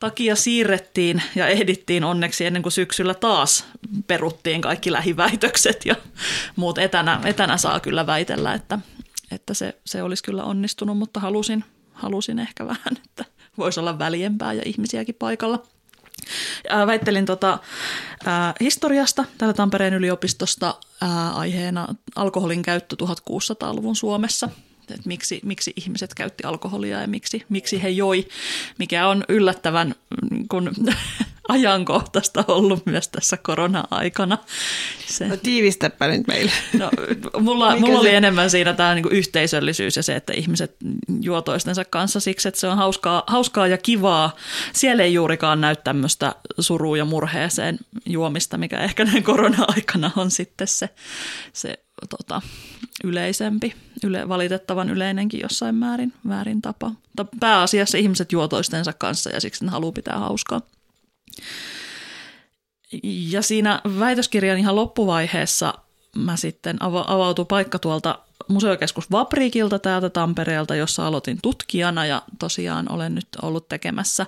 takia 0.00 0.36
siirrettiin 0.36 1.22
ja 1.34 1.48
ehdittiin 1.48 2.04
onneksi 2.04 2.46
ennen 2.46 2.62
kuin 2.62 2.72
syksyllä 2.72 3.14
taas 3.14 3.64
peruttiin 4.06 4.60
kaikki 4.60 4.92
lähiväitökset 4.92 5.86
ja 5.86 5.96
muut 6.56 6.78
etänä, 6.78 7.20
etänä 7.24 7.56
saa 7.56 7.80
kyllä 7.80 8.06
väitellä, 8.06 8.54
että, 8.54 8.78
että 9.30 9.54
se, 9.54 9.78
se 9.86 10.02
olisi 10.02 10.22
kyllä 10.22 10.44
onnistunut, 10.44 10.98
mutta 10.98 11.20
halusin, 11.20 11.64
halusin 11.92 12.38
ehkä 12.38 12.66
vähän, 12.66 12.96
että 13.04 13.24
voisi 13.58 13.80
olla 13.80 13.98
väljempää 13.98 14.52
ja 14.52 14.62
ihmisiäkin 14.64 15.14
paikalla. 15.14 15.62
Väittelin 16.86 17.26
tota, 17.26 17.58
ää, 18.24 18.54
historiasta 18.60 19.24
täällä 19.38 19.54
Tampereen 19.54 19.94
yliopistosta 19.94 20.74
ää, 21.00 21.30
aiheena 21.30 21.94
alkoholin 22.16 22.62
käyttö 22.62 22.96
1600-luvun 23.04 23.96
Suomessa– 23.96 24.48
että 24.94 25.08
miksi, 25.08 25.40
miksi 25.44 25.72
ihmiset 25.76 26.14
käytti 26.14 26.44
alkoholia 26.44 27.00
ja 27.00 27.06
miksi, 27.06 27.44
miksi 27.48 27.82
he 27.82 27.88
joi, 27.88 28.28
mikä 28.78 29.08
on 29.08 29.24
yllättävän 29.28 29.94
kun, 30.48 30.72
ajankohtaista 31.48 32.44
ollut 32.48 32.86
myös 32.86 33.08
tässä 33.08 33.36
korona-aikana. 33.36 34.38
Se. 35.06 35.28
No 35.28 35.36
tiivistäpä 35.36 36.08
nyt 36.08 36.26
meille. 36.26 36.52
No, 36.78 36.90
mulla, 37.40 37.76
mulla 37.76 38.00
oli 38.00 38.14
enemmän 38.14 38.50
siinä 38.50 38.72
tämä 38.72 38.94
niinku 38.94 39.08
yhteisöllisyys 39.08 39.96
ja 39.96 40.02
se, 40.02 40.16
että 40.16 40.32
ihmiset 40.32 40.76
juo 41.20 41.42
toistensa 41.42 41.84
kanssa 41.84 42.20
siksi, 42.20 42.48
että 42.48 42.60
se 42.60 42.68
on 42.68 42.76
hauskaa, 42.76 43.22
hauskaa 43.26 43.66
ja 43.66 43.78
kivaa. 43.78 44.36
Siellä 44.72 45.02
ei 45.02 45.14
juurikaan 45.14 45.60
näy 45.60 45.76
tämmöistä 45.84 46.34
surua 46.58 46.96
ja 46.96 47.04
murheeseen 47.04 47.78
juomista, 48.06 48.58
mikä 48.58 48.78
ehkä 48.78 49.04
näin 49.04 49.22
korona-aikana 49.22 50.10
on 50.16 50.30
sitten 50.30 50.66
se, 50.66 50.88
se 51.52 51.78
tota, 52.08 52.42
yleisempi, 53.04 53.74
yle, 54.04 54.28
valitettavan 54.28 54.90
yleinenkin 54.90 55.40
jossain 55.40 55.74
määrin, 55.74 56.12
väärin 56.28 56.62
tapa. 56.62 56.88
Mutta 56.88 57.36
pääasiassa 57.40 57.98
ihmiset 57.98 58.32
juo 58.32 58.48
toistensa 58.48 58.92
kanssa 58.92 59.30
ja 59.30 59.40
siksi 59.40 59.64
ne 59.64 59.70
haluaa 59.70 59.92
pitää 59.92 60.18
hauskaa. 60.18 60.60
Ja 63.02 63.42
siinä 63.42 63.80
väitöskirjan 63.98 64.58
ihan 64.58 64.76
loppuvaiheessa 64.76 65.74
mä 66.16 66.36
sitten 66.36 66.76
avautu 66.82 67.44
paikka 67.44 67.78
tuolta 67.78 68.18
museokeskus 68.48 69.10
Vapriikilta 69.10 69.78
täältä 69.78 70.10
Tampereelta, 70.10 70.74
jossa 70.74 71.06
aloitin 71.06 71.38
tutkijana 71.42 72.06
ja 72.06 72.22
tosiaan 72.38 72.92
olen 72.92 73.14
nyt 73.14 73.28
ollut 73.42 73.68
tekemässä 73.68 74.26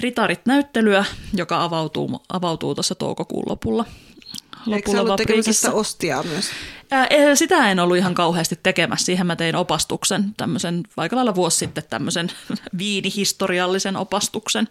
Ritarit-näyttelyä, 0.00 1.04
joka 1.36 1.64
avautuu, 1.64 2.22
avautuu 2.28 2.74
tuossa 2.74 2.94
toukokuun 2.94 3.44
lopulla. 3.48 3.84
Eikö 4.74 4.90
sä 4.90 5.00
ollut 5.00 5.16
tekemässä 5.16 5.72
ostia 5.72 6.22
myös? 6.22 6.50
Ää, 6.90 7.08
sitä 7.34 7.70
en 7.70 7.80
ollut 7.80 7.96
ihan 7.96 8.14
kauheasti 8.14 8.58
tekemässä. 8.62 9.04
Siihen 9.04 9.26
mä 9.26 9.36
tein 9.36 9.56
opastuksen, 9.56 10.34
tämmöisen, 10.36 10.82
vaikka 10.96 11.16
lailla 11.16 11.34
vuosi 11.34 11.56
sitten 11.56 11.84
tämmöisen 11.90 12.28
viinihistoriallisen 12.78 13.96
opastuksen. 13.96 14.68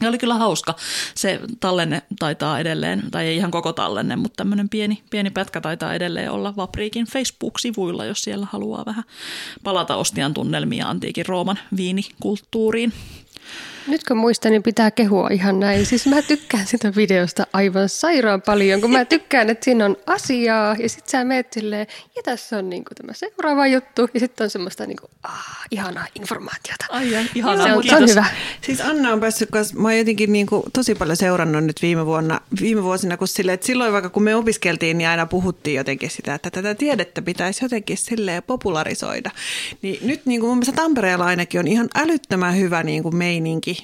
Ja 0.00 0.08
oli 0.08 0.18
kyllä 0.18 0.34
hauska. 0.34 0.74
Se 1.14 1.40
tallenne 1.60 2.02
taitaa 2.18 2.60
edelleen, 2.60 3.02
tai 3.10 3.26
ei 3.26 3.36
ihan 3.36 3.50
koko 3.50 3.72
tallenne, 3.72 4.16
mutta 4.16 4.36
tämmöinen 4.36 4.68
pieni, 4.68 5.02
pieni 5.10 5.30
pätkä 5.30 5.60
taitaa 5.60 5.94
edelleen 5.94 6.30
olla 6.30 6.56
Vapriikin 6.56 7.06
Facebook-sivuilla, 7.06 8.04
jos 8.04 8.22
siellä 8.22 8.46
haluaa 8.50 8.86
vähän 8.86 9.04
palata 9.62 9.96
Ostian 9.96 10.34
tunnelmia 10.34 10.88
antiikin 10.88 11.26
Rooman 11.26 11.58
viinikulttuuriin. 11.76 12.92
Nyt 13.86 14.04
kun 14.04 14.16
muistan, 14.16 14.52
niin 14.52 14.62
pitää 14.62 14.90
kehua 14.90 15.28
ihan 15.28 15.60
näin. 15.60 15.86
Siis 15.86 16.06
mä 16.06 16.22
tykkään 16.22 16.66
sitä 16.66 16.92
videosta 16.96 17.46
aivan 17.52 17.88
sairaan 17.88 18.42
paljon, 18.42 18.80
kun 18.80 18.90
mä 18.90 19.04
tykkään, 19.04 19.50
että 19.50 19.64
siinä 19.64 19.84
on 19.84 19.96
asiaa 20.06 20.76
ja 20.78 20.88
sitten 20.88 21.10
sä 21.10 21.24
meet 21.24 21.52
silleen, 21.52 21.86
ja 22.16 22.22
tässä 22.22 22.58
on 22.58 22.70
niinku 22.70 22.94
tämä 22.94 23.12
seuraava 23.12 23.66
juttu 23.66 24.08
ja 24.14 24.20
sitten 24.20 24.44
on 24.44 24.50
semmoista 24.50 24.86
niinku, 24.86 25.06
ah, 25.22 25.66
ihanaa 25.70 26.06
informaatiota. 26.14 26.86
Ai 26.88 27.12
ja, 27.12 27.20
ihanaa. 27.34 27.66
Se 27.66 27.72
on, 27.72 27.84
se 27.84 27.96
on 27.96 28.08
hyvä. 28.08 28.24
Siis 28.60 28.80
Anna 28.80 29.12
on 29.12 29.20
päässyt, 29.20 29.50
koska 29.50 29.78
mä 29.78 29.88
oon 29.88 29.98
jotenkin 29.98 30.32
niinku 30.32 30.64
tosi 30.72 30.94
paljon 30.94 31.16
seurannut 31.16 31.64
nyt 31.64 31.82
viime, 31.82 32.06
vuonna, 32.06 32.40
viime 32.60 32.82
vuosina, 32.82 33.16
kun 33.16 33.28
sille, 33.28 33.52
että 33.52 33.66
silloin 33.66 33.92
vaikka 33.92 34.10
kun 34.10 34.22
me 34.22 34.34
opiskeltiin, 34.34 34.98
niin 34.98 35.08
aina 35.08 35.26
puhuttiin 35.26 35.76
jotenkin 35.76 36.10
sitä, 36.10 36.34
että 36.34 36.50
tätä 36.50 36.74
tiedettä 36.74 37.22
pitäisi 37.22 37.64
jotenkin 37.64 37.96
silleen 37.96 38.42
popularisoida. 38.42 39.30
Niin 39.82 39.98
nyt 40.02 40.26
niin 40.26 40.40
kuin 40.40 40.48
mun 40.48 40.58
mielestä 40.58 40.82
Tampereella 40.82 41.24
ainakin 41.24 41.60
on 41.60 41.66
ihan 41.68 41.88
älyttömän 41.94 42.56
hyvä 42.56 42.82
niin 42.82 43.02
kuin 43.02 43.16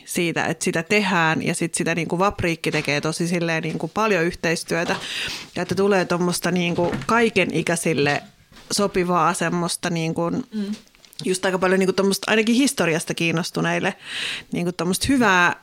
siitä, 0.05 0.45
että 0.45 0.65
sitä 0.65 0.83
tehdään 0.83 1.43
ja 1.43 1.55
sitten 1.55 1.79
sitä 1.79 1.95
niin 1.95 2.09
kuin 2.09 2.19
Vapriikki 2.19 2.71
tekee 2.71 3.01
tosi 3.01 3.29
silleen 3.29 3.63
niin 3.63 3.79
kuin 3.79 3.93
paljon 3.95 4.25
yhteistyötä 4.25 4.97
ja 5.57 5.63
että 5.63 5.75
tulee 5.75 6.05
tuommoista 6.05 6.51
niin 6.51 6.77
kuin 6.77 6.99
kaiken 7.07 7.55
ikäisille 7.55 8.23
sopivaa 8.73 9.35
semmoista 9.35 9.91
niin 9.91 10.15
kuin, 10.15 10.45
mm 10.55 10.75
just 11.25 11.45
aika 11.45 11.59
paljon 11.59 11.79
niin 11.81 11.95
kuin 11.95 12.13
ainakin 12.27 12.55
historiasta 12.55 13.15
kiinnostuneille 13.15 13.95
niin 14.53 14.65
kuin 14.65 14.95
hyvää 15.09 15.57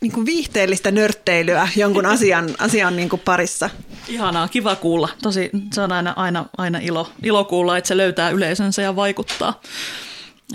niin 0.00 0.12
kuin 0.12 0.26
viihteellistä 0.26 0.90
nörtteilyä 0.90 1.68
jonkun 1.76 2.06
asian, 2.06 2.50
asian 2.58 2.96
niin 2.96 3.08
kuin 3.08 3.22
parissa. 3.24 3.70
Ihanaa, 4.08 4.48
kiva 4.48 4.76
kuulla. 4.76 5.08
Tosi, 5.22 5.50
se 5.72 5.80
on 5.80 5.92
aina, 5.92 6.12
aina, 6.16 6.46
aina 6.58 6.78
ilo, 6.78 7.12
ilo 7.22 7.44
kuulla, 7.44 7.78
että 7.78 7.88
se 7.88 7.96
löytää 7.96 8.30
yleisönsä 8.30 8.82
ja 8.82 8.96
vaikuttaa. 8.96 9.60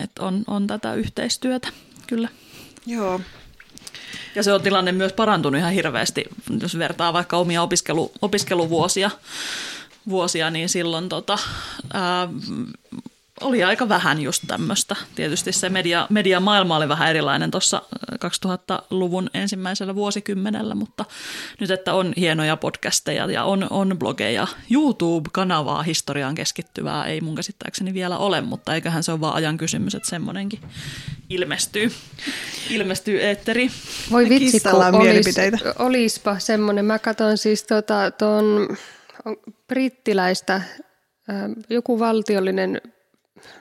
Että 0.04 0.24
on, 0.24 0.44
on 0.48 0.68
tätä 0.68 0.94
yhteistyötä, 0.94 1.68
kyllä. 2.08 2.30
Joo. 2.88 3.22
Ja 4.36 4.44
se 4.44 4.54
on 4.54 4.62
tilanne 4.62 4.92
myös 4.92 5.14
parantunut 5.14 5.60
ihan 5.60 5.72
hirveästi, 5.72 6.26
jos 6.62 6.78
vertaa 6.78 7.14
vaikka 7.14 7.38
omia 7.38 7.62
opiskelu, 7.62 8.12
opiskeluvuosia, 8.22 9.12
vuosia, 10.10 10.50
niin 10.50 10.70
silloin 10.70 11.10
tota, 11.10 11.38
ää, 11.94 12.28
oli 13.42 13.64
aika 13.64 13.90
vähän 13.90 14.22
just 14.22 14.44
tämmöistä. 14.48 14.96
Tietysti 15.16 15.52
se 15.52 15.70
media, 15.70 16.08
mediamaailma 16.10 16.78
oli 16.78 16.90
vähän 16.90 17.10
erilainen 17.10 17.52
tuossa 17.52 17.82
2000-luvun 18.12 19.30
ensimmäisellä 19.34 19.96
vuosikymmenellä, 19.96 20.76
mutta 20.76 21.06
nyt, 21.60 21.72
että 21.72 21.94
on 21.94 22.14
hienoja 22.18 22.58
podcasteja 22.58 23.26
ja 23.26 23.44
on, 23.44 23.68
on 23.70 23.96
blogeja, 24.00 24.48
YouTube-kanavaa 24.72 25.84
historiaan 25.84 26.36
keskittyvää 26.36 27.06
ei 27.06 27.22
mun 27.22 27.36
käsittääkseni 27.36 27.94
vielä 27.94 28.18
ole, 28.18 28.42
mutta 28.42 28.76
eiköhän 28.76 29.04
se 29.04 29.12
ole 29.12 29.22
vaan 29.22 29.36
ajan 29.36 29.58
kysymys, 29.58 29.96
että 29.96 30.10
semmoinenkin 30.10 30.60
ilmestyy, 31.30 31.92
ilmestyy 32.70 33.22
eetteri. 33.22 33.72
Voi 34.12 34.30
vitsi, 34.30 34.60
kun 34.60 34.96
olis, 34.96 35.36
olispa 35.80 36.40
semmoinen. 36.40 36.86
Mä 36.86 37.00
katson 37.00 37.38
siis 37.38 37.64
tota, 37.64 38.12
ton 38.12 38.78
brittiläistä 39.68 40.62
joku 41.70 42.00
valtiollinen 42.00 42.82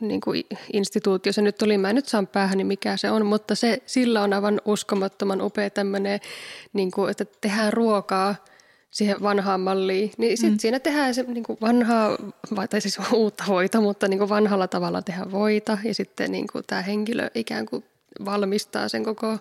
niin 0.01 0.21
kuin 0.21 0.45
instituutio 0.73 1.33
se 1.33 1.43
nyt 1.43 1.63
oli, 1.63 1.79
mä 1.79 1.91
en 1.91 1.97
nyt 1.97 2.09
saan 2.09 2.27
päähän, 2.27 2.59
niin 2.59 2.67
mikä 2.67 2.97
se 2.97 3.11
on, 3.11 3.27
mutta 3.27 3.55
se, 3.55 3.83
sillä 3.87 4.23
on 4.23 4.33
aivan 4.33 4.61
uskomattoman 4.65 5.41
upea 5.41 5.71
tämmöinen, 5.71 6.21
niin 6.73 6.91
kuin, 6.91 7.11
että 7.11 7.25
tehdään 7.41 7.73
ruokaa 7.73 8.35
siihen 8.91 9.23
vanhaan 9.23 9.61
malliin, 9.61 10.11
niin 10.19 10.37
sitten 10.37 10.53
mm. 10.53 10.59
siinä 10.59 10.81
tehdään 10.81 11.15
se 11.15 11.23
niin 11.23 11.45
kuin 11.45 11.59
vanhaa, 11.61 12.17
tai 12.71 12.81
siis 12.81 12.99
uutta 13.13 13.45
voita, 13.49 13.81
mutta 13.81 14.09
niin 14.09 14.19
kuin 14.19 14.29
vanhalla 14.29 14.69
tavalla 14.69 15.03
tehdään 15.03 15.33
voita, 15.33 15.79
ja 15.85 15.95
sitten 15.95 16.33
niin 16.33 16.47
kuin 16.53 16.65
tämä 16.67 16.83
henkilö 16.83 17.31
ikään 17.35 17.67
kuin 17.67 17.85
valmistaa 18.25 18.89
sen 18.89 19.05
koko 19.05 19.39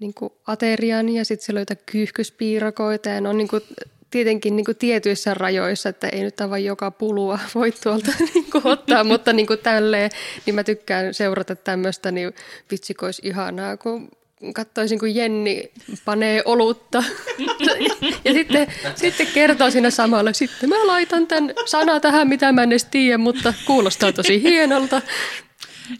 niin 0.00 0.14
kuin 0.14 0.32
aterian, 0.46 1.08
ja 1.08 1.24
sitten 1.24 1.56
on 1.56 1.60
jotain 1.60 1.80
kyyhkyspiirakoita, 1.86 3.08
ja 3.08 3.20
ne 3.20 3.28
on 3.28 3.38
niin 3.38 3.48
kuin 3.48 3.62
tietenkin 4.10 4.56
niin 4.56 4.64
kuin 4.64 4.76
tietyissä 4.76 5.34
rajoissa, 5.34 5.88
että 5.88 6.08
ei 6.08 6.22
nyt 6.22 6.40
aivan 6.40 6.64
joka 6.64 6.90
pulua 6.90 7.38
voi 7.54 7.72
tuolta 7.72 8.12
niin 8.34 8.50
kuin 8.50 8.66
ottaa, 8.66 9.04
mutta 9.04 9.32
niin 9.32 9.46
kuin 9.46 9.58
tälleen, 9.58 10.10
niin 10.46 10.54
mä 10.54 10.64
tykkään 10.64 11.14
seurata 11.14 11.56
tämmöistä, 11.56 12.10
niin 12.10 12.32
vitsikois 12.70 13.20
ihanaa, 13.24 13.76
kun 13.76 14.08
katsoisin, 14.54 14.98
kun 14.98 15.14
Jenni 15.14 15.70
panee 16.04 16.42
olutta. 16.44 17.04
ja 18.24 18.32
sitten, 18.32 18.66
sitten 18.94 19.26
kertoo 19.26 19.70
siinä 19.70 19.90
samalla, 19.90 20.32
sitten 20.32 20.68
mä 20.68 20.86
laitan 20.86 21.26
tämän 21.26 21.54
sana 21.66 22.00
tähän, 22.00 22.28
mitä 22.28 22.52
mä 22.52 22.62
en 22.62 22.72
edes 22.72 22.84
tiedä, 22.84 23.18
mutta 23.18 23.54
kuulostaa 23.66 24.12
tosi 24.12 24.42
hienolta. 24.42 25.02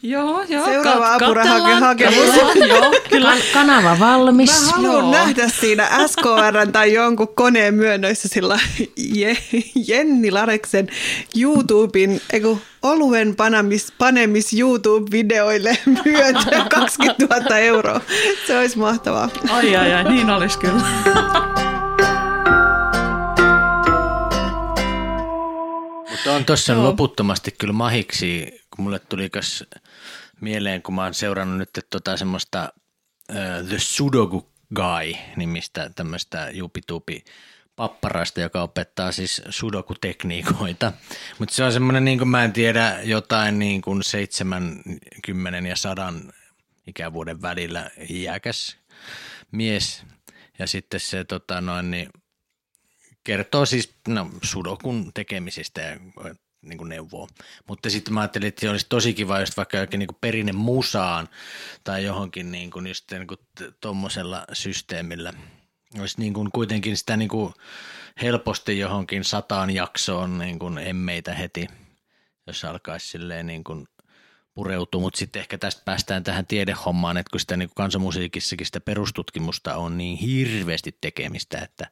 Joo, 0.03 0.43
joo. 0.49 0.64
Seuraava 0.64 1.14
apurahakemus. 1.14 2.36
Joo, 2.68 2.93
kyllä. 3.11 3.28
Kan- 3.30 3.39
kanava 3.53 3.99
valmis. 3.99 4.51
Mä 4.66 4.72
haluan 4.72 4.93
joo. 4.93 5.11
nähdä 5.11 5.49
siinä 5.49 5.89
SKR 6.07 6.70
tai 6.72 6.93
jonkun 6.93 7.28
koneen 7.34 7.74
myönnöissä 7.74 8.28
sillä 8.28 8.59
Jenni 9.86 10.30
Lareksen 10.30 10.89
YouTuben, 11.41 12.20
eiku, 12.32 12.59
oluen 12.82 13.36
panemis, 13.36 13.93
panemis 13.99 14.53
YouTube-videoille 14.53 15.78
myöntöä 16.05 16.66
20 16.70 17.41
000 17.41 17.59
euroa. 17.59 18.01
Se 18.47 18.59
olisi 18.59 18.78
mahtavaa. 18.78 19.28
Ai 19.51 19.76
ai 19.76 19.93
ai, 19.93 20.05
niin 20.05 20.30
olisi 20.30 20.59
kyllä. 20.59 20.82
Mutta 26.18 26.32
on 26.32 26.44
tuossa 26.44 26.82
loputtomasti 26.82 27.50
kyllä 27.58 27.72
mahiksi, 27.72 28.60
kun 28.76 28.82
mulle 28.84 28.98
tuli 28.98 29.30
kas 29.30 29.64
mieleen, 30.40 30.82
kun 30.82 30.94
mä 30.94 31.02
oon 31.02 31.14
seurannut 31.14 31.58
nyt 31.58 31.86
tota 31.90 32.16
semmoista 32.16 32.72
uh, 33.30 33.68
The 33.68 33.78
Sudoku 33.78 34.52
Guy-nimistä 34.74 35.90
tämmöistä 35.96 36.50
jupitupi 36.52 37.24
papparaista, 37.76 38.40
joka 38.40 38.62
opettaa 38.62 39.12
siis 39.12 39.42
sudoku-tekniikoita. 39.50 40.92
Mutta 41.38 41.54
se 41.54 41.64
on 41.64 41.72
semmoinen, 41.72 42.04
niin 42.04 42.18
kuin 42.18 42.28
mä 42.28 42.44
en 42.44 42.52
tiedä, 42.52 42.98
jotain 43.02 43.58
niin 43.58 43.82
kuin 43.82 44.02
70 44.02 45.68
ja 45.68 45.76
100 45.76 46.12
ikävuoden 46.86 47.42
välillä 47.42 47.90
iäkäs 48.10 48.76
mies. 49.52 50.04
Ja 50.58 50.66
sitten 50.66 51.00
se 51.00 51.24
tota 51.24 51.60
noin, 51.60 51.90
niin 51.90 52.08
kertoo 53.29 53.66
siis 53.66 53.95
no, 54.09 54.31
sudokun 54.43 55.11
tekemisistä 55.14 55.81
ja 55.81 55.99
niin 56.62 56.79
kuin 56.79 56.89
neuvoo. 56.89 57.29
Mutta 57.68 57.91
sitten 57.91 58.14
mä 58.14 58.20
ajattelin, 58.20 58.49
että 58.49 58.70
olisi 58.70 58.87
tosi 58.89 59.14
kiva 59.14 59.41
just 59.41 59.57
vaikka 59.57 59.76
jokin 59.76 59.99
niin 59.99 60.09
perinne 60.20 60.53
musaan 60.53 61.29
tai 61.85 62.05
johonkin 62.05 62.53
niin 62.53 62.70
kuin 62.70 62.87
just 62.87 63.11
niin 63.11 63.26
kuin 63.26 63.41
tommosella 63.81 64.45
systeemillä. 64.53 65.33
Olisi 66.01 66.20
niin 66.20 66.35
kuin 66.35 66.51
kuitenkin 66.53 66.97
sitä 66.97 67.16
niin 67.16 67.29
kuin 67.29 67.55
helposti 68.22 68.79
johonkin 68.79 69.24
sataan 69.24 69.70
jaksoon 69.70 70.39
niin 70.39 70.59
kuin 70.59 70.79
emmeitä 70.79 71.35
heti, 71.35 71.66
jos 72.47 72.64
alkaisi 72.64 73.09
silleen 73.09 73.47
niin 73.47 73.64
kuin 73.64 73.89
pureutua, 74.55 75.01
mutta 75.01 75.18
sitten 75.18 75.41
ehkä 75.41 75.59
tästä 75.59 75.83
päästään 75.85 76.24
tähän 76.24 76.47
tiedehommaan, 76.47 77.16
että 77.16 77.31
kun 77.31 77.41
sitä 77.41 77.57
niin 77.57 77.70
kansanmusiikissakin 77.76 78.66
sitä 78.66 78.81
perustutkimusta 78.81 79.76
on 79.76 79.99
niin 79.99 80.18
hirveästi 80.18 80.97
tekemistä, 81.01 81.59
että 81.59 81.87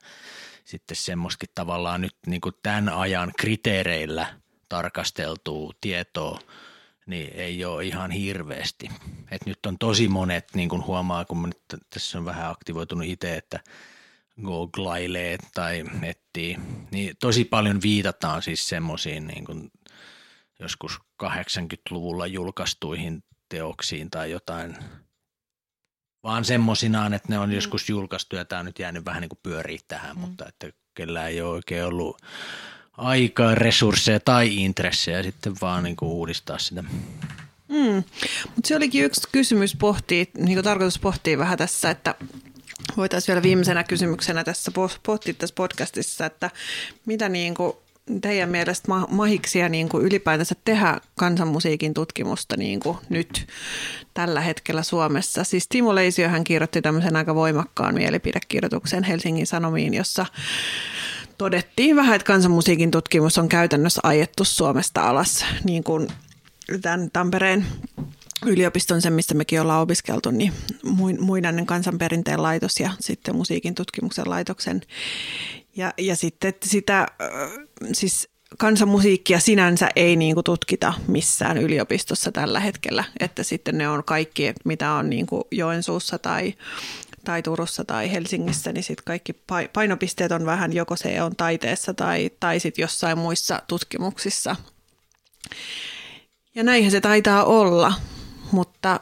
sitten 0.67 0.97
semmoistakin 0.97 1.49
tavallaan 1.55 2.01
nyt 2.01 2.17
niin 2.27 2.41
kuin 2.41 2.55
tämän 2.63 2.89
ajan 2.89 3.33
kriteereillä– 3.37 4.27
tarkasteltua 4.69 5.73
tietoa, 5.81 6.41
niin 7.07 7.33
ei 7.35 7.65
ole 7.65 7.85
ihan 7.85 8.11
hirveästi. 8.11 8.89
Et 9.31 9.47
nyt 9.47 9.67
on 9.67 9.79
tosi 9.79 10.09
monet, 10.09 10.49
niin 10.55 10.69
kuin 10.69 10.87
huomaa, 10.87 11.25
kun 11.25 11.43
nyt 11.43 11.83
tässä 11.91 12.19
on 12.19 12.25
vähän 12.25 12.51
aktivoitunut 12.51 13.07
itse, 13.07 13.37
että 13.37 13.61
googlailee 14.45 15.39
tai 15.55 15.85
etsii, 16.03 16.57
niin 16.91 17.17
tosi 17.21 17.45
paljon 17.45 17.83
viitataan 17.83 18.43
siis 18.43 18.69
semmoisiin 18.69 19.27
niin 19.27 19.73
joskus 20.61 20.99
80-luvulla 21.23 22.27
julkaistuihin 22.27 23.25
teoksiin 23.49 24.11
tai 24.11 24.31
jotain, 24.31 24.77
vaan 26.27 26.45
semmoisinaan, 26.45 27.15
että 27.15 27.29
ne 27.29 27.39
on 27.39 27.49
mm. 27.49 27.55
joskus 27.55 27.89
julkaistu 27.89 28.37
ja 28.37 28.45
tämä 28.45 28.61
on 28.61 28.67
nyt 28.67 28.79
jäänyt 28.79 29.05
vähän 29.05 29.21
niin 29.21 29.29
kuin 29.29 29.39
pyöriä 29.43 29.79
tähän, 29.89 30.17
mm. 30.17 30.21
mutta 30.21 30.47
että 30.49 30.71
kellään 30.95 31.29
ei 31.29 31.41
ole 31.41 31.51
oikein 31.51 31.85
ollut 31.85 32.17
aikaa, 32.93 33.55
resursseja 33.55 34.21
tai 34.21 34.57
intressejä 34.57 35.23
sitten 35.23 35.55
vaan 35.61 35.85
niin 35.85 35.97
kuin 35.97 36.09
uudistaa 36.09 36.59
sitä. 36.59 36.83
Mm. 37.69 38.05
Mutta 38.45 38.69
se 38.69 38.77
olikin 38.77 39.05
yksi 39.05 39.21
kysymys 39.33 39.77
pohtia, 39.77 40.25
niin 40.37 40.55
kuin 40.55 40.65
tarkoitus 40.65 40.99
pohtia 40.99 41.39
vähän 41.39 41.59
tässä, 41.59 41.91
että 41.91 42.15
voitaisiin 42.97 43.35
vielä 43.35 43.43
viimeisenä 43.43 43.85
kysymyksenä 43.85 44.45
tässä 44.45 44.71
pohtia 45.03 45.35
tässä 45.35 45.55
podcastissa, 45.55 46.27
että 46.27 46.51
mitä 47.07 47.29
niin 47.29 47.55
kuin 47.55 47.73
teidän 48.21 48.49
mielestä 48.49 48.89
mahiksia 49.09 49.69
niin 49.69 49.89
kuin 49.89 50.05
ylipäätänsä 50.05 50.55
tehdä 50.65 51.01
kansanmusiikin 51.15 51.95
tutkimusta 51.95 52.57
niin 52.57 52.81
kuin 52.81 52.99
nyt 53.09 53.47
tällä 54.15 54.41
hetkellä 54.41 54.83
Suomessa. 54.83 55.45
Siis 55.45 55.69
Timo 55.69 55.95
Leisio 55.95 56.29
hän 56.29 56.45
kirjoitti 56.45 56.83
tämmöisen 56.83 57.17
aika 57.17 57.35
voimakkaan 57.35 57.95
mielipidekirjoituksen 57.95 59.05
Helsingin 59.05 59.47
Sanomiin, 59.47 59.95
jossa 59.95 60.27
todettiin 61.39 61.97
vähän, 61.97 62.17
että 62.17 62.27
kansanmusiikin 62.27 62.91
tutkimus 62.91 63.39
on 63.39 63.49
käytännössä 63.49 64.01
ajettu 64.05 64.45
Suomesta 64.45 65.03
alas, 65.03 65.45
niin 65.65 65.85
kuin 65.85 66.09
tämän 66.83 67.11
Tampereen 67.13 67.67
yliopiston, 68.47 69.03
sen 69.03 69.13
mistä 69.13 69.35
mekin 69.35 69.61
ollaan 69.61 69.83
opiskeltu, 69.83 70.31
niin 70.31 70.53
muinainen 71.21 71.67
kansanperinteen 71.67 72.43
laitos 72.43 72.81
ja 72.81 72.91
sitten 73.01 73.37
musiikin 73.37 73.75
tutkimuksen 73.75 74.31
laitoksen. 74.31 74.83
Ja, 75.77 75.93
ja 75.99 76.17
sitten 76.17 76.49
että 76.49 76.69
sitä, 76.69 77.07
siis 77.93 78.29
kansanmusiikkia 78.59 79.41
sinänsä 79.41 79.89
ei 79.97 80.17
niin 80.17 80.35
kuin 80.35 80.45
tutkita 80.45 80.95
missään 81.09 81.59
yliopistossa 81.59 82.33
tällä 82.33 82.61
hetkellä, 82.61 83.05
että 83.21 83.43
sitten 83.43 83.79
ne 83.79 83.89
on 83.89 84.05
kaikki, 84.05 84.53
mitä 84.65 84.93
on 84.93 85.11
niin 85.11 85.27
kuin 85.27 85.43
Joensuussa 85.51 86.19
tai 86.19 86.55
tai 87.25 87.43
Turussa 87.43 87.85
tai 87.85 88.13
Helsingissä, 88.13 88.73
niin 88.73 88.85
sitten 88.85 89.05
kaikki 89.05 89.33
painopisteet 89.73 90.33
on 90.33 90.47
vähän 90.47 90.73
joko 90.73 90.97
se 90.97 91.23
on 91.23 91.37
taiteessa 91.37 91.95
tai, 91.95 92.31
tai 92.41 92.61
sitten 92.61 92.83
jossain 92.83 93.19
muissa 93.19 93.63
tutkimuksissa. 93.69 94.57
Ja 96.55 96.63
näinhän 96.63 96.91
se 96.91 97.01
taitaa 97.01 97.45
olla, 97.45 97.95
mutta 98.53 99.01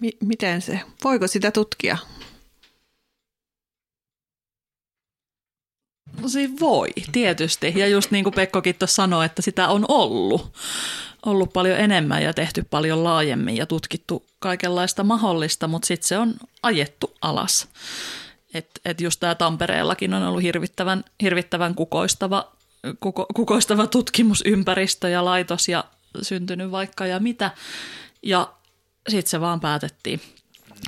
mi- 0.00 0.16
miten 0.20 0.62
se, 0.62 0.80
voiko 1.04 1.26
sitä 1.26 1.50
tutkia? 1.50 1.98
No 6.20 6.28
siinä 6.28 6.54
voi, 6.60 6.88
tietysti. 7.12 7.72
Ja 7.76 7.88
just 7.88 8.10
niin 8.10 8.24
kuin 8.24 8.34
Pekkokin 8.34 8.74
tuossa 8.74 8.94
sanoi, 8.94 9.26
että 9.26 9.42
sitä 9.42 9.68
on 9.68 9.84
ollut 9.88 10.52
ollut 11.26 11.52
paljon 11.52 11.78
enemmän 11.78 12.22
ja 12.22 12.34
tehty 12.34 12.64
paljon 12.70 13.04
laajemmin 13.04 13.56
ja 13.56 13.66
tutkittu 13.66 14.26
kaikenlaista 14.38 15.04
mahdollista, 15.04 15.68
mutta 15.68 15.86
sitten 15.86 16.08
se 16.08 16.18
on 16.18 16.34
ajettu 16.62 17.14
alas. 17.20 17.68
Että 18.54 18.80
et 18.84 19.00
just 19.00 19.20
tämä 19.20 19.34
Tampereellakin 19.34 20.14
on 20.14 20.22
ollut 20.22 20.42
hirvittävän, 20.42 21.04
hirvittävän 21.22 21.74
kukoistava, 21.74 22.52
kuko, 23.00 23.26
kukoistava 23.34 23.86
tutkimusympäristö 23.86 25.08
ja 25.08 25.24
laitos 25.24 25.68
ja 25.68 25.84
syntynyt 26.22 26.70
vaikka 26.70 27.06
ja 27.06 27.20
mitä. 27.20 27.50
Ja 28.22 28.52
sitten 29.08 29.30
se 29.30 29.40
vaan 29.40 29.60
päätettiin 29.60 30.20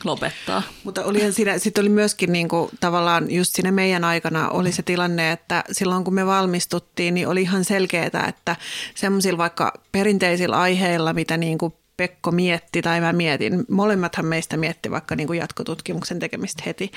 lopettaa. 0.04 0.62
Mutta 0.84 1.04
oli 1.04 1.32
siinä, 1.32 1.58
sitten 1.58 1.82
oli 1.82 1.88
myöskin 1.88 2.32
niin 2.32 2.48
kuin, 2.48 2.70
tavallaan 2.80 3.30
just 3.30 3.54
siinä 3.54 3.72
meidän 3.72 4.04
aikana 4.04 4.48
oli 4.48 4.72
se 4.72 4.82
tilanne, 4.82 5.32
että 5.32 5.64
silloin 5.72 6.04
kun 6.04 6.14
me 6.14 6.26
valmistuttiin, 6.26 7.14
niin 7.14 7.28
oli 7.28 7.42
ihan 7.42 7.64
selkeää, 7.64 8.26
että 8.28 8.56
semmoisilla 8.94 9.38
vaikka 9.38 9.72
perinteisillä 9.92 10.56
aiheilla, 10.56 11.12
mitä 11.12 11.36
niin 11.36 11.58
kuin 11.58 11.74
Pekko 11.96 12.30
mietti 12.30 12.82
tai 12.82 13.00
mä 13.00 13.12
mietin, 13.12 13.64
molemmathan 13.70 14.26
meistä 14.26 14.56
mietti 14.56 14.90
vaikka 14.90 15.16
niin 15.16 15.26
kuin 15.26 15.38
jatkotutkimuksen 15.38 16.18
tekemistä 16.18 16.62
heti, 16.66 16.92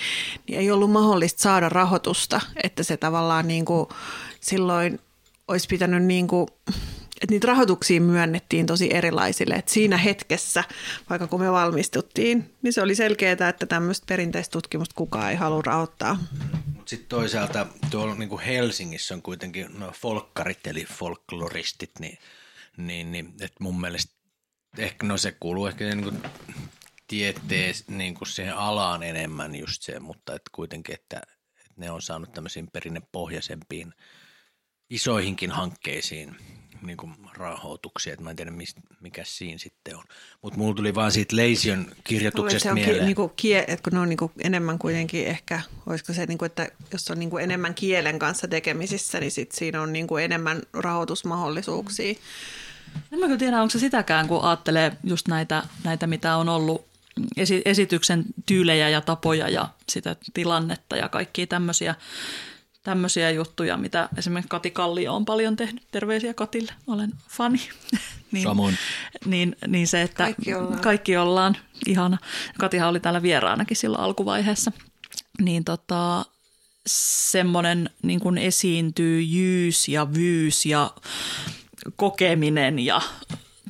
niin 0.48 0.60
ei 0.60 0.72
ollut 0.72 0.92
mahdollista 0.92 1.42
saada 1.42 1.70
rahoitusta, 1.70 2.42
että 2.64 2.84
se 2.84 2.98
tavallaan 2.98 3.48
niin 3.48 3.66
kuin 3.66 3.90
silloin 4.42 5.00
olisi 5.48 5.68
pitänyt 5.68 6.04
niin 6.04 6.28
kuin 6.28 6.48
että 7.22 7.34
niitä 7.34 7.48
rahoituksia 7.48 8.02
myönnettiin 8.02 8.66
tosi 8.66 8.94
erilaisille. 8.94 9.56
Et 9.56 9.68
siinä 9.68 9.98
hetkessä, 9.98 10.64
vaikka 11.10 11.28
kun 11.28 11.40
me 11.40 11.52
valmistuttiin, 11.52 12.56
niin 12.62 12.74
se 12.74 12.82
oli 12.82 12.96
selkeää, 12.96 13.50
että 13.50 13.66
tämmöistä 13.66 14.06
perinteistä 14.08 14.52
tutkimusta 14.52 14.96
kukaan 14.96 15.30
ei 15.30 15.36
halua 15.36 15.62
rahoittaa. 15.66 16.20
Mutta 16.66 16.90
sitten 16.90 17.10
toisaalta 17.10 17.68
tuolla 17.92 18.16
niin 18.16 18.30
kuin 18.30 18.42
Helsingissä 18.42 19.14
on 19.14 19.22
kuitenkin 19.22 19.80
no, 19.80 19.92
folkkarit 19.92 20.68
eli 20.68 20.86
folkloristit, 20.86 21.92
niin, 22.00 22.18
niin, 22.78 23.12
niin 23.12 23.34
että 23.42 23.58
mun 23.64 23.82
mielestä 23.82 24.14
ehkä 24.78 25.08
no 25.08 25.18
se 25.18 25.32
kuuluu 25.40 25.68
ehkä 25.68 25.86
niin 25.86 26.04
kuin 26.04 26.22
tieteen 27.08 27.74
niin 27.88 28.16
kuin 28.16 28.28
siihen 28.28 28.56
alaan 28.56 29.04
enemmän 29.04 29.56
just 29.56 29.82
se, 29.82 30.00
mutta 30.00 30.36
että 30.36 30.50
kuitenkin, 30.52 30.96
että, 30.96 31.22
että 31.56 31.74
ne 31.78 31.92
on 31.92 32.02
saanut 32.02 32.34
tämmöisiin 32.34 32.68
perinnepohjaisempiin 32.74 33.94
isoihinkin 34.90 35.52
hankkeisiin 35.52 36.36
niin 36.82 36.98
kuin 36.98 37.16
rahoituksia, 37.34 38.14
että 38.14 38.24
mä 38.24 38.30
en 38.30 38.36
tiedä 38.36 38.52
mistä, 38.52 38.82
mikä 39.02 39.22
siinä 39.26 39.58
sitten 39.58 39.98
on. 39.98 40.04
Mutta 40.42 40.60
mulla 40.60 40.76
tuli 40.76 40.96
vaan 40.96 41.12
siitä 41.12 41.36
Leision 41.36 41.86
kirjoituksesta 42.04 42.64
se 42.64 42.70
on 42.70 42.76
mieleen. 42.76 43.00
Ki, 43.00 43.06
niin 43.06 43.16
kuin 43.16 43.32
kie, 43.36 43.66
että 43.68 43.84
kun 43.84 43.94
ne 43.94 44.00
on 44.00 44.10
niin 44.10 44.18
kuin 44.18 44.32
enemmän 44.44 44.80
kuitenkin 44.80 45.28
ehkä, 45.28 45.62
olisiko 45.86 46.14
se, 46.14 46.26
niin 46.26 46.38
kuin, 46.38 46.46
että 46.46 46.68
jos 46.94 47.12
on 47.12 47.20
niin 47.20 47.30
kuin 47.30 47.44
enemmän 47.44 47.74
kielen 47.74 48.20
kanssa 48.20 48.48
tekemisissä, 48.48 49.20
niin 49.20 49.32
sit 49.32 49.52
siinä 49.52 49.82
on 49.82 49.94
niin 49.94 50.08
kuin 50.08 50.24
enemmän 50.24 50.62
rahoitusmahdollisuuksia. 50.74 52.16
En 53.12 53.20
mä 53.20 53.38
tiedä, 53.38 53.62
onko 53.62 53.70
se 53.70 53.80
sitäkään, 53.80 54.28
kun 54.28 54.44
ajattelee 54.44 54.92
just 55.04 55.28
näitä, 55.28 55.64
näitä 55.84 56.08
mitä 56.08 56.36
on 56.36 56.50
ollut 56.50 56.88
esi- 57.38 57.62
esityksen 57.66 58.26
tyylejä 58.46 58.90
ja 58.90 59.02
tapoja 59.02 59.50
ja 59.50 59.70
sitä 59.90 60.16
tilannetta 60.34 60.96
ja 60.96 61.10
kaikkia 61.10 61.48
tämmöisiä 61.48 61.96
tämmöisiä 62.88 63.32
juttuja, 63.32 63.78
mitä 63.78 64.10
esimerkiksi 64.18 64.50
Kati 64.50 64.72
Kallio 64.72 65.16
on 65.16 65.26
paljon 65.26 65.56
tehnyt. 65.56 65.84
Terveisiä 65.92 66.34
Katille, 66.34 66.74
olen 66.88 67.12
fani. 67.30 67.60
niin, 68.32 68.44
Samoin. 68.44 68.78
Niin, 69.26 69.56
niin 69.68 69.88
se, 69.88 70.02
että 70.02 70.24
kaikki 70.24 70.54
ollaan. 70.54 70.82
kaikki 70.82 71.18
ollaan. 71.18 71.58
Ihana. 71.88 72.18
Katihan 72.58 72.90
oli 72.90 73.00
täällä 73.00 73.22
vieraanakin 73.22 73.78
silloin 73.78 74.04
alkuvaiheessa. 74.04 74.72
Niin 75.42 75.64
tota, 75.64 76.26
semmoinen 76.88 77.90
niin 78.04 78.20
kuin 78.20 78.38
esiintyjyys 78.38 79.88
ja 79.88 80.14
vyys 80.14 80.66
ja 80.66 80.92
kokeminen 81.96 82.80
ja 82.80 83.02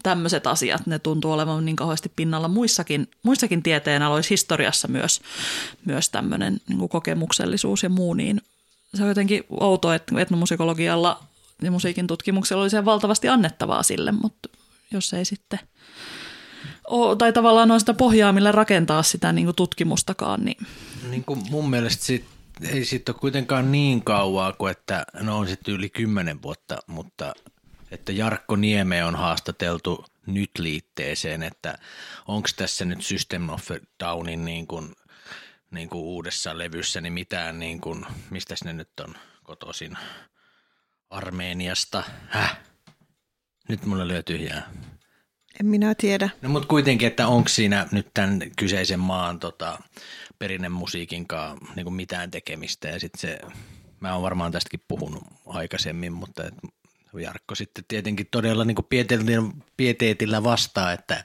tämmöiset 0.04 0.48
asiat, 0.48 0.86
ne 0.86 1.00
tuntuu 1.00 1.32
olevan 1.32 1.66
niin 1.66 1.76
kauheasti 1.76 2.12
pinnalla 2.16 2.48
muissakin, 2.48 3.08
muissakin 3.24 3.64
tieteenaloissa, 3.64 4.30
historiassa 4.30 4.88
myös, 4.88 5.22
myös 5.86 6.10
tämmöinen 6.10 6.62
niin 6.70 6.90
kokemuksellisuus 6.90 7.84
ja 7.84 7.90
muu, 7.90 8.14
niin 8.14 8.42
se 8.98 9.04
on 9.04 9.10
jotenkin 9.10 9.44
outoa, 9.50 9.96
että 9.96 10.22
etnomusikologialla 10.22 11.24
ja 11.62 11.72
musiikin 11.72 12.08
tutkimuksella 12.08 12.64
oli 12.64 12.86
valtavasti 12.86 13.30
annettavaa 13.30 13.84
sille, 13.84 14.12
mutta 14.12 14.50
jos 14.92 15.14
ei 15.14 15.26
sitten 15.26 15.60
ole, 16.88 17.16
tai 17.16 17.34
tavallaan 17.34 17.72
on 17.72 17.80
sitä 17.80 17.94
pohjaa, 17.94 18.34
millä 18.34 18.52
rakentaa 18.52 19.04
sitä 19.04 19.32
niin 19.32 19.46
kuin 19.46 19.56
tutkimustakaan. 19.56 20.46
Niin. 20.46 20.68
Niin 21.10 21.24
kuin 21.24 21.44
mun 21.50 21.70
mielestä 21.70 22.06
sit, 22.06 22.26
ei 22.72 22.86
siitä 22.86 23.12
ole 23.12 23.20
kuitenkaan 23.20 23.72
niin 23.72 24.04
kauaa 24.04 24.54
kuin, 24.54 24.72
että 24.72 25.06
no 25.20 25.38
on 25.38 25.48
sitten 25.48 25.74
yli 25.74 25.90
kymmenen 25.90 26.42
vuotta, 26.42 26.78
mutta 26.88 27.34
että 27.92 28.12
Jarkko 28.12 28.56
Nieme 28.56 29.06
on 29.06 29.16
haastateltu 29.16 30.06
nyt 30.26 30.52
liitteeseen, 30.60 31.44
että 31.44 31.78
onko 32.28 32.50
tässä 32.56 32.86
nyt 32.86 33.02
System 33.02 33.50
of 33.50 33.72
Downin 34.04 34.46
niin 34.46 34.68
kuin, 34.68 34.96
niin 35.72 35.90
kuin 35.90 36.04
uudessa 36.04 36.58
levyssä 36.58 37.02
niin 37.02 37.14
mitään, 37.14 37.60
niin 37.60 37.82
kuin, 37.82 38.06
mistä 38.30 38.56
ne 38.64 38.74
nyt 38.74 39.00
on 39.00 39.16
kotoisin 39.44 39.98
Armeeniasta. 41.10 42.04
Häh? 42.28 42.60
Nyt 43.70 43.86
mulla 43.86 44.08
lyö 44.08 44.24
tyhjää. 44.24 44.72
En 45.60 45.66
minä 45.66 45.96
tiedä. 45.96 46.30
No 46.42 46.50
mutta 46.50 46.68
kuitenkin, 46.68 47.08
että 47.08 47.28
onko 47.28 47.50
siinä 47.50 47.88
nyt 47.92 48.08
tämän 48.14 48.40
kyseisen 48.56 49.00
maan 49.00 49.40
tota, 49.40 49.80
perinnemusiikin 50.40 51.28
kanssa 51.28 51.66
niin 51.76 51.94
mitään 51.94 52.32
tekemistä 52.32 52.88
ja 52.88 53.00
sitten 53.00 53.22
se, 53.22 53.40
mä 54.00 54.14
oon 54.14 54.24
varmaan 54.24 54.52
tästäkin 54.52 54.84
puhunut 54.88 55.24
aikaisemmin, 55.46 56.14
mutta 56.14 56.44
et 56.44 56.54
Jarkko 57.14 57.56
sitten 57.56 57.86
tietenkin 57.88 58.28
todella 58.32 58.66
niin 58.66 58.78
pieteetillä 59.78 60.44
vastaa, 60.44 60.94
että 60.94 61.24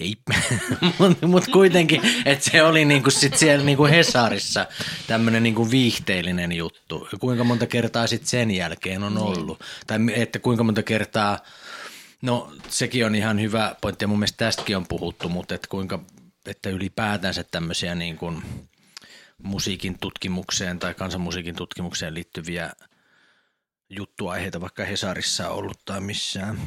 ei, 0.00 0.16
mutta 0.98 1.26
mut 1.26 1.48
kuitenkin, 1.52 2.00
että 2.24 2.50
se 2.50 2.62
oli 2.62 2.84
niinku 2.84 3.10
sit 3.10 3.36
siellä 3.36 3.64
niinku 3.64 3.84
Hesarissa 3.84 4.66
tämmöinen 5.06 5.42
niinku 5.42 5.70
viihteellinen 5.70 6.52
juttu. 6.52 7.08
Kuinka 7.20 7.44
monta 7.44 7.66
kertaa 7.66 8.06
sitten 8.06 8.28
sen 8.28 8.50
jälkeen 8.50 9.02
on 9.02 9.14
niin. 9.14 9.22
ollut? 9.22 9.60
Tai 9.86 9.98
että 10.14 10.38
kuinka 10.38 10.64
monta 10.64 10.82
kertaa, 10.82 11.38
no 12.22 12.52
sekin 12.68 13.06
on 13.06 13.14
ihan 13.14 13.40
hyvä 13.40 13.76
pointti 13.80 14.04
ja 14.04 14.08
mun 14.08 14.18
mielestä 14.18 14.44
tästäkin 14.44 14.76
on 14.76 14.86
puhuttu, 14.86 15.28
mutta 15.28 15.54
että 15.54 15.68
kuinka, 15.68 16.00
että 16.46 16.70
ylipäätänsä 16.70 17.44
tämmöisiä 17.44 17.94
niinku 17.94 18.32
musiikin 19.42 19.98
tutkimukseen 19.98 20.78
tai 20.78 20.94
kansanmusiikin 20.94 21.54
tutkimukseen 21.56 22.14
liittyviä– 22.14 22.70
juttuaiheita 23.90 24.60
vaikka 24.60 24.84
Hesarissa 24.84 25.48
ollut 25.48 25.78
tai 25.84 26.00
missään? 26.00 26.58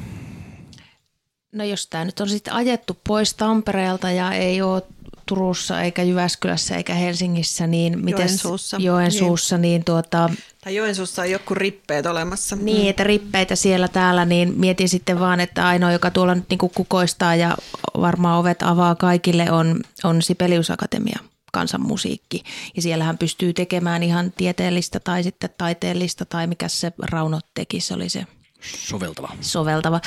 No 1.58 1.64
jos 1.64 1.88
tämä 1.88 2.06
nyt 2.06 2.20
on 2.20 2.30
sitten 2.30 2.54
ajettu 2.54 2.98
pois 3.08 3.34
Tampereelta 3.34 4.12
ja 4.12 4.34
ei 4.34 4.62
ole 4.62 4.82
Turussa 5.26 5.82
eikä 5.82 6.04
Jyväskylässä 6.04 6.76
eikä 6.76 6.94
Helsingissä, 6.94 7.68
niin 7.68 8.06
miten 8.06 8.20
Joensuussa, 8.20 8.78
Joensuussa 8.80 9.58
niin. 9.58 9.62
niin 9.62 9.84
tuota... 9.84 10.30
Tai 10.64 10.76
Joensuussa 10.76 11.22
on 11.22 11.32
joku 11.32 11.54
rippeet 11.54 12.06
olemassa. 12.06 12.56
Niin, 12.56 12.84
mm. 12.84 12.90
että 12.90 13.04
rippeitä 13.04 13.56
siellä 13.56 13.88
täällä, 13.88 14.26
niin 14.26 14.54
mietin 14.58 14.90
sitten 14.90 15.20
vaan, 15.20 15.40
että 15.40 15.68
ainoa, 15.68 15.92
joka 15.92 16.12
tuolla 16.12 16.36
nyt 16.36 16.50
niin 16.50 16.72
kukoistaa 16.76 17.36
ja 17.36 17.58
varmaan 18.02 18.40
ovet 18.40 18.64
avaa 18.64 18.96
kaikille, 18.96 19.52
on, 19.52 19.82
on 20.04 20.22
Sibelius 20.22 20.72
Akatemia 20.72 21.20
kansanmusiikki. 21.54 22.44
Ja 22.76 22.82
siellähän 22.82 23.18
pystyy 23.18 23.54
tekemään 23.54 24.04
ihan 24.04 24.34
tieteellistä 24.38 25.00
tai 25.00 25.24
sitten 25.24 25.50
taiteellista 25.58 26.26
tai 26.26 26.48
mikä 26.48 26.68
se 26.68 26.92
Rauno 27.00 27.40
teki, 27.54 27.80
se 27.80 27.94
oli 27.94 28.10
se 28.10 28.26
soveltava. 28.62 29.30
soveltava. 29.42 30.02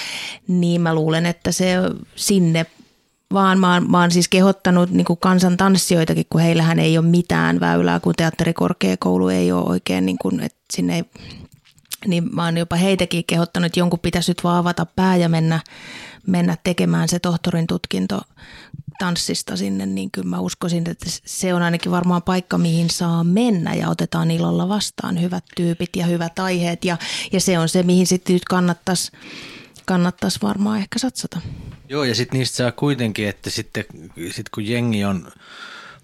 Niin 0.48 0.80
mä 0.80 0.94
luulen, 0.94 1.26
että 1.26 1.52
se 1.52 1.74
sinne 2.16 2.66
vaan 3.32 3.58
mä 3.58 3.74
oon, 3.74 3.90
mä 3.90 4.00
oon 4.00 4.10
siis 4.10 4.28
kehottanut 4.28 4.90
niin 4.90 5.06
kansantanssijoitakin, 5.20 6.26
kun 6.30 6.40
heillähän 6.40 6.78
ei 6.78 6.98
ole 6.98 7.06
mitään 7.06 7.60
väylää, 7.60 8.00
kun 8.00 8.14
teatterikorkeakoulu 8.16 9.28
ei 9.28 9.52
ole 9.52 9.70
oikein, 9.70 10.06
niin 10.06 10.18
kuin, 10.18 10.40
että 10.40 10.58
sinne 10.72 10.96
ei, 10.96 11.04
niin 12.06 12.28
mä 12.34 12.44
oon 12.44 12.56
jopa 12.56 12.76
heitäkin 12.76 13.24
kehottanut, 13.26 13.66
että 13.66 13.80
jonkun 13.80 13.98
pitäisi 13.98 14.30
nyt 14.30 14.44
vaan 14.44 14.58
avata 14.58 14.86
pää 14.96 15.16
ja 15.16 15.28
mennä, 15.28 15.60
mennä 16.26 16.56
tekemään 16.64 17.08
se 17.08 17.18
tohtorin 17.18 17.66
tutkinto 17.66 18.20
tanssista 19.00 19.56
sinne, 19.56 19.86
niin 19.86 20.10
kyllä 20.10 20.28
mä 20.28 20.40
uskoisin, 20.40 20.90
että 20.90 21.06
se 21.24 21.54
on 21.54 21.62
ainakin 21.62 21.92
varmaan 21.92 22.22
paikka, 22.22 22.58
mihin 22.58 22.90
saa 22.90 23.24
mennä 23.24 23.74
ja 23.74 23.88
otetaan 23.88 24.30
ilolla 24.30 24.68
vastaan 24.68 25.20
hyvät 25.20 25.44
tyypit 25.56 25.96
ja 25.96 26.06
hyvät 26.06 26.38
aiheet. 26.38 26.84
Ja, 26.84 26.96
ja 27.32 27.40
se 27.40 27.58
on 27.58 27.68
se, 27.68 27.82
mihin 27.82 28.06
sitten 28.06 28.34
nyt 28.34 28.44
kannattaisi 28.44 29.12
kannattaisi 29.86 30.38
varmaan 30.42 30.78
ehkä 30.78 30.98
satsata. 30.98 31.40
Joo, 31.88 32.04
ja 32.04 32.14
sitten 32.14 32.38
niistä 32.38 32.56
saa 32.56 32.72
kuitenkin, 32.72 33.28
että 33.28 33.50
sitten 33.50 33.84
sit 34.30 34.48
kun 34.48 34.66
jengi 34.66 35.04
on 35.04 35.32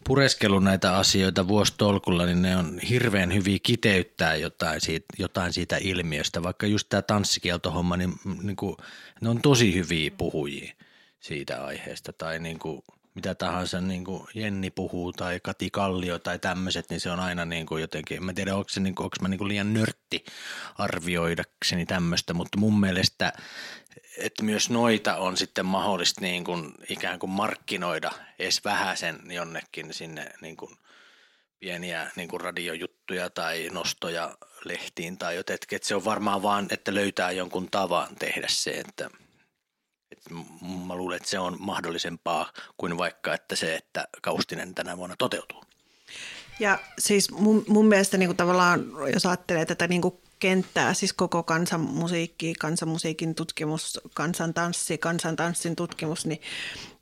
pureskellut 0.05 0.65
näitä 0.65 0.97
asioita 0.97 1.49
vuostolkulla, 1.49 2.27
niin 2.27 2.43
ne 2.43 2.57
on 2.57 2.79
hirveän 2.79 3.35
hyviä 3.35 3.59
kiteyttää 3.63 4.37
jotain 4.37 4.81
siitä, 4.81 5.07
jotain 5.19 5.53
siitä 5.53 5.77
ilmiöstä. 5.81 6.43
Vaikka 6.43 6.67
just 6.67 6.89
tämä 6.89 7.03
tanssikieltohomma, 7.03 7.97
niin, 7.97 8.13
niin 8.43 8.57
kuin, 8.57 8.77
ne 9.21 9.29
on 9.29 9.43
tosi 9.43 9.75
hyviä 9.75 10.11
puhujia 10.19 10.75
siitä 11.27 11.65
aiheesta 11.65 12.13
tai 12.13 12.39
niin 12.39 12.59
kuin 12.59 12.83
mitä 13.15 13.35
tahansa 13.35 13.81
niin 13.81 14.05
kuin 14.05 14.27
Jenni 14.35 14.71
puhuu 14.71 15.13
tai 15.13 15.41
Kati 15.43 15.71
Kallio 15.71 16.19
tai 16.19 16.39
tämmöiset, 16.39 16.91
niin 16.91 17.01
se 17.01 17.11
on 17.11 17.21
aina 17.21 17.45
niin 17.45 17.67
kuin 17.67 17.81
jotenkin, 17.81 18.25
mä 18.25 18.33
tiedän, 18.33 18.55
onko, 18.55 18.69
se 18.69 18.81
niin 18.81 18.95
kuin, 18.95 19.05
onko 19.05 19.17
mä 19.23 19.29
niin 19.29 19.39
kuin 19.39 19.49
liian 19.49 19.75
nörtti 19.75 20.25
arvioidakseni 20.79 21.87
tämmöistä, 21.87 22.35
mutta 22.35 22.59
mun 22.59 22.81
mielestä, 22.81 23.33
että 24.19 24.43
myös 24.43 24.71
noita 24.71 25.17
on 25.17 25.37
sitten 25.37 25.67
mahdollista 25.67 26.21
niin 26.21 26.45
kuin 26.45 26.75
ikään 26.89 27.19
kuin 27.19 27.31
markkinoida 27.31 28.11
edes 28.39 28.65
vähäsen 28.65 29.21
jonnekin 29.31 29.95
sinne 29.95 30.31
niin 30.41 30.57
kuin 30.57 30.77
pieniä 31.59 32.11
niin 32.17 32.29
kuin 32.29 32.41
radiojuttuja 32.41 33.31
tai 33.31 33.69
nostoja 33.73 34.37
lehtiin 34.65 35.19
tai 35.19 35.37
jotenkin, 35.37 35.77
että 35.77 35.89
se 35.89 35.95
on 35.95 36.05
varmaan 36.05 36.43
vaan, 36.43 36.67
että 36.71 36.95
löytää 36.95 37.31
jonkun 37.31 37.71
tavan 37.71 38.17
tehdä 38.19 38.47
se, 38.51 38.71
että– 38.71 39.11
et 40.13 40.19
mä 40.87 40.95
luulen, 40.95 41.17
että 41.17 41.29
se 41.29 41.39
on 41.39 41.57
mahdollisempaa 41.59 42.53
kuin 42.77 42.99
vaikka, 42.99 43.35
että 43.35 43.57
se, 43.57 43.75
että 43.75 44.09
Kaustinen 44.23 44.75
tänä 44.75 44.97
vuonna 44.97 45.17
toteutuu. 45.19 45.65
Ja 46.61 46.79
siis 46.99 47.31
mun, 47.31 47.65
mun 47.69 47.87
mielestä 47.87 48.17
niin 48.17 48.29
kuin 48.29 48.37
tavallaan, 48.37 48.85
jos 49.15 49.27
ajattelee 49.27 49.67
tätä 49.67 49.89
niin 49.89 50.03
kuin 50.03 50.15
kenttää, 50.39 50.95
siis 50.95 51.13
koko 51.13 51.43
kansanmusiikki, 51.43 52.55
kansanmusiikin 52.55 53.35
tutkimus, 53.35 54.01
kansantanssi, 54.15 54.99
kansantanssin 54.99 55.77
tutkimus, 55.77 56.27
niin 56.27 56.41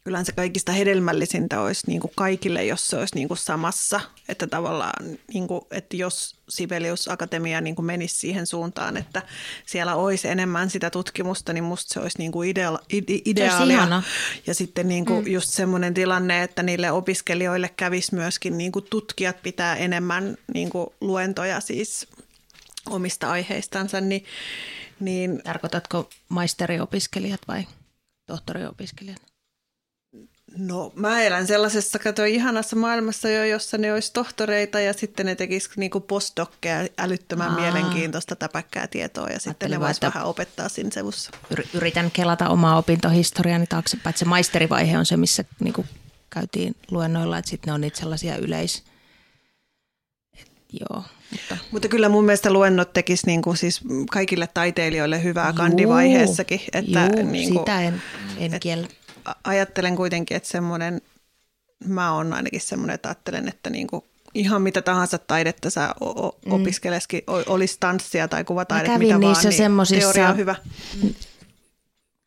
kyllähän 0.04 0.26
se 0.26 0.32
kaikista 0.32 0.72
hedelmällisintä 0.72 1.60
olisi 1.60 1.86
niin 1.86 2.00
kuin 2.00 2.12
kaikille, 2.16 2.64
jos 2.64 2.88
se 2.88 2.96
olisi 2.96 3.14
niin 3.14 3.28
kuin 3.28 3.38
samassa. 3.38 4.00
Että 4.28 4.46
tavallaan, 4.46 5.04
niin 5.34 5.48
kuin, 5.48 5.60
että 5.70 5.96
jos 5.96 6.36
Sibelius 6.48 7.08
Akatemia 7.08 7.60
niin 7.60 7.74
kuin 7.74 7.86
menisi 7.86 8.16
siihen 8.16 8.46
suuntaan, 8.46 8.96
että 8.96 9.22
siellä 9.66 9.94
olisi 9.94 10.28
enemmän 10.28 10.70
sitä 10.70 10.90
tutkimusta, 10.90 11.52
niin 11.52 11.64
musta 11.64 11.94
se 11.94 12.00
olisi 12.00 12.18
niin 12.18 12.32
kuin 12.32 12.48
idea, 12.48 12.78
ideaalia. 13.24 14.02
Ja 14.46 14.54
sitten 14.54 14.88
niin 14.88 15.04
kuin 15.06 15.24
mm. 15.24 15.32
just 15.32 15.48
semmoinen 15.48 15.94
tilanne, 15.94 16.42
että 16.42 16.62
niille 16.62 16.90
opiskelijoille 16.90 17.68
kävisi 17.68 18.14
myöskin, 18.14 18.58
niin 18.58 18.72
kuin 18.72 18.86
tutkijat 18.90 19.42
pitää 19.42 19.76
enemmän 19.76 20.36
niin 20.54 20.70
kuin 20.70 20.86
luentoja 21.00 21.60
siis 21.60 22.06
omista 22.90 23.30
aiheistansa. 23.30 24.00
Niin, 24.00 24.24
niin 25.00 25.42
Tarkoitatko 25.44 26.10
maisteriopiskelijat 26.28 27.40
vai 27.48 27.66
tohtoriopiskelijat? 28.26 29.33
No 30.58 30.92
mä 30.94 31.22
elän 31.22 31.46
sellaisessa, 31.46 31.98
kato, 31.98 32.24
ihanassa 32.24 32.76
maailmassa 32.76 33.28
jo, 33.28 33.44
jossa 33.44 33.78
ne 33.78 33.92
olisi 33.92 34.12
tohtoreita 34.12 34.80
ja 34.80 34.92
sitten 34.92 35.26
ne 35.26 35.34
tekisivät 35.34 35.76
niinku 35.76 36.00
postdokkeja 36.00 36.88
älyttömän 36.98 37.50
Aa. 37.50 37.60
mielenkiintoista 37.60 38.36
täpäkkää 38.36 38.86
tietoa 38.86 39.28
ja 39.28 39.40
sitten 39.40 39.70
ne 39.70 39.80
voisi 39.80 40.00
vähän 40.02 40.24
opettaa 40.24 40.68
siinä 40.68 40.90
sevussa. 40.90 41.30
Yritän 41.74 42.10
kelata 42.10 42.48
omaa 42.48 42.78
opintohistoriani 42.78 43.66
taaksepäin, 43.66 44.10
että 44.10 44.18
se 44.18 44.24
maisterivaihe 44.24 44.98
on 44.98 45.06
se, 45.06 45.16
missä 45.16 45.44
niinku 45.60 45.86
käytiin 46.30 46.76
luennoilla, 46.90 47.38
että 47.38 47.50
sitten 47.50 47.68
ne 47.68 47.74
on 47.74 47.80
niitä 47.80 47.98
sellaisia 47.98 48.36
yleis... 48.36 48.82
Et, 50.40 50.50
joo, 50.80 51.02
mutta. 51.30 51.56
mutta 51.70 51.88
kyllä 51.88 52.08
mun 52.08 52.24
mielestä 52.24 52.52
luennot 52.52 52.92
tekisi 52.92 53.26
niin 53.26 53.42
kuin 53.42 53.56
siis 53.56 53.80
kaikille 54.10 54.48
taiteilijoille 54.54 55.22
hyvää 55.22 55.48
Juu, 55.48 55.56
kandivaiheessakin. 55.56 56.60
Että 56.72 57.10
Juu, 57.16 57.30
niin 57.30 57.48
kuin, 57.48 57.58
sitä 57.58 57.80
en, 57.80 58.02
en 58.38 58.60
kiellä 58.60 58.86
ajattelen 59.44 59.96
kuitenkin, 59.96 60.36
että 60.36 60.48
semmoinen, 60.48 61.00
mä 61.86 62.14
oon 62.14 62.32
ainakin 62.32 62.60
semmoinen, 62.60 62.94
että 62.94 63.08
ajattelen, 63.08 63.48
että 63.48 63.70
niin 63.70 63.86
kuin 63.86 64.04
ihan 64.34 64.62
mitä 64.62 64.82
tahansa 64.82 65.18
taidetta 65.18 65.70
sä 65.70 65.94
mm. 66.46 66.52
opiskeleskin, 66.52 67.22
olisi 67.26 67.76
tanssia 67.80 68.28
tai 68.28 68.44
kuvataidetta, 68.44 68.98
mitä 68.98 69.20
vaan, 69.20 69.36
niin 69.90 70.00
teoria 70.00 70.28
on 70.28 70.36
hyvä. 70.36 70.54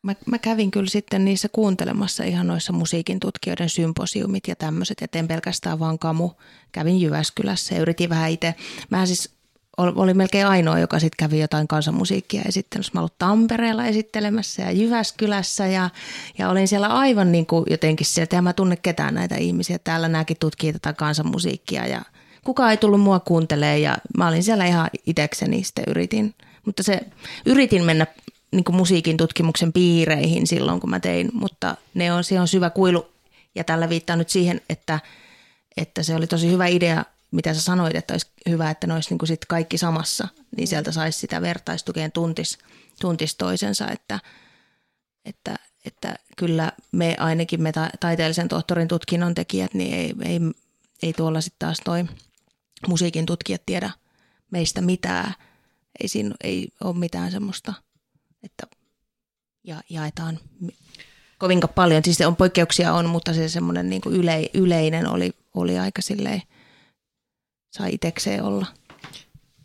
Mä, 0.03 0.15
mä 0.25 0.39
kävin 0.39 0.71
kyllä 0.71 0.89
sitten 0.89 1.25
niissä 1.25 1.49
kuuntelemassa 1.51 2.23
ihan 2.23 2.47
noissa 2.47 2.73
musiikin 2.73 3.19
tutkijoiden 3.19 3.69
symposiumit 3.69 4.47
ja 4.47 4.55
tämmöiset, 4.55 4.97
ja 5.01 5.07
en 5.13 5.27
pelkästään 5.27 5.79
vaan 5.79 5.99
kamu. 5.99 6.31
Kävin 6.71 7.01
Jyväskylässä 7.01 7.75
ja 7.75 7.81
yritin 7.81 8.09
vähän 8.09 8.31
itse. 8.31 8.55
Mä 8.89 9.05
siis 9.05 9.36
oli 9.77 10.13
melkein 10.13 10.47
ainoa, 10.47 10.79
joka 10.79 10.99
sitten 10.99 11.17
kävi 11.17 11.39
jotain 11.39 11.67
kansanmusiikkia 11.67 12.41
esittelyssä. 12.47 12.91
Mä 12.95 13.01
olin 13.01 13.11
Tampereella 13.19 13.85
esittelemässä 13.85 14.61
ja 14.61 14.71
Jyväskylässä 14.71 15.67
ja, 15.67 15.89
ja 16.37 16.49
olin 16.49 16.67
siellä 16.67 16.87
aivan 16.87 17.31
niin 17.31 17.45
kuin 17.45 17.65
jotenkin 17.69 18.05
sieltä. 18.05 18.35
Ja 18.35 18.41
mä 18.41 18.53
tunne 18.53 18.75
ketään 18.75 19.13
näitä 19.13 19.35
ihmisiä. 19.35 19.79
Täällä 19.79 20.07
nämäkin 20.07 20.37
tutkii 20.39 20.73
tätä 20.73 20.93
kansanmusiikkia 20.93 21.87
ja 21.87 22.01
kukaan 22.45 22.71
ei 22.71 22.77
tullut 22.77 23.01
mua 23.01 23.19
kuuntelemaan 23.19 23.81
ja 23.81 23.97
mä 24.17 24.27
olin 24.27 24.43
siellä 24.43 24.65
ihan 24.65 24.89
itekseni 25.05 25.63
sitten 25.63 25.85
yritin. 25.87 26.35
Mutta 26.65 26.83
se 26.83 27.01
yritin 27.45 27.83
mennä 27.83 28.07
niin 28.51 28.63
kuin 28.63 28.75
musiikin 28.75 29.17
tutkimuksen 29.17 29.73
piireihin 29.73 30.47
silloin, 30.47 30.79
kun 30.79 30.89
mä 30.89 30.99
tein, 30.99 31.29
mutta 31.33 31.77
ne 31.93 32.13
on, 32.13 32.23
se 32.23 32.39
on 32.39 32.47
syvä 32.47 32.69
kuilu 32.69 33.07
ja 33.55 33.63
tällä 33.63 33.89
viittaa 33.89 34.15
nyt 34.15 34.29
siihen, 34.29 34.61
että, 34.69 34.99
että 35.77 36.03
se 36.03 36.15
oli 36.15 36.27
tosi 36.27 36.51
hyvä 36.51 36.67
idea– 36.67 37.03
mitä 37.31 37.53
sä 37.53 37.61
sanoit, 37.61 37.95
että 37.95 38.13
olisi 38.13 38.31
hyvä, 38.49 38.69
että 38.69 38.87
ne 38.87 38.93
olisi 38.93 39.09
niin 39.09 39.17
kuin 39.17 39.27
sit 39.27 39.45
kaikki 39.45 39.77
samassa, 39.77 40.27
niin 40.57 40.67
sieltä 40.67 40.91
saisi 40.91 41.19
sitä 41.19 41.41
vertaistukeen 41.41 42.11
tuntis, 42.11 42.57
tuntis 43.01 43.35
toisensa, 43.35 43.87
että, 43.91 44.19
että, 45.25 45.55
että 45.85 46.15
kyllä 46.37 46.71
me 46.91 47.15
ainakin 47.19 47.61
me 47.61 47.71
taiteellisen 47.99 48.47
tohtorin 48.47 48.87
tutkinnon 48.87 49.35
tekijät, 49.35 49.73
niin 49.73 49.93
ei, 49.93 50.13
ei, 50.25 50.39
ei 51.03 51.13
tuolla 51.13 51.41
sitten 51.41 51.67
taas 51.67 51.77
toi 51.85 52.05
musiikin 52.87 53.25
tutkijat 53.25 53.61
tiedä 53.65 53.91
meistä 54.51 54.81
mitään. 54.81 55.33
Ei 55.99 56.07
siinä 56.07 56.35
ei 56.43 56.67
ole 56.83 56.97
mitään 56.97 57.31
semmoista, 57.31 57.73
että 58.43 58.67
ja, 59.63 59.81
jaetaan 59.89 60.39
kovinkaan 61.37 61.73
paljon. 61.73 62.03
Siis 62.03 62.21
on 62.21 62.35
poikkeuksia 62.35 62.93
on, 62.93 63.09
mutta 63.09 63.33
se 63.33 63.49
semmoinen 63.49 63.89
niin 63.89 64.01
yle, 64.09 64.49
yleinen 64.53 65.09
oli, 65.09 65.31
oli 65.53 65.77
aika 65.77 66.01
silleen– 66.01 66.41
sai 67.77 67.93
itsekseen 67.93 68.43
olla. 68.43 68.65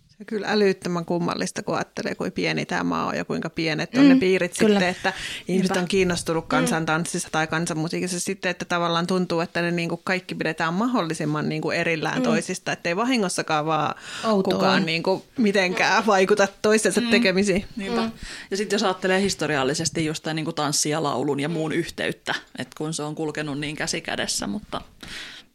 Se 0.08 0.16
on 0.20 0.26
kyllä 0.26 0.46
älyttömän 0.50 1.04
kummallista, 1.04 1.62
kun 1.62 1.74
ajattelee, 1.74 2.14
kuinka 2.14 2.34
pieni 2.34 2.66
tämä 2.66 2.84
maa 2.84 3.06
on 3.06 3.16
ja 3.16 3.24
kuinka 3.24 3.50
pienet 3.50 3.94
on 3.94 4.02
mm, 4.02 4.08
ne 4.08 4.14
piirit 4.14 4.58
kyllä. 4.58 4.80
sitten, 4.80 4.88
että 4.88 5.12
ihmiset 5.48 5.70
Niinpä. 5.70 5.80
on 5.80 5.88
kiinnostunut 5.88 6.46
kansantanssissa 6.48 7.28
mm. 7.28 7.32
tai 7.32 7.46
kansanmusiikissa 7.46 8.20
sitten, 8.20 8.50
että 8.50 8.64
tavallaan 8.64 9.06
tuntuu, 9.06 9.40
että 9.40 9.62
ne 9.62 9.70
niin 9.70 9.88
kuin 9.88 10.00
kaikki 10.04 10.34
pidetään 10.34 10.74
mahdollisimman 10.74 11.48
niin 11.48 11.62
kuin 11.62 11.76
erillään 11.76 12.18
mm. 12.18 12.22
toisista, 12.22 12.72
ettei 12.72 12.96
vahingossakaan 12.96 13.66
vaan 13.66 13.94
Outoa. 14.24 14.54
kukaan 14.54 14.86
niin 14.86 15.02
kuin 15.02 15.22
mitenkään 15.38 16.06
vaikuta 16.06 16.48
toistensa 16.62 17.00
mm. 17.00 17.10
tekemisiin. 17.10 17.64
Niinpä. 17.76 18.00
Mm. 18.00 18.12
Ja 18.50 18.56
sitten 18.56 18.74
jos 18.74 18.82
ajattelee 18.82 19.20
historiallisesti 19.20 20.04
just 20.04 20.22
tämän 20.22 20.36
niin 20.36 20.44
kuin 20.44 20.54
tanssi 20.54 20.90
ja 20.90 21.02
laulun 21.02 21.40
ja 21.40 21.48
muun 21.48 21.72
yhteyttä, 21.72 22.34
että 22.58 22.74
kun 22.78 22.94
se 22.94 23.02
on 23.02 23.14
kulkenut 23.14 23.58
niin 23.58 23.76
käsi 23.76 24.00
kädessä, 24.00 24.46
mutta 24.46 24.80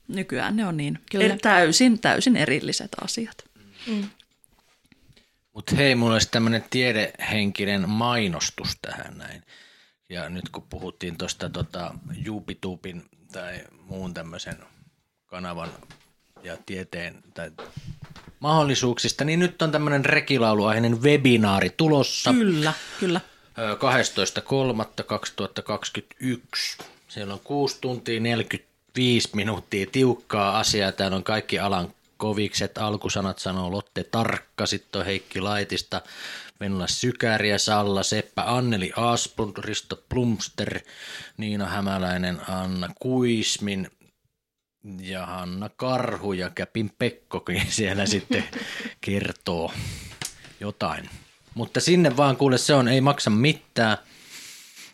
nykyään 0.08 0.56
ne 0.56 0.66
on 0.66 0.78
niin 0.78 1.00
Kyllä. 1.12 1.38
täysin, 1.42 2.00
täysin 2.00 2.38
erilliset 2.38 2.92
asiat. 3.02 3.38
Mm. 3.88 4.10
Mutta 5.54 5.76
hei, 5.76 5.96
mulla 5.96 6.14
olisi 6.14 6.32
tämmöinen 6.32 6.66
tiedehenkinen 6.70 7.90
mainostus 7.90 8.78
tähän 8.82 9.18
näin. 9.18 9.44
Ja 10.10 10.30
nyt 10.30 10.50
kun 10.50 10.64
puhuttiin 10.70 11.18
tuosta 11.18 11.50
tota, 11.50 11.94
Jupitubin 12.26 13.06
tai 13.32 13.60
muun 13.82 14.14
tämmöisen 14.14 14.58
kanavan 15.26 15.70
ja 16.44 16.58
tieteen 16.66 17.24
tai 17.34 17.52
mahdollisuuksista, 18.40 19.24
niin 19.24 19.40
nyt 19.40 19.62
on 19.62 19.72
tämmöinen 19.72 20.06
rekilauluaiheinen 20.06 21.02
webinaari 21.02 21.70
tulossa. 21.70 22.34
Kyllä, 22.34 22.74
kyllä. 23.00 23.22
12.3.2021. 26.80 26.86
Siellä 27.08 27.34
on 27.34 27.40
6 27.44 27.78
tuntia 27.82 28.20
40 28.20 28.77
viisi 28.98 29.30
minuuttia 29.34 29.86
tiukkaa 29.92 30.60
asiaa. 30.60 30.92
Täällä 30.92 31.18
on 31.18 31.24
kaikki 31.24 31.60
alan 31.60 31.94
kovikset. 32.18 32.78
Alkusanat 32.78 33.40
sanoo 33.40 33.72
Lotte 33.72 34.04
Tarkka, 34.04 34.66
sitten 34.66 35.00
on 35.00 35.06
Heikki 35.06 35.42
Laitista, 35.42 36.02
Venla 36.60 36.88
Sykäriä, 36.88 37.58
Salla, 37.58 38.04
Seppä, 38.04 38.44
Anneli 38.56 38.92
Asplund, 38.96 39.58
Risto 39.58 40.04
Plumster, 40.10 40.80
Niina 41.38 41.66
Hämäläinen, 41.66 42.42
Anna 42.50 42.90
Kuismin 43.00 43.92
ja 45.02 45.26
Hanna 45.26 45.70
Karhu 45.70 46.34
ja 46.34 46.50
Käpin 46.50 46.92
Pekkokin 47.00 47.62
siellä 47.70 48.06
sitten 48.06 48.44
kertoo 49.02 49.72
jotain. 50.60 51.10
Mutta 51.54 51.80
sinne 51.80 52.18
vaan 52.18 52.38
kuule, 52.38 52.58
se 52.58 52.74
on, 52.74 52.88
ei 52.88 53.02
maksa 53.02 53.30
mitään– 53.30 53.98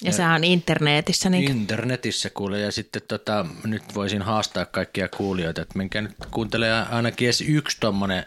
ja 0.04 0.12
sehän 0.12 0.36
on 0.36 0.44
internetissä. 0.44 1.30
Niin... 1.30 1.52
Internetissä 1.52 2.30
kuule 2.30 2.60
ja 2.60 2.72
sitten 2.72 3.02
tota, 3.08 3.46
nyt 3.64 3.84
voisin 3.96 4.22
haastaa 4.22 4.66
kaikkia 4.66 5.08
kuulijoita, 5.08 5.62
että 5.62 5.78
menkää 5.78 6.02
nyt 6.02 6.16
kuuntelemaan 6.32 6.88
ainakin 6.88 7.26
edes 7.26 7.42
yksi 7.42 7.78
tuommoinen 7.80 8.26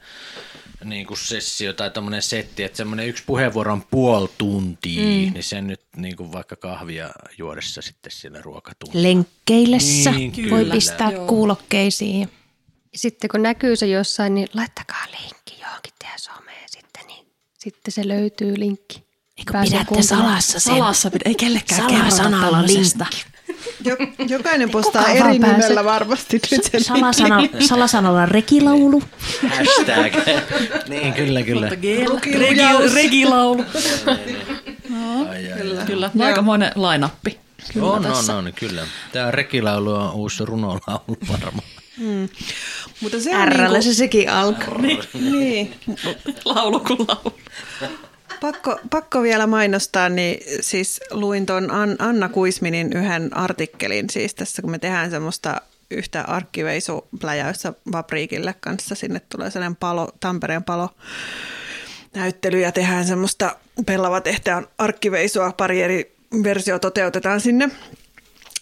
niin 0.85 1.07
kuin 1.07 1.19
sessio 1.19 1.73
tai 1.73 1.91
tuommoinen 1.91 2.23
setti, 2.23 2.65
että 2.65 2.77
semmoinen 2.77 3.09
yksi 3.09 3.23
puheenvuoro 3.27 3.73
on 3.73 3.85
puoli 3.91 4.31
tuntia, 4.39 5.03
mm. 5.03 5.33
niin 5.33 5.43
sen 5.43 5.67
nyt 5.67 5.81
niin 5.97 6.17
kuin 6.17 6.33
vaikka 6.33 6.57
kahvia 6.57 7.11
juodessa 7.39 7.83
sitten 7.83 8.13
siellä 8.13 8.43
ruokatunnilla. 8.43 9.09
Lenkkeillessä 9.09 10.11
niin, 10.11 10.51
voi 10.51 10.65
pistää 10.65 11.11
Joo. 11.11 11.27
kuulokkeisiin. 11.27 12.29
Sitten 12.95 13.31
kun 13.31 13.43
näkyy 13.43 13.77
se 13.77 13.87
jossain, 13.87 14.35
niin 14.35 14.49
laittakaa 14.55 15.07
linkki 15.11 15.61
johonkin 15.61 15.93
teidän 15.99 16.19
someen 16.19 16.69
sitten, 16.69 17.07
niin 17.07 17.27
sitten 17.59 17.93
se 17.93 18.09
löytyy 18.09 18.59
linkki. 18.59 19.06
Eikö 19.39 19.53
pidätte 19.63 20.03
salassa 20.03 20.61
sen? 20.61 20.75
Salassa, 20.75 21.11
ei 21.25 21.35
kellekään 21.35 21.91
Salasanalla 21.91 22.63
linkki. 22.63 23.25
Jokainen 24.29 24.71
postaa 24.71 25.07
eri 25.09 25.33
nimellä 25.33 25.85
varmasti 25.85 26.41
nyt 26.51 26.65
sen 26.65 26.85
Salasana, 26.85 27.41
Salasanalla 27.61 28.27
rekilaulu. 28.27 29.03
Hashtag. 29.49 30.37
niin, 30.89 31.13
kyllä, 31.13 31.43
kyllä. 31.43 31.69
Regi, 31.69 32.05
regilaulu. 32.95 33.65
no, 34.89 35.27
kyllä. 35.57 35.85
kyllä. 35.87 36.11
Aikamoinen 36.21 36.73
lainappi. 36.75 37.39
Kyllä 37.73 37.87
on, 37.87 38.07
on, 38.07 38.31
on, 38.31 38.53
kyllä. 38.55 38.87
Tämä 39.13 39.31
rekilaulu 39.31 39.95
on 39.95 40.13
uusi 40.13 40.45
runolaulu 40.45 41.17
varmaan. 41.29 41.69
Mm. 41.97 42.29
Mutta 43.01 43.21
se 43.21 43.37
on 43.37 43.49
niinku... 43.49 43.83
se 43.83 43.95
sekin 43.95 44.31
alkaa. 44.31 44.79
Niin. 44.79 45.03
niin. 45.15 45.75
laulu 46.45 46.81
kuin 46.81 46.99
laulu. 47.09 47.35
Pakko, 48.41 48.79
pakko 48.91 49.23
vielä 49.23 49.47
mainostaa, 49.47 50.09
niin 50.09 50.39
siis 50.61 51.01
luin 51.11 51.47
tuon 51.47 51.71
Anna 51.99 52.29
Kuisminin 52.29 52.93
yhden 52.93 53.37
artikkelin, 53.37 54.11
siis 54.11 54.35
tässä 54.35 54.63
kun 54.63 54.71
me 54.71 54.79
tehdään 54.79 55.11
semmoista 55.11 55.61
yhtä 55.91 56.23
arkkiveisupläjäyssä 56.23 57.73
Vapriikille 57.93 58.55
kanssa, 58.61 58.95
sinne 58.95 59.21
tulee 59.21 59.51
sellainen 59.51 59.77
palo, 59.77 60.13
Tampereen 60.21 60.65
palo 60.65 60.89
näyttely 62.15 62.61
ja 62.61 62.73
tehdään 62.73 63.05
semmoista 63.05 63.57
pellava 63.87 64.21
tehtävän 64.21 64.67
arkkiveisua, 64.79 65.53
pari 65.53 65.83
eri 65.83 66.17
versio 66.43 66.79
toteutetaan 66.79 67.41
sinne. 67.41 67.71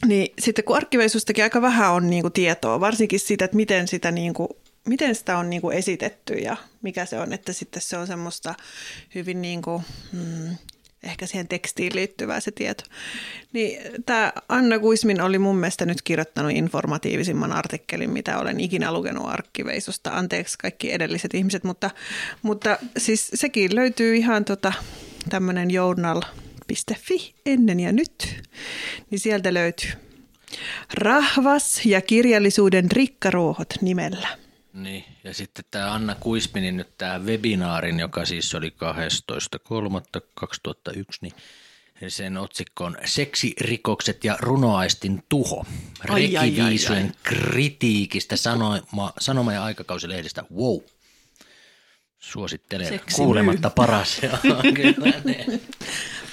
Niin 0.07 0.35
sitten 0.39 0.65
kun 0.65 0.77
arkkiveisustakin 0.77 1.45
aika 1.45 1.63
vähän 1.63 1.93
on 1.93 2.11
niinku 2.11 2.31
tietoa, 2.31 2.81
varsinkin 2.81 3.21
siitä, 3.21 3.45
että 3.45 3.57
miten 3.57 3.89
sitä 3.89 4.11
niinku 4.11 4.57
miten 4.89 5.15
sitä 5.15 5.39
on 5.39 5.51
niin 5.51 5.63
kuin 5.63 5.77
esitetty 5.77 6.35
ja 6.35 6.57
mikä 6.83 7.07
se 7.07 7.19
on, 7.19 7.33
että 7.33 7.53
sitten 7.53 7.83
se 7.83 7.97
on 7.97 8.07
semmoista 8.07 8.55
hyvin 9.15 9.43
niin 9.43 9.63
kuin, 9.63 9.83
mm, 10.13 10.57
ehkä 11.03 11.27
siihen 11.27 11.49
tekstiin 11.49 11.95
liittyvää 11.95 12.41
se 12.41 12.51
tieto. 12.51 12.85
Niin 13.53 13.83
tämä 14.07 14.33
Anna 14.49 14.79
Kuismin 14.79 15.21
oli 15.21 15.39
mun 15.39 15.57
mielestä 15.57 15.87
nyt 15.87 16.03
kirjoittanut 16.03 16.53
informatiivisimman 16.53 17.53
artikkelin, 17.53 18.11
mitä 18.11 18.39
olen 18.39 18.61
ikinä 18.61 18.93
lukenut 18.93 19.29
arkkiveisusta. 19.29 20.11
Anteeksi 20.11 20.59
kaikki 20.59 20.93
edelliset 20.93 21.35
ihmiset, 21.35 21.65
mutta, 21.65 21.91
mutta 22.43 22.79
siis 22.99 23.31
sekin 23.35 23.75
löytyy 23.75 24.17
ihan 24.17 24.45
tota, 24.45 24.73
tämmöinen 25.29 25.71
journal.fi 25.71 27.35
ennen 27.47 27.81
ja 27.81 27.93
nyt, 27.93 28.43
niin 29.11 29.19
sieltä 29.19 29.55
löytyy. 29.55 29.91
Rahvas 30.95 31.87
ja 31.87 32.01
kirjallisuuden 32.01 32.91
rikkaruohot 32.91 33.75
nimellä. 33.81 34.44
Niin, 34.75 35.05
ja 35.25 35.35
sitten 35.35 35.65
tämä 35.71 35.95
Anna 35.95 36.15
Kuisminin 36.15 36.77
nyt 36.77 36.99
tämä 36.99 37.19
webinaarin, 37.19 38.01
joka 38.01 38.25
siis 38.25 38.55
oli 38.55 38.69
12.3.2001, 38.69 41.05
niin 41.21 41.33
sen 42.09 42.37
otsikko 42.37 42.85
on 42.85 42.97
Seksirikokset 43.05 44.25
ja 44.25 44.37
runoaistin 44.41 45.23
tuho. 45.29 45.65
Rekiviisujen 46.05 47.13
kritiikistä 47.23 48.37
sanoma, 48.37 49.13
sanoma- 49.21 49.53
ja 49.53 49.65
aikakausilehdestä. 49.65 50.45
Wow. 50.57 50.79
Suosittelen 52.19 52.89
Seksi 52.89 53.17
kuulematta 53.17 53.69
myy. 53.69 53.75
paras. 53.75 54.21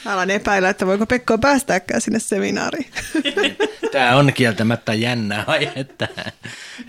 Alan 0.05 0.29
epäillä, 0.29 0.69
että 0.69 0.87
voiko 0.87 1.05
Pekko 1.05 1.37
päästääkään 1.37 2.01
sinne 2.01 2.19
seminaariin. 2.19 2.91
Tämä 3.91 4.15
on 4.15 4.33
kieltämättä 4.33 4.93
jännä 4.93 5.43
aihe 5.47 5.83
tähän 5.83 6.31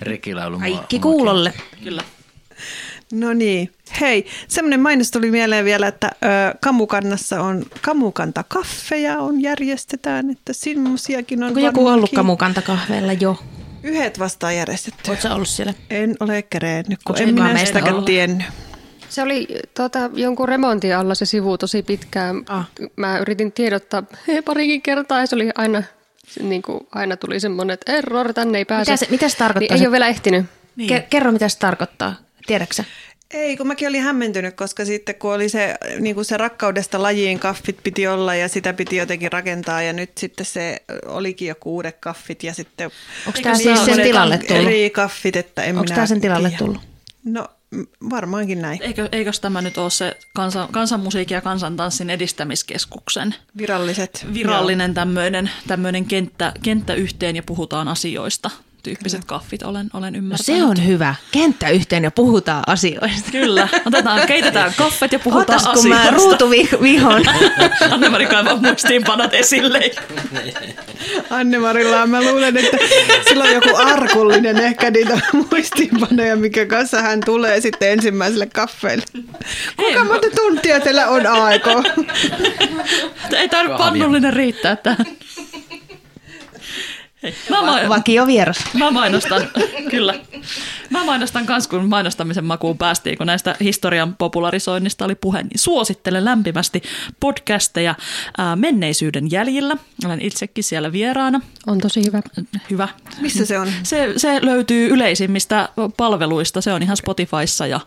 rekilaulu. 0.02 0.58
Kaikki 0.58 0.98
kuulolle. 0.98 1.52
Kyllä. 1.84 2.02
No 3.12 3.32
niin. 3.32 3.72
Hei, 4.00 4.26
semmoinen 4.48 4.80
mainos 4.80 5.10
tuli 5.10 5.30
mieleen 5.30 5.64
vielä, 5.64 5.86
että 5.86 6.10
ö, 6.14 6.58
Kamukannassa 6.60 7.40
on 7.40 7.64
Kamukanta-kaffeja 7.80 9.18
on 9.18 9.40
järjestetään, 9.40 10.30
että 10.30 10.52
semmoisiakin 10.52 11.42
on 11.42 11.48
Onko 11.48 11.60
joku 11.60 11.88
ollut 11.88 12.10
kamukantakahveilla 12.14 13.12
jo? 13.12 13.38
Yhdet 13.82 14.18
vastaan 14.18 14.56
järjestetty. 14.56 15.10
Oletko 15.10 15.28
ollut 15.28 15.48
siellä? 15.48 15.74
En 15.90 16.16
ole 16.20 16.42
kerennyt, 16.42 17.00
kun 17.04 17.16
Onko 17.16 17.28
en 17.28 17.34
minä 17.34 17.64
sitäkään 17.64 18.04
tiennyt. 18.04 18.46
Se 19.12 19.22
oli 19.22 19.48
tota, 19.74 20.10
jonkun 20.14 20.48
remontin 20.48 20.96
alla 20.96 21.14
se 21.14 21.24
sivu 21.26 21.58
tosi 21.58 21.82
pitkään. 21.82 22.42
Ah. 22.48 22.70
Mä 22.96 23.18
yritin 23.18 23.52
tiedottaa 23.52 24.02
he, 24.28 24.42
parikin 24.42 24.82
kertaa 24.82 25.20
ja 25.20 25.26
se 25.26 25.34
oli 25.34 25.50
aina, 25.54 25.82
se, 26.26 26.42
niin 26.42 26.62
kuin, 26.62 26.86
aina 26.92 27.16
tuli 27.16 27.40
semmoinen, 27.40 27.74
että 27.74 27.92
error, 27.92 28.32
tänne 28.32 28.58
ei 28.58 28.64
pääse. 28.64 28.92
Mitä 28.92 29.04
se, 29.04 29.10
mitä 29.10 29.28
se 29.28 29.36
tarkoittaa? 29.36 29.74
Niin, 29.74 29.78
se- 29.78 29.84
ei 29.84 29.86
ole 29.86 29.92
vielä 29.92 30.08
ehtinyt. 30.08 30.46
Niin. 30.76 30.90
Ke- 30.90 31.06
kerro, 31.10 31.32
mitä 31.32 31.48
se 31.48 31.58
tarkoittaa. 31.58 32.14
Tiedätkö 32.46 32.82
Ei, 33.30 33.56
kun 33.56 33.66
mäkin 33.66 33.88
olin 33.88 34.02
hämmentynyt, 34.02 34.54
koska 34.54 34.84
sitten 34.84 35.14
kun 35.14 35.34
oli 35.34 35.48
se, 35.48 35.74
niin 36.00 36.14
kuin 36.14 36.24
se 36.24 36.36
rakkaudesta 36.36 37.02
lajiin 37.02 37.38
kaffit 37.38 37.78
piti 37.82 38.06
olla 38.06 38.34
ja 38.34 38.48
sitä 38.48 38.72
piti 38.72 38.96
jotenkin 38.96 39.32
rakentaa 39.32 39.82
ja 39.82 39.92
nyt 39.92 40.18
sitten 40.18 40.46
se 40.46 40.82
olikin 41.06 41.48
jo 41.48 41.54
uudet 41.64 41.96
kaffit 42.00 42.42
ja 42.42 42.54
sitten... 42.54 42.90
Onko 43.26 43.38
tämä 43.42 43.54
se 43.54 43.62
siis 43.62 43.84
sen 43.84 44.02
tilalle 44.02 44.38
tullut? 44.38 44.66
Eri 44.66 44.90
kaffit, 44.90 45.36
että 45.36 45.62
en 45.62 45.78
Onko 45.78 45.94
tämä 45.94 46.06
sen 46.06 46.20
tilalle 46.20 46.48
tiedä. 46.48 46.58
tullut? 46.58 46.80
No 47.24 47.48
varmaankin 48.10 48.62
näin. 48.62 48.82
Eikö, 48.82 49.08
eikös 49.12 49.40
tämä 49.40 49.62
nyt 49.62 49.78
ole 49.78 49.90
se 49.90 50.16
kansan, 50.34 50.68
kansanmusiikin 50.68 51.34
ja 51.34 51.40
kansantanssin 51.40 52.10
edistämiskeskuksen 52.10 53.34
Viralliset. 53.58 54.26
virallinen 54.34 54.94
tämmöinen, 54.94 55.50
tämmöinen 55.66 56.04
kenttä, 56.04 56.52
kenttä 56.62 56.94
yhteen 56.94 57.36
ja 57.36 57.42
puhutaan 57.42 57.88
asioista 57.88 58.50
tyyppiset 58.83 59.24
kaffit, 59.24 59.62
olen, 59.62 59.91
olen 59.95 60.12
No 60.12 60.18
ymmärtänyt. 60.18 60.47
se 60.61 60.64
on 60.64 60.87
hyvä. 60.87 61.14
Kenttä 61.33 61.68
yhteen 61.68 62.05
ja 62.05 62.11
puhutaan 62.11 62.64
asioista. 62.66 63.30
Kyllä, 63.30 63.68
otetaan, 63.87 64.26
keitetään 64.26 64.72
kaffet 64.78 65.12
ja 65.12 65.18
puhutaan 65.18 65.61
Otas, 65.61 65.80
kun 65.80 65.89
mä 65.89 66.01
asioista. 66.01 66.16
ruutuvihon. 66.24 67.22
Anne-Mari 67.91 68.26
kaivaa 68.26 68.57
muistiinpanot 68.57 69.35
esille. 69.35 69.80
Anne-Marilla 71.30 72.07
mä 72.07 72.22
luulen, 72.22 72.57
että 72.57 72.76
sillä 73.28 73.45
on 73.45 73.53
joku 73.55 73.76
arkullinen 73.76 74.57
ehkä 74.61 74.91
niitä 74.91 75.20
muistiinpanoja, 75.33 76.37
mikä 76.37 76.66
kanssa 76.66 77.03
hän 77.03 77.20
tulee 77.24 77.61
sitten 77.61 77.91
ensimmäiselle 77.93 78.47
kaffeille. 78.47 79.05
Kuinka 79.76 80.05
monta 80.05 80.26
tuntia 80.37 80.80
teillä 80.80 81.09
on 81.09 81.26
aikaa? 81.26 81.83
Ei 83.37 83.49
tämä 83.49 83.78
pannullinen 83.78 84.33
riittää 84.33 84.76
tähän. 84.76 85.07
Mä, 87.50 87.62
main, 87.62 87.88
Vakio 87.88 88.26
vieras. 88.26 88.64
mä 88.74 88.90
mainostan, 88.90 89.48
kyllä. 89.90 90.14
Mä 90.90 91.04
mainostan 91.04 91.46
kans, 91.46 91.68
kun 91.68 91.88
mainostamisen 91.88 92.44
makuun 92.44 92.78
päästiin, 92.78 93.18
kun 93.18 93.26
näistä 93.26 93.56
historian 93.60 94.16
popularisoinnista 94.16 95.04
oli 95.04 95.14
puhe, 95.14 95.42
niin 95.42 95.58
suosittelen 95.58 96.24
lämpimästi 96.24 96.82
podcasteja 97.20 97.94
ää, 98.38 98.56
menneisyyden 98.56 99.30
jäljillä. 99.30 99.76
Olen 100.04 100.22
itsekin 100.22 100.64
siellä 100.64 100.92
vieraana. 100.92 101.40
On 101.66 101.78
tosi 101.78 102.02
hyvä. 102.06 102.22
Hyvä. 102.70 102.88
Missä 103.20 103.46
se 103.46 103.58
on? 103.58 103.68
Se, 103.82 104.12
se 104.16 104.38
löytyy 104.42 104.88
yleisimmistä 104.88 105.68
palveluista, 105.96 106.60
se 106.60 106.72
on 106.72 106.82
ihan 106.82 106.96
Spotifyssa 106.96 107.66
ja 107.66 107.80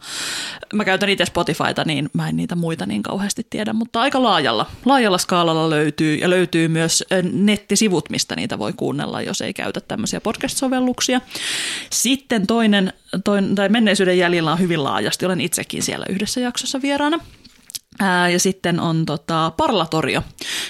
mä 0.73 0.86
käytän 0.86 1.09
itse 1.09 1.25
Spotifyta, 1.25 1.83
niin 1.86 2.09
mä 2.13 2.29
en 2.29 2.38
niitä 2.38 2.55
muita 2.55 2.86
niin 2.86 3.03
kauheasti 3.03 3.47
tiedä, 3.49 3.73
mutta 3.73 4.01
aika 4.01 4.23
laajalla, 4.23 4.65
laajalla 4.86 5.17
skaalalla 5.17 5.69
löytyy 5.69 6.15
ja 6.15 6.29
löytyy 6.29 6.67
myös 6.67 7.03
nettisivut, 7.31 8.09
mistä 8.09 8.36
niitä 8.36 8.59
voi 8.59 8.73
kuunnella, 8.73 9.21
jos 9.26 9.41
ei 9.41 9.53
käytä 9.53 9.82
tämmöisiä 9.82 10.21
podcast-sovelluksia. 10.21 11.21
Sitten 11.89 12.47
toinen, 12.47 12.93
toinen 13.23 13.55
tai 13.55 13.69
menneisyyden 13.69 14.17
jäljellä 14.17 14.51
on 14.51 14.59
hyvin 14.59 14.84
laajasti, 14.84 15.26
olen 15.26 15.41
itsekin 15.41 15.84
siellä 15.84 16.05
yhdessä 16.09 16.39
jaksossa 16.39 16.82
vieraana. 16.82 17.19
Ja 18.32 18.39
sitten 18.39 18.80
on 18.80 19.05
tota, 19.05 19.51
Parlatorio, 19.57 20.23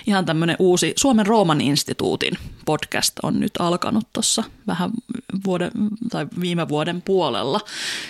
ihan 0.08 0.26
tämmöinen 0.26 0.56
uusi 0.60 0.94
Suomen 0.96 1.26
Rooman 1.26 1.62
instituutin 1.62 2.38
podcast 2.66 3.14
on 3.24 3.40
nyt 3.40 3.52
alkanut 3.60 4.08
tuossa 4.14 4.44
vähän 4.68 4.92
vuoden, 5.46 5.72
tai 6.12 6.28
viime 6.42 6.68
vuoden 6.68 7.02
puolella. 7.02 7.60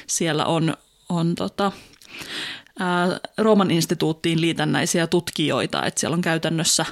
Siellä 0.08 0.46
on, 0.46 0.74
on 1.10 1.36
tota, 1.36 1.72
ää, 2.80 3.20
Rooman 3.38 3.72
instituuttiin 3.72 4.42
liitännäisiä 4.42 5.08
tutkijoita, 5.08 5.86
että 5.86 6.00
siellä 6.00 6.16
on 6.16 6.22
käytännössä 6.22 6.86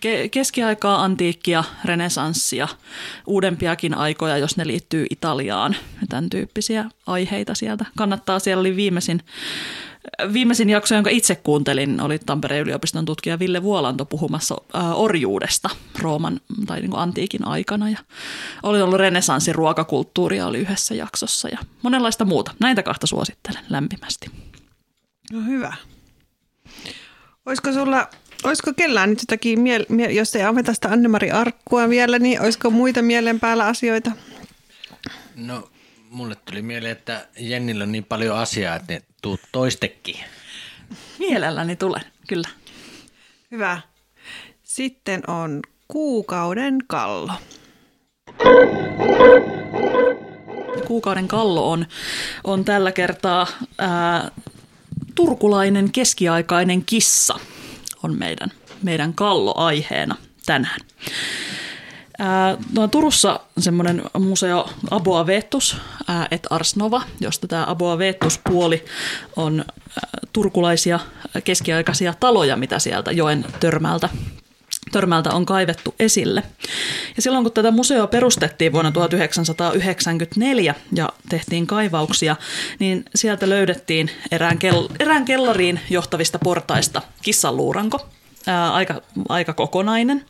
ke- 0.00 0.28
keskiaikaa, 0.30 1.04
antiikkia, 1.04 1.64
renesanssia, 1.84 2.68
uudempiakin 3.26 3.94
aikoja, 3.94 4.38
jos 4.38 4.56
ne 4.56 4.66
liittyy 4.66 5.06
Italiaan 5.10 5.76
ja 6.00 6.06
tämän 6.08 6.30
tyyppisiä 6.30 6.84
aiheita 7.06 7.54
sieltä. 7.54 7.84
Kannattaa, 7.96 8.38
siellä 8.38 8.60
oli 8.60 8.76
viimeisin 8.76 9.22
Viimeisin 10.32 10.70
jakso, 10.70 10.94
jonka 10.94 11.10
itse 11.10 11.34
kuuntelin, 11.34 12.00
oli 12.00 12.18
Tampereen 12.18 12.62
yliopiston 12.62 13.04
tutkija 13.04 13.38
Ville 13.38 13.62
Vuolanto 13.62 14.04
puhumassa 14.04 14.56
orjuudesta 14.94 15.70
Rooman 15.98 16.40
tai 16.66 16.80
niin 16.80 16.96
antiikin 16.96 17.44
aikana. 17.44 17.90
Ja 17.90 17.98
oli 18.62 18.82
ollut 18.82 18.98
renesanssin 18.98 19.54
ruokakulttuuria 19.54 20.46
oli 20.46 20.58
yhdessä 20.58 20.94
jaksossa 20.94 21.48
ja 21.48 21.58
monenlaista 21.82 22.24
muuta. 22.24 22.54
Näitä 22.60 22.82
kahta 22.82 23.06
suosittelen 23.06 23.64
lämpimästi. 23.68 24.30
No 25.32 25.40
hyvä. 25.46 25.74
Olisiko 27.46 27.72
sulla, 27.72 28.10
olisiko 28.44 28.72
kellään 28.76 29.10
nyt 29.10 29.18
jotakin, 29.18 29.60
miel, 29.60 29.86
mie, 29.88 30.12
jos 30.12 30.36
ei 30.36 30.42
aveta 30.42 30.74
sitä 30.74 30.88
Anne-Mari 30.88 31.30
Arkkua 31.30 31.88
vielä, 31.88 32.18
niin 32.18 32.42
olisiko 32.42 32.70
muita 32.70 33.02
mielen 33.02 33.40
päällä 33.40 33.66
asioita? 33.66 34.10
No, 35.36 35.70
mulle 36.10 36.34
tuli 36.34 36.62
mieleen, 36.62 36.92
että 36.92 37.28
Jennillä 37.38 37.84
on 37.84 37.92
niin 37.92 38.04
paljon 38.04 38.36
asiaa, 38.38 38.76
että 38.76 38.92
ne 38.92 39.02
tuu 39.22 39.38
toistekin. 39.52 40.16
Mielelläni 41.18 41.76
tulen, 41.76 42.02
kyllä. 42.28 42.48
Hyvä. 43.50 43.80
Sitten 44.62 45.30
on 45.30 45.60
kuukauden 45.88 46.78
kallo. 46.86 47.32
Kuukauden 50.86 51.28
kallo 51.28 51.70
on, 51.70 51.86
on 52.44 52.64
tällä 52.64 52.92
kertaa 52.92 53.46
ää, 53.78 54.30
turkulainen 55.14 55.92
keskiaikainen 55.92 56.84
kissa 56.84 57.38
on 58.02 58.18
meidän, 58.18 58.52
meidän 58.82 59.14
kallo-aiheena 59.14 60.16
tänään. 60.46 60.80
Ää, 62.18 62.56
Turussa 62.90 63.40
semmoinen 63.58 64.02
museo 64.18 64.68
Aboa 64.90 65.26
Vetus 65.26 65.76
et 66.30 66.46
Ars 66.50 66.76
Nova, 66.76 67.02
josta 67.20 67.48
tämä 67.48 67.64
Aboa 67.68 67.98
Vetus 67.98 68.40
puoli 68.50 68.84
on 69.36 69.58
ää, 69.58 70.20
turkulaisia 70.32 71.00
keskiaikaisia 71.44 72.14
taloja, 72.20 72.56
mitä 72.56 72.78
sieltä 72.78 73.12
joen 73.12 73.44
törmältä 73.60 74.08
törmältä 74.92 75.30
on 75.30 75.46
kaivettu 75.46 75.94
esille. 76.00 76.42
Ja 77.16 77.22
silloin 77.22 77.44
kun 77.44 77.52
tätä 77.52 77.70
museoa 77.70 78.06
perustettiin 78.06 78.72
vuonna 78.72 78.92
1994 78.92 80.74
ja 80.92 81.08
tehtiin 81.28 81.66
kaivauksia, 81.66 82.36
niin 82.78 83.04
sieltä 83.14 83.48
löydettiin 83.48 84.10
erään, 84.30 84.58
kel- 84.58 84.96
erään 85.00 85.24
kellariin 85.24 85.80
johtavista 85.90 86.38
portaista 86.38 87.02
kissanluuranko, 87.22 88.08
ää, 88.46 88.72
aika, 88.72 89.02
aika 89.28 89.52
kokonainen. 89.52 90.24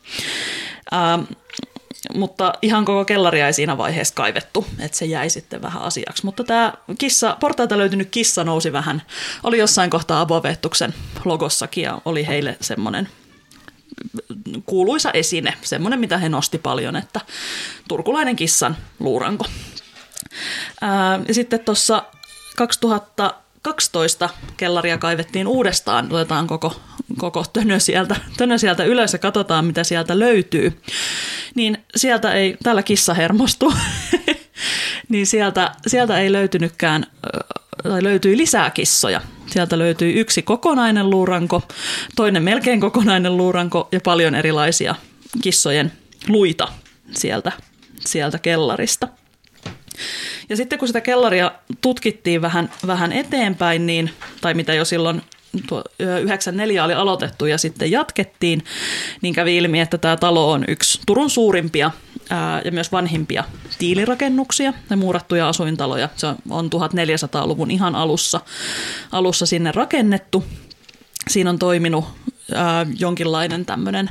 Ää, 0.91 1.19
mutta 2.13 2.53
ihan 2.61 2.85
koko 2.85 3.05
kellaria 3.05 3.47
ei 3.47 3.53
siinä 3.53 3.77
vaiheessa 3.77 4.13
kaivettu, 4.13 4.65
että 4.79 4.97
se 4.97 5.05
jäi 5.05 5.29
sitten 5.29 5.61
vähän 5.61 5.81
asiaksi. 5.81 6.25
Mutta 6.25 6.43
tämä 6.43 6.73
kissa, 6.97 7.37
portailta 7.39 7.77
löytynyt 7.77 8.09
kissa 8.11 8.43
nousi 8.43 8.73
vähän, 8.73 9.01
oli 9.43 9.57
jossain 9.57 9.89
kohtaa 9.89 10.21
Abovettuksen 10.21 10.93
logossakin 11.25 11.83
ja 11.83 12.01
oli 12.05 12.27
heille 12.27 12.57
semmoinen 12.61 13.09
kuuluisa 14.65 15.11
esine, 15.11 15.53
semmoinen 15.61 15.99
mitä 15.99 16.17
he 16.17 16.29
nosti 16.29 16.57
paljon, 16.57 16.95
että 16.95 17.21
turkulainen 17.87 18.35
kissan 18.35 18.77
luuranko. 18.99 19.45
Ja 21.27 21.33
sitten 21.33 21.59
tuossa 21.59 22.03
2012 22.57 24.29
kellaria 24.57 24.97
kaivettiin 24.97 25.47
uudestaan, 25.47 26.13
otetaan 26.13 26.47
koko, 26.47 26.81
koko 27.17 27.45
tönö, 27.53 27.79
sieltä, 27.79 28.15
tönö 28.37 28.57
sieltä 28.57 28.83
ylös 28.83 29.13
ja 29.13 29.19
katsotaan 29.19 29.65
mitä 29.65 29.83
sieltä 29.83 30.19
löytyy. 30.19 30.81
Niin 31.55 31.77
sieltä 31.95 32.33
ei, 32.33 32.57
täällä 32.63 32.83
kissa 32.83 33.13
hermostuu, 33.13 33.73
niin 35.09 35.27
sieltä, 35.27 35.71
sieltä 35.87 36.19
ei 36.19 36.31
löytynytkään, 36.31 37.05
tai 37.83 38.03
löytyi 38.03 38.37
lisää 38.37 38.69
kissoja. 38.69 39.21
Sieltä 39.45 39.79
löytyi 39.79 40.13
yksi 40.13 40.41
kokonainen 40.41 41.09
luuranko, 41.09 41.61
toinen 42.15 42.43
melkein 42.43 42.79
kokonainen 42.79 43.37
luuranko 43.37 43.87
ja 43.91 43.99
paljon 44.03 44.35
erilaisia 44.35 44.95
kissojen 45.43 45.91
luita 46.27 46.67
sieltä, 47.11 47.51
sieltä 47.99 48.39
kellarista. 48.39 49.07
Ja 50.49 50.55
sitten 50.55 50.79
kun 50.79 50.87
sitä 50.87 51.01
kellaria 51.01 51.51
tutkittiin 51.81 52.41
vähän, 52.41 52.71
vähän 52.87 53.11
eteenpäin, 53.11 53.85
niin, 53.85 54.09
tai 54.41 54.53
mitä 54.53 54.73
jo 54.73 54.85
silloin 54.85 55.21
94 55.99 56.83
oli 56.83 56.93
aloitettu 56.93 57.45
ja 57.45 57.57
sitten 57.57 57.91
jatkettiin, 57.91 58.63
niin 59.21 59.33
kävi 59.33 59.57
ilmi, 59.57 59.79
että 59.79 59.97
tämä 59.97 60.17
talo 60.17 60.51
on 60.51 60.65
yksi 60.67 61.01
Turun 61.05 61.29
suurimpia 61.29 61.91
ja 62.65 62.71
myös 62.71 62.91
vanhimpia 62.91 63.43
tiilirakennuksia 63.79 64.73
ja 64.89 64.97
muurattuja 64.97 65.49
asuintaloja. 65.49 66.09
Se 66.15 66.27
on 66.49 66.69
1400-luvun 66.69 67.71
ihan 67.71 67.95
alussa, 67.95 68.41
alussa 69.11 69.45
sinne 69.45 69.71
rakennettu. 69.71 70.43
Siinä 71.29 71.49
on 71.49 71.59
toiminut 71.59 72.05
ää, 72.55 72.85
jonkinlainen 72.99 73.65
tämmöinen 73.65 74.09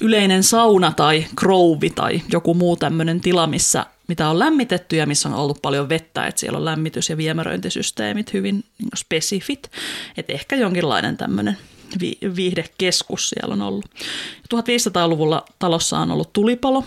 yleinen 0.00 0.42
sauna 0.42 0.92
tai 0.96 1.26
krouvi 1.36 1.90
tai 1.90 2.22
joku 2.32 2.54
muu 2.54 2.76
tämmöinen 2.76 3.20
tila, 3.20 3.46
missä 3.46 3.86
mitä 4.08 4.28
on 4.28 4.38
lämmitetty 4.38 4.96
ja 4.96 5.06
missä 5.06 5.28
on 5.28 5.34
ollut 5.34 5.62
paljon 5.62 5.88
vettä, 5.88 6.26
että 6.26 6.40
siellä 6.40 6.58
on 6.58 6.64
lämmitys- 6.64 7.10
ja 7.10 7.16
viemäröintisysteemit 7.16 8.32
hyvin 8.32 8.64
niin 8.78 8.88
spesifit, 8.96 9.70
että 10.16 10.32
ehkä 10.32 10.56
jonkinlainen 10.56 11.16
tämmöinen 11.16 11.58
viihdekeskus 12.36 13.28
siellä 13.28 13.52
on 13.52 13.62
ollut. 13.62 13.84
1500-luvulla 14.54 15.44
talossa 15.58 15.98
on 15.98 16.10
ollut 16.10 16.32
tulipalo, 16.32 16.84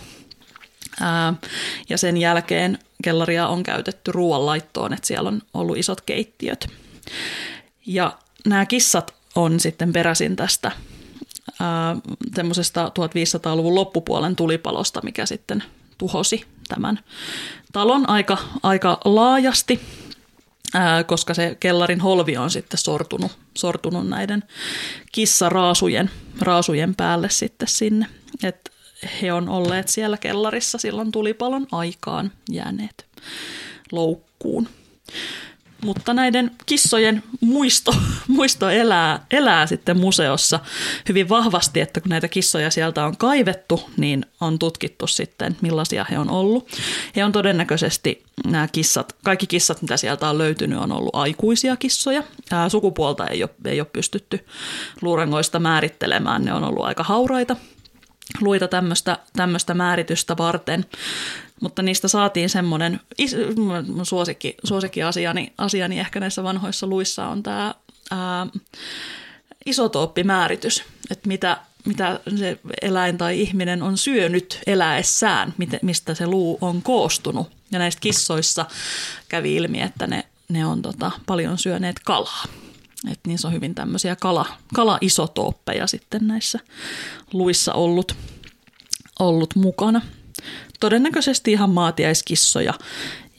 ää, 1.01 1.33
ja 1.89 1.97
sen 1.97 2.17
jälkeen 2.17 2.79
kellaria 3.03 3.47
on 3.47 3.63
käytetty 3.63 4.11
ruoanlaittoon, 4.11 4.93
että 4.93 5.07
siellä 5.07 5.27
on 5.27 5.41
ollut 5.53 5.77
isot 5.77 6.01
keittiöt. 6.01 6.67
Ja 7.85 8.17
nämä 8.45 8.65
kissat 8.65 9.13
on 9.35 9.59
sitten 9.59 9.93
peräisin 9.93 10.35
tästä 10.35 10.71
semmoisesta 12.35 12.87
1500-luvun 12.87 13.75
loppupuolen 13.75 14.35
tulipalosta, 14.35 15.01
mikä 15.03 15.25
sitten 15.25 15.63
tuhosi 15.97 16.45
tämän 16.67 16.99
talon 17.71 18.09
aika, 18.09 18.37
aika 18.63 18.99
laajasti, 19.05 19.79
ää, 20.73 21.03
koska 21.03 21.33
se 21.33 21.57
kellarin 21.59 22.01
holvi 22.01 22.37
on 22.37 22.51
sitten 22.51 22.77
sortunut, 22.77 23.37
sortunut 23.57 24.07
näiden 24.07 24.43
kissaraasujen 25.11 26.09
raasujen 26.41 26.95
päälle 26.95 27.29
sitten 27.29 27.67
sinne. 27.67 28.05
Et 28.43 28.71
he 29.21 29.33
on 29.33 29.49
olleet 29.49 29.87
siellä 29.87 30.17
kellarissa 30.17 30.77
silloin 30.77 31.11
tulipalon 31.11 31.67
aikaan 31.71 32.31
jääneet 32.51 33.05
loukkuun. 33.91 34.69
Mutta 35.85 36.13
näiden 36.13 36.51
kissojen 36.65 37.23
muisto, 37.41 37.95
muisto 38.27 38.69
elää, 38.69 39.25
elää 39.31 39.67
sitten 39.67 39.97
museossa 39.99 40.59
hyvin 41.09 41.29
vahvasti, 41.29 41.81
että 41.81 42.01
kun 42.01 42.09
näitä 42.09 42.27
kissoja 42.27 42.71
sieltä 42.71 43.05
on 43.05 43.17
kaivettu, 43.17 43.89
niin 43.97 44.25
on 44.41 44.59
tutkittu 44.59 45.07
sitten, 45.07 45.57
millaisia 45.61 46.05
he 46.11 46.19
on 46.19 46.29
ollut. 46.29 46.69
He 47.15 47.23
on 47.25 47.31
todennäköisesti 47.31 48.23
nämä 48.47 48.67
kissat, 48.71 49.15
kaikki 49.23 49.47
kissat, 49.47 49.81
mitä 49.81 49.97
sieltä 49.97 50.29
on 50.29 50.37
löytynyt, 50.37 50.79
on 50.79 50.91
ollut 50.91 51.15
aikuisia 51.15 51.75
kissoja. 51.75 52.23
Ää, 52.51 52.69
sukupuolta 52.69 53.27
ei 53.27 53.43
ole, 53.43 53.49
ei 53.65 53.81
ole 53.81 53.87
pystytty 53.93 54.45
luurangoista 55.01 55.59
määrittelemään, 55.59 56.45
ne 56.45 56.53
on 56.53 56.63
ollut 56.63 56.85
aika 56.85 57.03
hauraita 57.03 57.55
luita 58.41 58.67
tämmöistä 59.36 59.73
määritystä 59.73 60.38
varten. 60.38 60.86
Mutta 61.61 61.82
niistä 61.82 62.07
saatiin 62.07 62.49
semmoinen 62.49 62.99
suosikki, 64.03 64.55
suosikki 64.63 65.03
asiani, 65.03 65.53
asiani 65.57 65.99
ehkä 65.99 66.19
näissä 66.19 66.43
vanhoissa 66.43 66.88
luissa 66.88 67.28
on 67.28 67.43
tämä 67.43 67.75
ää, 68.11 68.47
isotooppimääritys, 69.65 70.84
että 71.11 71.28
mitä, 71.28 71.57
mitä 71.86 72.19
se 72.36 72.59
eläin 72.82 73.17
tai 73.17 73.41
ihminen 73.41 73.84
on 73.84 73.97
syönyt 73.97 74.59
eläessään, 74.67 75.53
mistä 75.82 76.13
se 76.13 76.28
luu 76.28 76.57
on 76.61 76.82
koostunut. 76.82 77.47
Ja 77.71 77.80
näistä 77.80 77.99
kissoissa 77.99 78.65
kävi 79.30 79.55
ilmi, 79.55 79.82
että 79.82 80.07
ne, 80.07 80.23
ne 80.49 80.65
on 80.65 80.82
tota, 80.82 81.11
paljon 81.25 81.57
syöneet 81.57 81.99
kalaa. 81.99 82.43
Et 83.07 83.19
niissä 83.27 83.47
on 83.47 83.53
hyvin 83.53 83.75
tämmöisiä 83.75 84.15
kala, 84.15 84.45
kala-isotooppeja 84.73 85.87
sitten 85.87 86.27
näissä 86.27 86.59
luissa 87.33 87.73
ollut, 87.73 88.15
ollut 89.19 89.55
mukana 89.55 90.01
todennäköisesti 90.79 91.51
ihan 91.51 91.69
maatiaiskissoja 91.69 92.73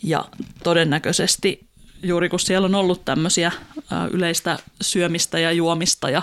ja 0.02 0.24
todennäköisesti 0.62 1.68
juuri 2.02 2.28
kun 2.28 2.40
siellä 2.40 2.66
on 2.66 2.74
ollut 2.74 3.04
tämmöisiä 3.04 3.52
yleistä 4.10 4.58
syömistä 4.80 5.38
ja 5.38 5.52
juomista 5.52 6.10
ja 6.10 6.22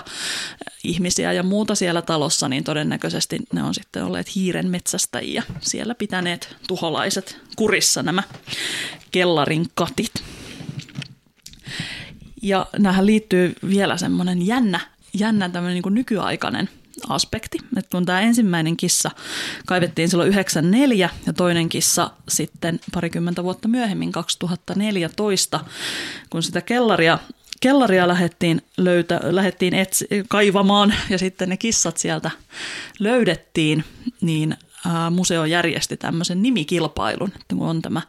ihmisiä 0.84 1.32
ja 1.32 1.42
muuta 1.42 1.74
siellä 1.74 2.02
talossa, 2.02 2.48
niin 2.48 2.64
todennäköisesti 2.64 3.38
ne 3.52 3.62
on 3.62 3.74
sitten 3.74 4.04
olleet 4.04 4.34
hiiren 4.34 4.70
metsästäjiä 4.70 5.42
siellä 5.60 5.94
pitäneet 5.94 6.56
tuholaiset 6.68 7.40
kurissa 7.56 8.02
nämä 8.02 8.22
kellarin 9.10 9.66
katit. 9.74 10.12
Ja 12.42 12.66
nämähän 12.78 13.06
liittyy 13.06 13.54
vielä 13.68 13.96
semmoinen 13.96 14.46
jännä, 14.46 14.80
jännä 15.14 15.48
tämmöinen 15.48 15.82
niin 15.82 15.94
nykyaikainen 15.94 16.68
aspekti. 17.08 17.58
Että 17.76 17.90
kun 17.90 18.06
tämä 18.06 18.20
ensimmäinen 18.20 18.76
kissa 18.76 19.10
kaivettiin 19.66 20.08
silloin 20.08 20.28
94 20.28 21.10
ja 21.26 21.32
toinen 21.32 21.68
kissa 21.68 22.10
sitten 22.28 22.80
parikymmentä 22.94 23.44
vuotta 23.44 23.68
myöhemmin 23.68 24.12
2014, 24.12 25.60
kun 26.30 26.42
sitä 26.42 26.60
kellaria 26.60 27.18
kellaria 27.60 28.08
lähdettiin, 28.08 28.62
löytä, 28.76 29.20
lähdettiin 29.22 29.74
etsi, 29.74 30.06
kaivamaan 30.28 30.94
ja 31.10 31.18
sitten 31.18 31.48
ne 31.48 31.56
kissat 31.56 31.96
sieltä 31.96 32.30
löydettiin, 32.98 33.84
niin 34.20 34.56
museo 35.10 35.44
järjesti 35.44 35.96
tämmöisen 35.96 36.42
nimikilpailun, 36.42 37.32
että 37.40 37.56
on 37.58 37.82
tämä 37.82 38.02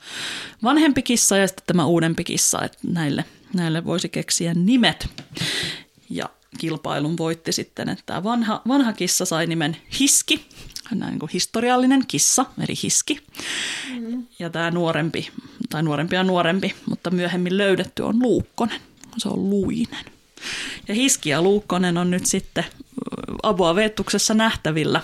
vanhempi 0.64 1.02
kissa 1.02 1.38
ja 1.38 1.48
sitten 1.48 1.64
tämä 1.68 1.86
uudempi 1.86 2.24
kissa, 2.24 2.62
että 2.62 2.78
näille, 2.88 3.26
näille 3.54 3.86
voisi 3.86 4.10
keksiä 4.10 4.54
nimet. 4.54 5.10
Ja 6.10 6.30
kilpailun 6.58 7.18
voitti 7.18 7.52
sitten, 7.52 7.90
että 7.90 8.04
tämä 8.06 8.24
vanha, 8.24 8.62
vanha 8.68 8.94
kissa 8.94 9.26
sai 9.26 9.48
nimen 9.48 9.78
Hiski, 10.00 10.46
näin 10.92 11.20
kuin 11.20 11.30
historiallinen 11.34 12.08
kissa, 12.08 12.46
eli 12.58 12.74
Hiski. 12.84 13.20
Mm. 14.00 14.26
Ja 14.40 14.50
tämä 14.50 14.72
nuorempi, 14.72 15.30
tai 15.70 15.84
nuorempi 15.84 16.16
ja 16.16 16.24
nuorempi, 16.24 16.76
mutta 16.86 17.12
myöhemmin 17.12 17.58
löydetty 17.58 18.04
on 18.04 18.22
Luukkonen. 18.22 18.82
Se 19.18 19.30
on 19.30 19.50
Luinen. 19.50 20.06
Ja 20.88 20.94
Hiski 20.94 21.30
ja 21.30 21.42
Luukkonen 21.42 21.98
on 21.98 22.12
nyt 22.12 22.26
sitten 22.26 22.66
Abua 23.44 23.76
Veettuksessa 23.76 24.34
nähtävillä, 24.34 25.02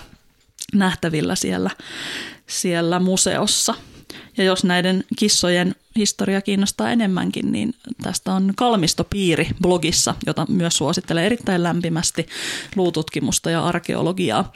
nähtävillä 0.74 1.34
siellä, 1.34 1.70
siellä 2.46 3.00
museossa. 3.00 3.74
Ja 4.36 4.44
jos 4.44 4.64
näiden 4.64 5.04
kissojen 5.18 5.74
historia 5.96 6.40
kiinnostaa 6.40 6.90
enemmänkin, 6.90 7.52
niin 7.52 7.74
tästä 8.02 8.32
on 8.32 8.52
Kalmistopiiri 8.56 9.48
blogissa, 9.62 10.14
jota 10.26 10.46
myös 10.48 10.76
suosittelee 10.76 11.26
erittäin 11.26 11.62
lämpimästi 11.62 12.26
luututkimusta 12.76 13.50
ja 13.50 13.64
arkeologiaa. 13.64 14.52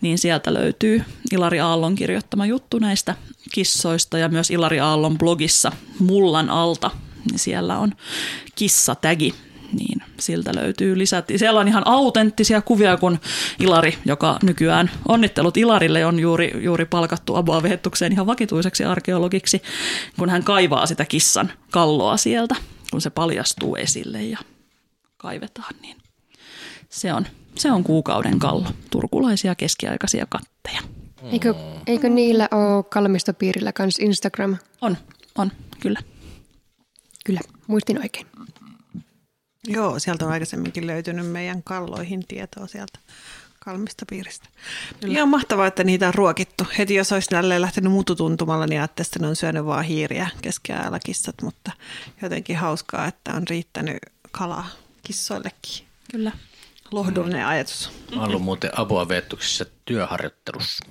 Niin 0.00 0.18
sieltä 0.18 0.54
löytyy 0.54 1.02
Ilari 1.32 1.60
Aallon 1.60 1.94
kirjoittama 1.94 2.46
juttu 2.46 2.78
näistä 2.78 3.14
kissoista 3.52 4.18
ja 4.18 4.28
myös 4.28 4.50
Ilari 4.50 4.80
Aallon 4.80 5.18
blogissa 5.18 5.72
Mullan 5.98 6.50
alta. 6.50 6.90
Niin 7.30 7.38
siellä 7.38 7.78
on 7.78 7.92
kissatägi 8.54 9.34
niin 9.72 10.01
siltä 10.22 10.50
löytyy 10.54 10.98
lisät. 10.98 11.24
Siellä 11.36 11.60
on 11.60 11.68
ihan 11.68 11.86
autenttisia 11.86 12.62
kuvia, 12.62 12.96
kun 12.96 13.18
Ilari, 13.58 13.98
joka 14.04 14.38
nykyään 14.42 14.90
onnittelut 15.08 15.56
Ilarille 15.56 16.06
on 16.06 16.20
juuri, 16.20 16.52
juuri 16.64 16.84
palkattu 16.84 17.36
Aboa 17.36 17.62
Vehettukseen 17.62 18.12
ihan 18.12 18.26
vakituiseksi 18.26 18.84
arkeologiksi, 18.84 19.62
kun 20.18 20.28
hän 20.28 20.44
kaivaa 20.44 20.86
sitä 20.86 21.04
kissan 21.04 21.52
kalloa 21.70 22.16
sieltä, 22.16 22.54
kun 22.90 23.00
se 23.00 23.10
paljastuu 23.10 23.76
esille 23.76 24.22
ja 24.22 24.38
kaivetaan, 25.16 25.74
niin 25.82 25.96
se 26.88 27.12
on, 27.12 27.26
se 27.54 27.72
on 27.72 27.84
kuukauden 27.84 28.38
kallo, 28.38 28.66
turkulaisia 28.90 29.54
keskiaikaisia 29.54 30.26
katteja. 30.28 30.80
Eikö, 31.32 31.54
eikö 31.86 32.08
niillä 32.08 32.48
ole 32.52 32.84
kalmistopiirillä 32.84 33.72
kanssa 33.72 34.02
Instagram? 34.02 34.56
On, 34.80 34.96
on, 35.38 35.52
kyllä. 35.80 36.00
Kyllä, 37.24 37.40
muistin 37.66 37.98
oikein. 37.98 38.26
Joo, 39.66 39.98
sieltä 39.98 40.24
on 40.24 40.32
aikaisemminkin 40.32 40.86
löytynyt 40.86 41.26
meidän 41.26 41.62
kalloihin 41.62 42.26
tietoa 42.26 42.66
sieltä 42.66 42.98
kalmista 43.64 44.06
piiristä. 44.10 44.48
Kyllä. 45.00 45.14
Ihan 45.14 45.28
mahtavaa, 45.28 45.66
että 45.66 45.84
niitä 45.84 46.08
on 46.08 46.14
ruokittu. 46.14 46.66
Heti 46.78 46.94
jos 46.94 47.12
olisi 47.12 47.32
näille 47.32 47.60
lähtenyt 47.60 47.92
mututuntumalla, 47.92 48.66
niin 48.66 48.80
ajattelin, 48.80 49.06
että 49.06 49.18
ne 49.18 49.26
on 49.26 49.36
syönyt 49.36 49.66
vaan 49.66 49.84
hiiriä 49.84 50.28
keskiajalla 50.42 50.98
kissat, 50.98 51.42
mutta 51.42 51.72
jotenkin 52.22 52.56
hauskaa, 52.56 53.06
että 53.06 53.34
on 53.34 53.48
riittänyt 53.48 53.96
kalaa 54.30 54.66
kissoillekin. 55.02 55.86
Kyllä. 56.10 56.32
Lohdullinen 56.92 57.46
ajatus. 57.46 57.90
Mä 58.16 58.22
ollut 58.22 58.42
muuten 58.42 58.70
Aboa 58.80 59.08
Veettuksessa 59.08 59.64
työharjoittelussa 59.84 60.84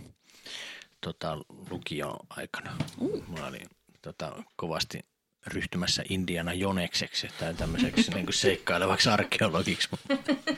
tota, 1.01 1.37
lukion 1.69 2.15
aikana. 2.29 2.77
Uh. 2.97 3.23
Mä 3.27 3.47
olin 3.47 3.69
tota, 4.01 4.43
kovasti 4.55 4.99
ryhtymässä 5.47 6.03
Indiana 6.09 6.53
Jonekseksi 6.53 7.27
tai 7.39 7.53
tämmöiseksi 7.53 8.11
niin 8.13 8.25
kuin 8.25 8.33
seikkailevaksi 8.33 9.09
arkeologiksi. 9.09 9.89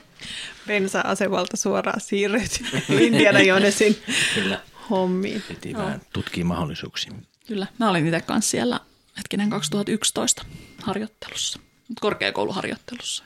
Bensa-asemalta 0.68 1.58
suoraan 1.58 2.02
siirryt 2.02 2.62
Indiana 3.02 3.42
Jonesin 3.42 3.98
Kyllä. 4.36 4.62
hommiin. 4.90 5.44
Piti 5.48 5.74
no. 5.74 5.80
vähän 5.80 6.02
tutkia 6.14 6.46
mahdollisuuksia. 6.46 7.14
Kyllä, 7.48 7.68
mä 7.80 7.90
olin 7.90 8.08
itse 8.08 8.22
kanssa 8.22 8.52
siellä 8.52 8.80
hetkinen 9.18 9.50
2011 9.50 10.46
harjoittelussa, 10.82 11.60
korkeakouluharjoittelussa. 12.02 13.24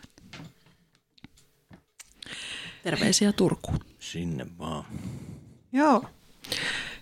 Terveisiä 2.83 3.33
Turkuun. 3.33 3.79
Sinne 3.99 4.45
vaan. 4.59 4.85
Joo. 5.71 6.05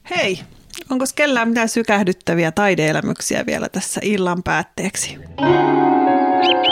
Hei, 0.09 0.39
onko 0.89 1.05
kellään 1.15 1.47
mitään 1.47 1.69
sykähdyttäviä 1.69 2.51
taideelämyksiä 2.51 3.45
vielä 3.45 3.69
tässä 3.69 4.01
illan 4.03 4.43
päätteeksi? 4.43 5.17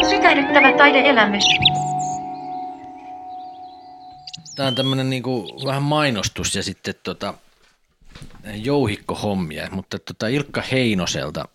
Sykähdyttävä 0.10 0.78
taideelämys. 0.78 1.43
Tämä 4.56 4.68
on 4.68 4.76
tämmöinen 4.76 5.10
niinku 5.10 5.62
vähän 5.66 5.84
mainostus 5.84 6.56
ja 6.56 6.64
sitten 6.64 6.95
tota, 7.04 7.34
jouhikkohommia, 8.54 9.70
mutta 9.72 9.99
tota 9.99 10.28
Ilkka 10.28 10.62
Heinoselta 10.72 11.47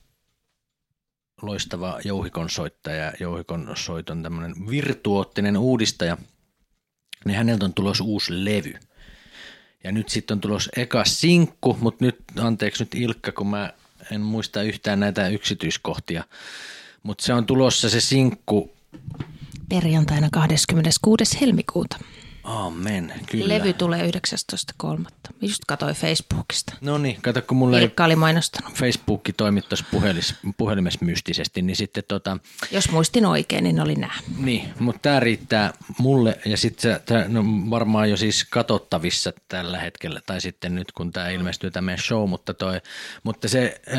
loistava 1.43 2.01
jouhikon 2.05 2.51
soittaja, 2.51 3.13
jouhikon 3.21 3.71
soiton 3.75 4.23
tämmöinen 4.23 4.55
virtuoottinen 4.71 5.57
uudistaja, 5.57 6.17
niin 7.25 7.37
häneltä 7.37 7.65
on 7.65 7.75
tulos 7.75 8.01
uusi 8.01 8.45
levy. 8.45 8.75
Ja 9.85 9.93
nyt 9.93 10.09
sitten 10.09 10.35
on 10.35 10.41
tulos 10.41 10.69
eka 10.77 11.05
sinkku, 11.05 11.77
mutta 11.81 12.05
nyt, 12.05 12.17
anteeksi 12.41 12.85
nyt 12.85 12.95
Ilkka, 12.95 13.33
kun 13.33 13.47
mä 13.47 13.73
en 14.13 14.21
muista 14.21 14.63
yhtään 14.63 15.01
näitä 15.01 15.29
yksityiskohtia, 15.29 16.25
mutta 17.03 17.25
se 17.25 17.35
on 17.35 17.47
tulossa 17.47 17.89
se 17.89 18.01
sinkku 18.01 18.73
Perjantaina 19.69 20.29
26. 20.33 21.41
helmikuuta. 21.41 21.99
Amen, 22.49 23.13
kyllä. 23.31 23.49
Levy 23.49 23.73
tulee 23.73 24.11
19.3. 24.83 25.05
Just 25.41 25.63
katsoin 25.67 25.95
Facebookista. 25.95 26.75
No 26.81 26.99
niin, 26.99 27.23
kato 27.23 27.43
kun 27.43 27.57
mulle 27.57 27.83
Ilkka 27.83 28.05
oli 28.05 28.17
mainostanut. 28.17 28.75
Facebook 28.75 29.23
toimittaisi 29.37 29.85
puhelis, 29.91 30.35
puhelimessa 30.57 31.05
mystisesti, 31.05 31.63
niin 31.63 31.77
sitten 31.77 32.05
tota, 32.09 32.39
Jos 32.71 32.91
muistin 32.91 33.27
oikein, 33.27 33.65
niin 33.65 33.81
oli 33.81 33.95
nämä. 33.95 34.13
niin, 34.39 34.69
mutta 34.79 35.01
tämä 35.03 35.21
riittää 35.21 35.73
mulle 35.99 36.39
ja 36.45 36.57
sitten 36.57 37.01
se 37.09 37.29
no 37.29 37.45
varmaan 37.71 38.11
jo 38.11 38.17
siis 38.17 38.45
katsottavissa 38.51 39.33
tällä 39.49 39.79
hetkellä, 39.79 40.21
tai 40.27 40.41
sitten 40.41 40.75
nyt 40.75 40.93
kun 40.93 41.13
tämä 41.13 41.29
ilmestyy 41.29 41.71
tämä 41.71 41.85
meidän 41.85 42.05
show, 42.05 42.29
mutta, 42.29 42.55
toi, 42.55 42.81
mutta 43.23 43.49
se 43.49 43.81
ö, 43.89 43.97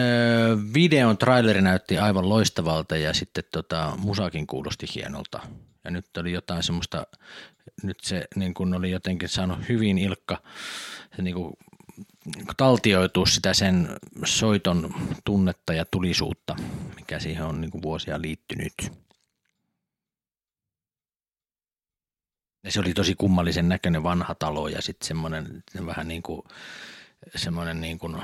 videon 0.74 1.18
traileri 1.18 1.62
näytti 1.62 1.98
aivan 1.98 2.30
loistavalta 2.30 2.98
ja 2.98 3.14
sitten 3.14 3.44
tota, 3.52 3.94
musakin 3.98 4.48
kuulosti 4.48 4.88
hienolta. 4.96 5.40
Ja 5.84 5.92
nyt 5.92 6.18
oli 6.18 6.32
jotain 6.32 6.64
semmoista, 6.64 7.08
nyt 7.84 8.00
se 8.04 8.28
niin 8.36 8.54
kun 8.54 8.74
oli 8.74 8.92
jotenkin 8.92 9.30
saanut 9.30 9.70
hyvin 9.70 9.98
Ilkka 9.98 10.38
se 11.16 11.22
niin 11.22 11.36
kuin 11.36 11.54
taltioitua 12.58 13.26
sitä 13.26 13.54
sen 13.54 13.90
soiton 14.26 14.94
tunnetta 15.26 15.74
ja 15.74 15.86
tulisuutta, 15.86 16.56
mikä 16.96 17.20
siihen 17.20 17.46
on 17.46 17.62
niin 17.62 17.72
kuin 17.72 17.82
vuosia 17.82 18.22
liittynyt. 18.22 18.74
Ja 22.64 22.72
se 22.72 22.80
oli 22.80 22.94
tosi 22.94 23.16
kummallisen 23.16 23.70
näköinen 23.70 24.04
vanha 24.04 24.36
talo 24.36 24.68
ja 24.68 24.82
sitten 24.82 25.08
semmoinen 25.08 25.64
vähän 25.86 26.08
niin 26.08 26.22
kuin, 26.22 26.42
semmoinen 27.36 27.82
niin 27.82 28.00
kuin 28.00 28.18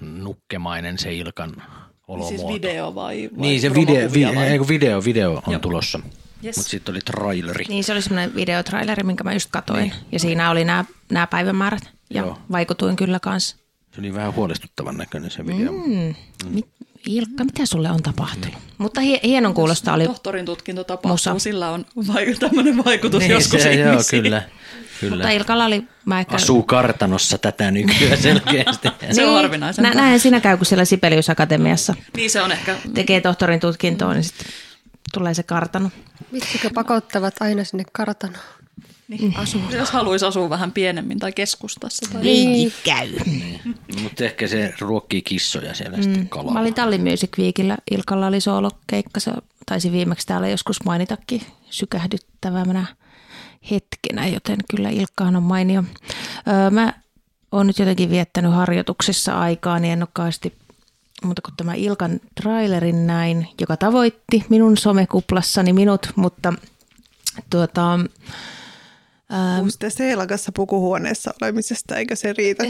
nukkemainen 0.00 0.98
se 0.98 1.14
Ilkan 1.14 1.62
olomuoto. 2.08 2.36
Siis 2.36 2.48
video 2.48 2.94
vai, 2.94 3.30
vai 3.32 3.40
Niin, 3.40 3.60
se 3.60 3.74
video, 3.74 4.12
vi, 4.12 4.24
vai? 4.34 4.46
ei, 4.46 4.68
video, 4.68 5.04
video 5.04 5.42
on 5.46 5.52
Joo. 5.52 5.60
tulossa. 5.60 6.00
Yes. 6.44 6.56
Mutta 6.56 6.70
sitten 6.70 6.92
oli 6.92 7.00
traileri. 7.00 7.64
Niin 7.68 7.84
se 7.84 7.92
oli 7.92 8.02
semmoinen 8.02 8.34
videotraileri, 8.34 9.02
minkä 9.02 9.24
mä 9.24 9.32
just 9.32 9.48
katoin. 9.50 9.80
Niin. 9.82 9.92
Ja 10.12 10.18
siinä 10.18 10.50
oli 10.50 10.64
nämä, 10.64 10.84
nämä 11.12 11.26
päivämäärät. 11.26 11.82
Ja 12.10 12.22
Joo. 12.22 12.38
Vaikutuin 12.52 12.96
kyllä 12.96 13.20
kanssa. 13.20 13.56
Se 13.94 14.00
oli 14.00 14.14
vähän 14.14 14.34
huolestuttavan 14.34 14.96
näköinen 14.96 15.30
se 15.30 15.46
video. 15.46 15.72
Mm. 15.72 16.14
Mit, 16.50 16.66
Ilkka, 17.06 17.44
mitä 17.44 17.66
sulle 17.66 17.90
on 17.90 18.02
tapahtunut? 18.02 18.56
Mutta 18.78 19.00
hie, 19.00 19.20
hienon 19.24 19.54
kuulosta 19.54 19.92
oli. 19.92 20.06
Tohtorin 20.06 20.46
tutkinto 20.46 20.84
tapahtuu, 20.84 21.10
Musa. 21.10 21.38
sillä 21.38 21.70
on 21.70 21.84
vai, 22.06 22.34
tämmöinen 22.34 22.84
vaikutus 22.84 23.20
Niin, 23.20 23.30
joskus 23.30 23.62
se, 23.62 23.74
joo, 23.74 23.96
kyllä. 24.10 24.42
kyllä. 25.00 25.16
Mutta 25.16 25.30
Ilkalla 25.30 25.64
oli... 25.64 25.82
Mä 26.04 26.20
ehkä, 26.20 26.34
Asuu 26.34 26.62
kartanossa 26.62 27.38
tätä 27.38 27.70
nykyään 27.70 28.18
selkeästi. 28.22 28.88
Se 29.12 29.26
on 29.26 29.34
harvinaisempaa. 29.34 29.94
Nä, 29.94 30.00
näin 30.02 30.20
siinä 30.20 30.40
käy, 30.40 30.56
kun 30.56 30.66
siellä 30.66 30.84
Sibelius 30.84 31.30
Akatemiassa 31.30 31.94
Niin 32.16 32.30
se 32.30 32.42
on 32.42 32.52
ehkä, 32.52 32.76
tekee 32.94 33.20
tohtorin 33.20 33.60
tutkintoa, 33.60 34.14
niin 34.14 34.24
sitten 34.24 34.46
tulee 35.12 35.34
se 35.34 35.42
kartano. 35.42 35.90
Vitsikö 36.32 36.70
pakottavat 36.74 37.34
aina 37.40 37.64
sinne 37.64 37.84
kartanoon? 37.92 38.44
niin, 39.18 39.34
jos 39.70 39.90
haluaisi 39.90 40.24
asua 40.24 40.50
vähän 40.50 40.72
pienemmin 40.72 41.18
tai 41.18 41.32
keskustassa. 41.32 42.06
Tai... 42.12 42.22
Niin 42.22 42.72
käy. 42.84 43.10
Mutta 44.02 44.24
ehkä 44.24 44.46
se 44.46 44.74
ruokkii 44.80 45.22
kissoja 45.22 45.74
siellä 45.74 45.96
mm. 45.96 46.02
sitten 46.02 46.28
kalalla. 46.28 46.52
Mä 46.52 46.60
olin 46.60 46.74
Tallin 46.74 47.10
Music 47.10 47.38
Weekillä. 47.38 47.76
Ilkalla 47.90 48.26
oli 48.26 48.40
soolokeikka. 48.40 49.20
Se 49.20 49.32
taisi 49.66 49.92
viimeksi 49.92 50.26
täällä 50.26 50.48
joskus 50.48 50.84
mainitakin 50.84 51.42
sykähdyttävänä 51.70 52.86
hetkenä, 53.70 54.26
joten 54.26 54.58
kyllä 54.70 54.90
Ilkkahan 54.90 55.36
on 55.36 55.42
mainio. 55.42 55.84
Öö, 56.48 56.70
mä 56.70 56.92
oon 57.52 57.66
nyt 57.66 57.78
jotenkin 57.78 58.10
viettänyt 58.10 58.52
harjoituksissa 58.52 59.40
aikaa, 59.40 59.78
niin 59.78 59.92
en 59.92 60.02
ole 60.02 60.08
kauheasti 60.12 60.54
mutta 61.24 61.42
kun 61.42 61.54
tämä 61.56 61.74
Ilkan 61.74 62.20
trailerin 62.42 63.06
näin, 63.06 63.48
joka 63.60 63.76
tavoitti 63.76 64.44
minun 64.48 64.76
somekuplassani 64.76 65.72
minut, 65.72 66.12
mutta 66.16 66.52
tuota, 67.50 67.98
sitten 69.68 69.90
Seelakassa 69.90 70.52
pukuhuoneessa 70.52 71.34
olemisesta, 71.42 71.96
eikö 71.96 72.16
se 72.16 72.32
riitä 72.32 72.64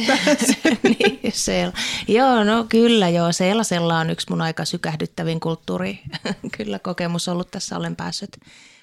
niin, 0.82 1.32
Sel. 1.32 1.72
Joo, 2.08 2.44
no 2.44 2.66
kyllä 2.68 3.08
joo. 3.08 3.32
Seelasella 3.32 3.98
on 3.98 4.10
yksi 4.10 4.26
mun 4.30 4.42
aika 4.42 4.64
sykähdyttävin 4.64 5.40
kulttuuri. 5.40 6.00
kyllä 6.56 6.78
kokemus 6.78 7.28
ollut 7.28 7.50
tässä. 7.50 7.76
Olen 7.76 7.96
päässyt 7.96 8.36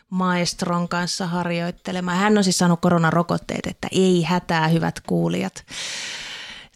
maestron 0.10 0.90
kanssa 0.90 1.28
harjoittelemaan. 1.28 2.18
Hän 2.18 2.38
on 2.38 2.44
siis 2.44 2.58
saanut 2.58 2.82
koronarokotteet, 2.82 3.68
että 3.68 3.88
ei 3.92 4.24
hätää, 4.24 4.68
hyvät 4.68 5.00
kuulijat. 5.00 5.66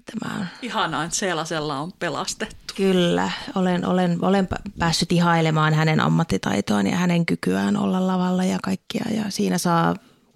Tämä 0.06 0.40
on 0.40 0.46
Ihanaa, 0.62 1.04
että 1.04 1.16
Seelasella 1.18 1.80
on 1.80 1.92
pelastettu. 2.00 2.74
Kyllä, 2.76 3.32
olen, 3.56 3.86
olen, 3.86 4.18
olen 4.22 4.48
pä- 4.56 4.72
päässyt 4.80 5.12
ihailemaan 5.12 5.74
hänen 5.74 6.00
ammattitaitoaan 6.00 6.88
ja 6.88 6.96
hänen 6.98 7.26
kykyään 7.26 7.78
olla 7.78 8.08
lavalla 8.08 8.44
ja 8.44 8.60
kaikkia. 8.64 9.06
Ja 9.12 9.24
siinä 9.30 9.58
saa 9.58 9.96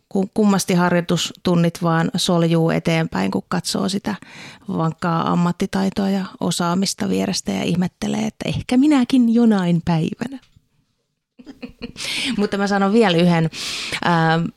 ku- 0.10 0.30
kummasti 0.34 0.74
harjoitustunnit 0.74 1.84
vaan 1.84 2.12
soljuu 2.16 2.70
eteenpäin, 2.70 3.32
kun 3.32 3.44
katsoo 3.48 3.90
sitä 3.90 4.16
vankkaa 4.68 5.32
ammattitaitoa 5.32 6.10
ja 6.10 6.26
osaamista 6.40 7.10
vierestä 7.10 7.52
ja 7.52 7.64
ihmettelee, 7.64 8.28
että 8.28 8.50
ehkä 8.50 8.78
minäkin 8.78 9.34
jonain 9.34 9.82
päivänä. 9.86 10.40
Mutta 12.38 12.58
mä 12.58 12.68
sanon 12.68 12.94
vielä 12.94 13.18
yhden. 13.18 13.50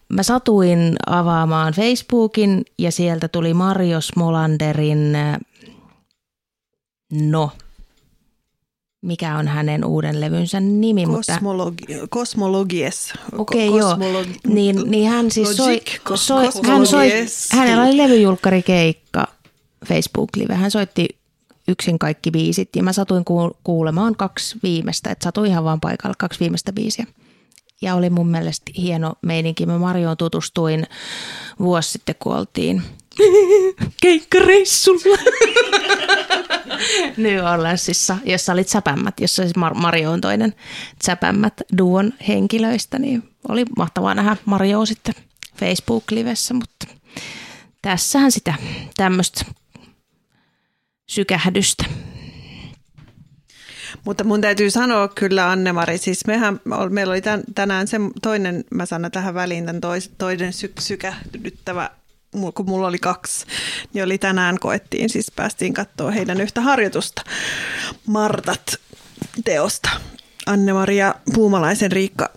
Mä 0.08 0.22
satuin 0.22 0.96
avaamaan 1.06 1.72
Facebookin 1.72 2.64
ja 2.78 2.92
sieltä 2.92 3.28
tuli 3.28 3.54
Mario 3.54 4.00
Smolanderin 4.00 5.14
ää, 5.14 5.38
No, 7.12 7.50
mikä 9.02 9.36
on 9.36 9.48
hänen 9.48 9.84
uuden 9.84 10.20
levynsä 10.20 10.60
nimi? 10.60 11.06
mutta 11.06 11.32
Kosmologi, 11.32 11.84
kosmologies. 12.10 13.12
Okei, 13.38 13.68
Ko- 13.70 13.76
joo. 13.78 13.90
kosmologi- 13.94 14.40
Niin, 14.46 14.76
niin 14.90 15.10
hän 15.10 15.30
siis 15.30 15.56
soi, 15.56 15.82
soi, 16.14 16.48
hän 16.66 16.86
soi, 16.86 17.10
hänellä 17.52 17.82
oli 17.84 17.96
levyjulkkarikeikka 17.96 19.26
Facebook-live. 19.86 20.54
Hän 20.54 20.70
soitti 20.70 21.08
yksin 21.70 21.98
kaikki 21.98 22.30
biisit 22.30 22.76
ja 22.76 22.82
mä 22.82 22.92
satuin 22.92 23.24
kuul- 23.24 23.58
kuulemaan 23.64 24.16
kaksi 24.16 24.58
viimeistä, 24.62 25.10
että 25.10 25.24
satuin 25.24 25.50
ihan 25.50 25.64
vaan 25.64 25.80
paikalle 25.80 26.14
kaksi 26.18 26.40
viimeistä 26.40 26.72
biisiä. 26.72 27.06
Ja 27.82 27.94
oli 27.94 28.10
mun 28.10 28.28
mielestä 28.28 28.72
hieno 28.76 29.14
meininki. 29.22 29.66
Mä 29.66 29.78
Marjoon 29.78 30.16
tutustuin 30.16 30.86
vuosi 31.58 31.90
sitten, 31.90 32.14
kun 32.18 32.36
oltiin 32.36 32.82
keikkareissulla. 34.02 35.18
New 37.16 37.44
Orleansissa, 37.52 38.18
jossa 38.24 38.52
oli 38.52 38.64
Säpämmät, 38.64 39.20
jossa 39.20 39.42
siis 39.42 39.56
Mar- 39.56 39.80
Mario 39.80 40.12
on 40.12 40.20
toinen 40.20 40.54
Säpämmät 41.04 41.54
duon 41.78 42.12
henkilöistä, 42.28 42.98
niin 42.98 43.22
oli 43.48 43.64
mahtavaa 43.76 44.14
nähdä 44.14 44.36
Marioa 44.44 44.86
sitten 44.86 45.14
Facebook-livessä, 45.56 46.54
mutta 46.54 46.86
tässähän 47.82 48.32
sitä 48.32 48.54
tämmöistä 48.96 49.44
sykähdystä. 51.10 51.84
Mutta 54.04 54.24
mun 54.24 54.40
täytyy 54.40 54.70
sanoa 54.70 55.08
kyllä 55.08 55.50
Anne-Mari, 55.50 55.98
siis 55.98 56.26
mehän, 56.26 56.60
meillä 56.90 57.10
oli 57.10 57.20
tän, 57.20 57.42
tänään 57.54 57.88
se 57.88 57.96
toinen, 58.22 58.64
mä 58.70 58.86
sanon 58.86 59.10
tähän 59.10 59.34
väliin 59.34 59.66
tämän 59.66 59.80
tois, 59.80 60.10
toinen 60.18 60.52
sy, 60.52 60.72
sykähdyttävä, 60.80 61.90
kun 62.54 62.66
mulla 62.66 62.86
oli 62.86 62.98
kaksi, 62.98 63.46
niin 63.92 64.04
oli 64.04 64.18
tänään 64.18 64.58
koettiin, 64.58 65.10
siis 65.10 65.32
päästiin 65.36 65.74
katsoa 65.74 66.10
heidän 66.10 66.40
yhtä 66.40 66.60
harjoitusta, 66.60 67.22
Martat 68.06 68.74
teosta. 69.44 69.90
Anne-Maria 70.46 71.14
Puumalaisen 71.34 71.92
Riikka, 71.92 72.30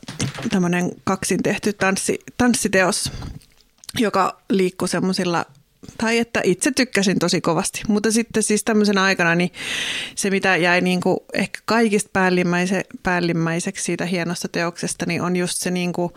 tämmöinen 0.50 0.92
kaksin 1.04 1.44
tehty 1.44 1.74
tanssi, 1.74 2.20
tanssiteos, 2.38 3.12
joka 4.00 4.42
liikkui 4.50 4.88
semmoisilla 4.88 5.46
tai 5.98 6.18
että 6.18 6.42
itse 6.44 6.72
tykkäsin 6.72 7.20
tosi 7.20 7.42
kovasti. 7.42 7.82
Mutta 7.88 8.12
sitten 8.12 8.44
siis 8.44 8.64
tämmöisenä 8.64 9.04
aikana 9.04 9.36
niin 9.36 9.52
se, 10.16 10.30
mitä 10.30 10.56
jäi 10.56 10.82
niin 10.82 11.02
kuin 11.02 11.18
ehkä 11.34 11.60
kaikista 11.66 12.10
päällimmäise, 12.14 12.84
päällimmäiseksi 13.04 13.84
siitä 13.84 14.06
hienosta 14.06 14.48
teoksesta, 14.48 15.06
niin 15.06 15.22
on 15.22 15.36
just 15.36 15.58
se 15.58 15.72
niin 15.72 15.94
kuin 15.94 16.14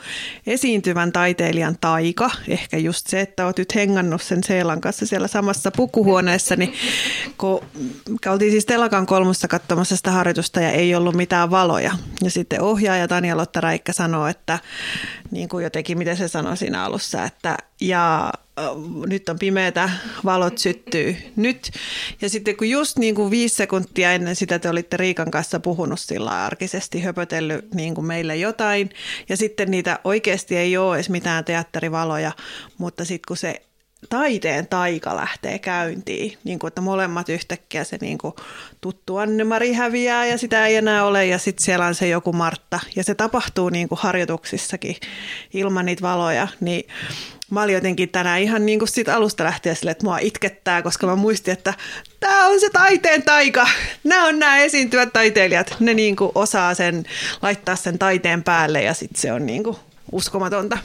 esiintyvän 0.46 1.12
taiteilijan 1.12 1.76
taika. 1.80 2.30
Ehkä 2.48 2.78
just 2.78 3.06
se, 3.06 3.20
että 3.20 3.46
oot 3.46 3.58
nyt 3.58 3.74
hengannut 3.74 4.22
sen 4.22 4.44
Seelan 4.44 4.80
kanssa 4.80 5.06
siellä 5.06 5.28
samassa 5.28 5.70
pukuhuoneessa, 5.70 6.56
niin 6.56 6.72
kun 7.38 7.60
oltiin 8.26 8.50
siis 8.50 8.66
Telakan 8.66 9.06
kolmossa 9.06 9.48
katsomassa 9.48 9.96
sitä 9.96 10.10
harjoitusta 10.10 10.60
ja 10.60 10.70
ei 10.70 10.94
ollut 10.94 11.14
mitään 11.14 11.50
valoja. 11.50 11.92
Ja 12.22 12.30
sitten 12.30 12.60
ohjaaja 12.60 13.08
Tanja 13.08 13.36
Lotta 13.36 13.60
Räikkä 13.60 13.92
sanoo, 13.92 14.26
että 14.26 14.58
niin 15.30 15.48
kuin 15.48 15.64
jotenkin, 15.64 15.98
miten 15.98 16.16
se 16.16 16.28
sanoi 16.28 16.56
siinä 16.56 16.84
alussa, 16.84 17.24
että 17.24 17.56
ja 17.80 18.32
nyt 19.06 19.28
on 19.28 19.38
pimeätä, 19.38 19.90
valot 20.24 20.58
syttyy 20.58 21.16
nyt. 21.36 21.70
Ja 22.20 22.28
sitten 22.28 22.56
kun 22.56 22.70
just 22.70 22.98
niin 22.98 23.14
kuin 23.14 23.30
viisi 23.30 23.54
sekuntia 23.54 24.12
ennen 24.12 24.36
sitä 24.36 24.58
te 24.58 24.68
olitte 24.68 24.96
Riikan 24.96 25.30
kanssa 25.30 25.60
puhunut 25.60 26.00
sillä 26.00 26.44
arkisesti, 26.44 27.00
höpötellyt 27.00 27.74
niin 27.74 27.94
kuin 27.94 28.06
meille 28.06 28.36
jotain. 28.36 28.90
Ja 29.28 29.36
sitten 29.36 29.70
niitä 29.70 29.98
oikeasti 30.04 30.56
ei 30.56 30.76
ole 30.76 30.96
edes 30.96 31.10
mitään 31.10 31.44
teatterivaloja, 31.44 32.32
mutta 32.78 33.04
sitten 33.04 33.26
kun 33.28 33.36
se 33.36 33.62
taiteen 34.08 34.66
taika 34.66 35.16
lähtee 35.16 35.58
käyntiin, 35.58 36.38
niin 36.44 36.58
kuin, 36.58 36.68
että 36.68 36.80
molemmat 36.80 37.28
yhtäkkiä 37.28 37.84
se 37.84 37.98
niin 38.00 38.18
kuin, 38.18 38.34
tuttu 38.80 39.16
Anne-Mari 39.16 39.72
häviää 39.72 40.26
ja 40.26 40.38
sitä 40.38 40.66
ei 40.66 40.76
enää 40.76 41.04
ole 41.04 41.26
ja 41.26 41.38
sitten 41.38 41.64
siellä 41.64 41.86
on 41.86 41.94
se 41.94 42.08
joku 42.08 42.32
Martta 42.32 42.80
ja 42.96 43.04
se 43.04 43.14
tapahtuu 43.14 43.68
niin 43.68 43.88
kuin 43.88 43.98
harjoituksissakin 44.02 44.96
ilman 45.54 45.86
niitä 45.86 46.02
valoja, 46.02 46.48
niin 46.60 46.88
mä 47.50 47.62
olin 47.62 47.74
jotenkin 47.74 48.08
tänään 48.08 48.40
ihan 48.40 48.66
niin 48.66 48.78
kuin 48.78 48.88
siitä 48.88 49.16
alusta 49.16 49.44
lähtien 49.44 49.76
sille, 49.76 49.90
että 49.90 50.04
mua 50.04 50.18
itkettää, 50.18 50.82
koska 50.82 51.06
mä 51.06 51.16
muistin, 51.16 51.52
että 51.52 51.74
tämä 52.20 52.46
on 52.46 52.60
se 52.60 52.70
taiteen 52.70 53.22
taika. 53.22 53.68
Nämä 54.04 54.26
on 54.26 54.38
nämä 54.38 54.58
esiintyvät 54.58 55.12
taiteilijat. 55.12 55.76
Ne 55.80 55.94
niin 55.94 56.16
kuin 56.16 56.32
osaa 56.34 56.74
sen, 56.74 57.04
laittaa 57.42 57.76
sen 57.76 57.98
taiteen 57.98 58.42
päälle 58.42 58.82
ja 58.82 58.94
sitten 58.94 59.20
se 59.20 59.32
on 59.32 59.46
niin 59.46 59.64
kuin 59.64 59.76
uskomatonta. 60.12 60.78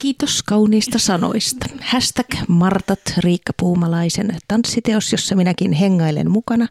Kiitos 0.00 0.42
kauniista 0.42 0.98
sanoista. 0.98 1.66
Hashtag 1.80 2.26
Martat 2.48 3.00
Riikka 3.18 3.52
Puumalaisen 3.56 4.36
tanssiteos, 4.48 5.12
jossa 5.12 5.34
minäkin 5.34 5.72
hengailen 5.72 6.30
mukana, 6.30 6.66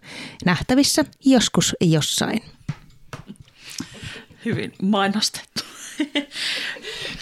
nähtävissä 0.46 1.06
joskus 1.26 1.76
jossain. 1.82 2.42
Hyvin 4.46 4.74
mainostettu. 4.82 5.64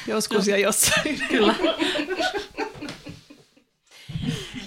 Joskus 0.07 0.47
ja 0.47 0.57
jossain. 0.57 1.19
Kyllä. 1.29 1.55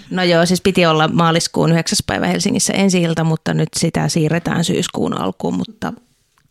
No 0.09 0.23
joo, 0.23 0.45
siis 0.45 0.61
piti 0.61 0.85
olla 0.85 1.07
maaliskuun 1.07 1.71
9. 1.71 1.97
päivä 2.07 2.27
Helsingissä 2.27 2.73
ensi 2.73 3.01
ilta, 3.01 3.23
mutta 3.23 3.53
nyt 3.53 3.69
sitä 3.77 4.09
siirretään 4.09 4.63
syyskuun 4.63 5.21
alkuun, 5.21 5.55
mutta 5.55 5.93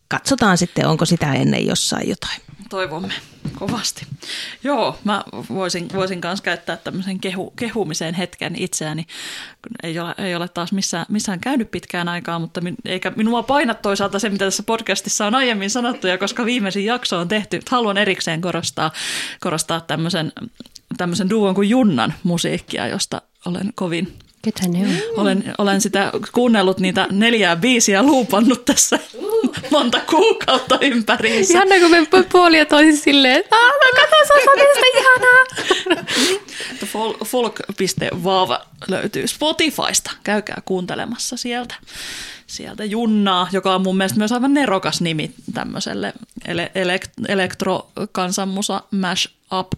katsotaan 0.07 0.57
sitten, 0.57 0.87
onko 0.87 1.05
sitä 1.05 1.33
ennen 1.33 1.67
jossain 1.67 2.09
jotain. 2.09 2.41
Toivomme 2.71 3.13
kovasti. 3.59 4.05
Joo, 4.63 4.99
mä 5.03 5.23
voisin, 5.49 5.87
voisin 5.93 6.21
kanssa 6.21 6.43
käyttää 6.43 6.77
tämmöisen 6.77 7.19
kehu, 7.19 7.53
kehumiseen 7.55 8.13
hetken 8.13 8.55
itseäni. 8.55 9.05
Ei 9.83 9.99
ole, 9.99 10.15
ei 10.17 10.35
ole 10.35 10.47
taas 10.47 10.71
missään, 10.71 11.05
missään 11.09 11.39
käynyt 11.39 11.71
pitkään 11.71 12.07
aikaa, 12.07 12.39
mutta 12.39 12.61
min, 12.61 12.75
eikä 12.85 13.11
minua 13.15 13.43
paina 13.43 13.73
toisaalta 13.73 14.19
se, 14.19 14.29
mitä 14.29 14.45
tässä 14.45 14.63
podcastissa 14.63 15.27
on 15.27 15.35
aiemmin 15.35 15.69
sanottu, 15.69 16.07
ja 16.07 16.17
koska 16.17 16.45
viimeisin 16.45 16.85
jakso 16.85 17.19
on 17.19 17.27
tehty, 17.27 17.59
haluan 17.69 17.97
erikseen 17.97 18.41
korostaa, 18.41 18.91
korostaa 19.39 19.81
tämmöisen, 19.81 20.31
tämmöisen 20.97 21.29
duon 21.29 21.55
kuin 21.55 21.69
Junnan 21.69 22.13
musiikkia, 22.23 22.87
josta 22.87 23.21
olen 23.45 23.71
kovin 23.75 24.17
Ketä 24.41 24.67
ne 24.67 24.79
on? 24.79 24.95
Olen, 25.17 25.53
olen 25.57 25.81
sitä 25.81 26.11
kuunnellut 26.31 26.79
niitä 26.79 27.07
neljää 27.11 27.55
biisiä 27.55 28.03
luupannut 28.03 28.65
tässä 28.65 28.99
monta 29.71 29.99
kuukautta 29.99 30.77
ympäriinsä. 30.81 31.53
Ihana, 31.53 31.79
kun 31.79 31.91
me 31.91 32.07
puoli 32.31 32.57
ja 32.57 32.65
toisin 32.65 32.97
silleen, 32.97 33.37
että 33.37 33.55
kato, 33.95 34.15
se 34.27 34.33
on 34.33 34.49
oikeasta 34.49 34.85
ihanaa. 34.97 35.45
Folk.vaava 37.25 38.65
löytyy 38.87 39.27
Spotifysta. 39.27 40.11
Käykää 40.23 40.61
kuuntelemassa 40.65 41.37
sieltä. 41.37 41.75
Sieltä 42.47 42.85
Junnaa, 42.85 43.47
joka 43.51 43.75
on 43.75 43.81
mun 43.81 43.97
mielestä 43.97 44.17
myös 44.17 44.31
aivan 44.31 44.53
nerokas 44.53 45.01
nimi 45.01 45.31
tämmöiselle 45.53 46.13
ele- 46.45 46.71
elekt- 46.75 47.25
elektrokansanmusa 47.27 48.83
mash 48.91 49.29
up, 49.59 49.71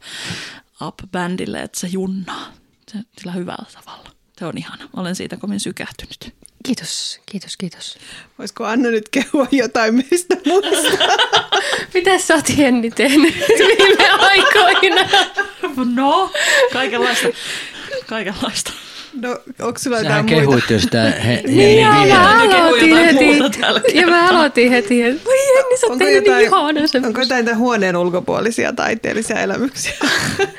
up 0.88 0.96
bändille, 1.12 1.62
että 1.62 1.80
se 1.80 1.88
Junnaa 1.88 2.54
se, 2.92 2.98
sillä 3.18 3.32
hyvällä 3.32 3.66
tavalla. 3.74 4.10
Se 4.40 4.46
on 4.46 4.58
ihana. 4.58 4.90
Olen 4.96 5.16
siitä 5.16 5.38
kovin 5.38 5.60
sykähtynyt. 5.60 6.34
Kiitos, 6.66 7.20
kiitos, 7.26 7.58
kiitos. 7.58 7.98
Voisiko 8.40 8.66
Anna 8.66 8.90
nyt 8.90 9.10
kehua 9.10 9.48
jotain 9.52 9.96
meistä 9.96 10.38
muista? 10.46 11.08
Mitä 11.94 12.20
sä 12.20 12.36
oot 12.36 12.50
Jenni 12.58 12.92
tehnyt 12.92 13.36
viime 13.60 14.10
aikoina? 14.10 15.10
No, 15.96 16.32
kaikenlaista. 16.74 17.28
Kaikenlaista. 18.08 18.72
No, 19.22 19.30
onko 19.62 19.80
sulla 19.80 19.98
Sähän 20.02 20.26
jotain 20.26 20.26
muita? 20.26 20.42
kehuit 20.42 20.70
jo 20.70 20.80
sitä 20.80 21.02
he, 21.02 21.42
Niin, 21.48 21.82
ja 21.82 21.96
Jenni 21.96 22.14
mä 22.14 22.38
aloitin 22.38 22.90
jotain 22.90 23.06
heti. 23.16 23.98
Ja 23.98 24.08
mä 24.08 24.30
aloitin 24.30 24.72
heti, 24.72 25.02
että 25.04 25.26
voi 25.26 25.38
Jenni, 25.56 25.78
sä 25.78 25.88
oot 25.88 25.92
Onko 25.92 26.06
tehnyt 26.06 26.24
niin 26.24 26.26
jotain, 26.26 26.46
ihana 26.46 27.08
onko 27.08 27.22
jotain 27.22 27.46
tämän 27.46 27.60
huoneen 27.60 27.98
ulkopuolisia 27.98 28.74
taiteellisia 28.74 29.40
elämyksiä? 29.40 29.94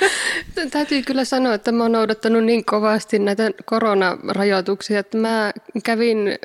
Täytyy 0.70 1.02
kyllä 1.02 1.24
sanoa, 1.24 1.54
että 1.54 1.72
mä 1.72 1.84
oon 1.84 1.92
noudattanut 1.92 2.44
niin 2.44 2.64
kovasti 2.64 3.18
näitä 3.18 3.50
koronarajoituksia, 3.64 4.98
että 4.98 5.18
mä 5.18 5.52
kävin 5.84 6.38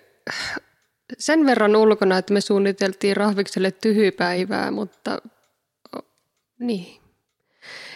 sen 1.17 1.45
verran 1.45 1.75
ulkona, 1.75 2.17
että 2.17 2.33
me 2.33 2.41
suunniteltiin 2.41 3.17
Rahvikselle 3.17 3.71
tyhypäivää, 3.71 4.71
mutta 4.71 5.21
niin. 6.59 6.99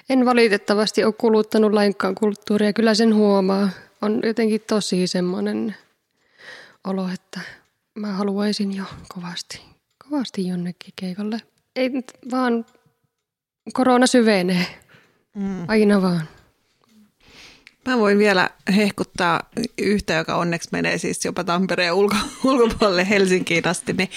En 0.09 0.25
valitettavasti 0.25 1.03
ole 1.03 1.13
kuluttanut 1.13 1.73
lainkaan 1.73 2.15
kulttuuria, 2.15 2.73
kyllä 2.73 2.93
sen 2.93 3.15
huomaa. 3.15 3.69
On 4.03 4.21
jotenkin 4.23 4.61
tosi 4.67 5.07
semmoinen 5.07 5.75
olo, 6.83 7.09
että 7.13 7.39
mä 7.95 8.07
haluaisin 8.07 8.75
jo 8.75 8.83
kovasti, 9.07 9.61
kovasti 10.09 10.47
jonnekin 10.47 10.93
keikalle. 10.95 11.41
Ei 11.75 11.89
nyt 11.89 12.11
vaan 12.31 12.65
korona 13.73 14.07
syvenee. 14.07 14.65
Mm. 15.35 15.65
Aina 15.67 16.01
vaan. 16.01 16.29
Mä 17.85 17.97
voin 17.97 18.17
vielä 18.17 18.49
hehkuttaa 18.75 19.49
yhtä, 19.77 20.13
joka 20.13 20.35
onneksi 20.35 20.69
menee 20.71 20.97
siis 20.97 21.25
jopa 21.25 21.43
Tampereen 21.43 21.93
ulko, 21.93 22.15
ulkopuolelle 22.43 23.09
Helsinkiin 23.09 23.67
asti, 23.67 23.93
niin 23.93 24.09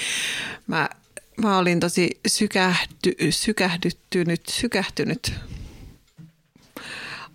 mä, 0.67 0.89
mä 1.37 1.59
olin 1.59 1.81
tosi 1.81 2.21
sykähdy, 2.27 3.31
sykähdyttynyt, 3.31 4.47
sykähtynyt. 4.49 5.33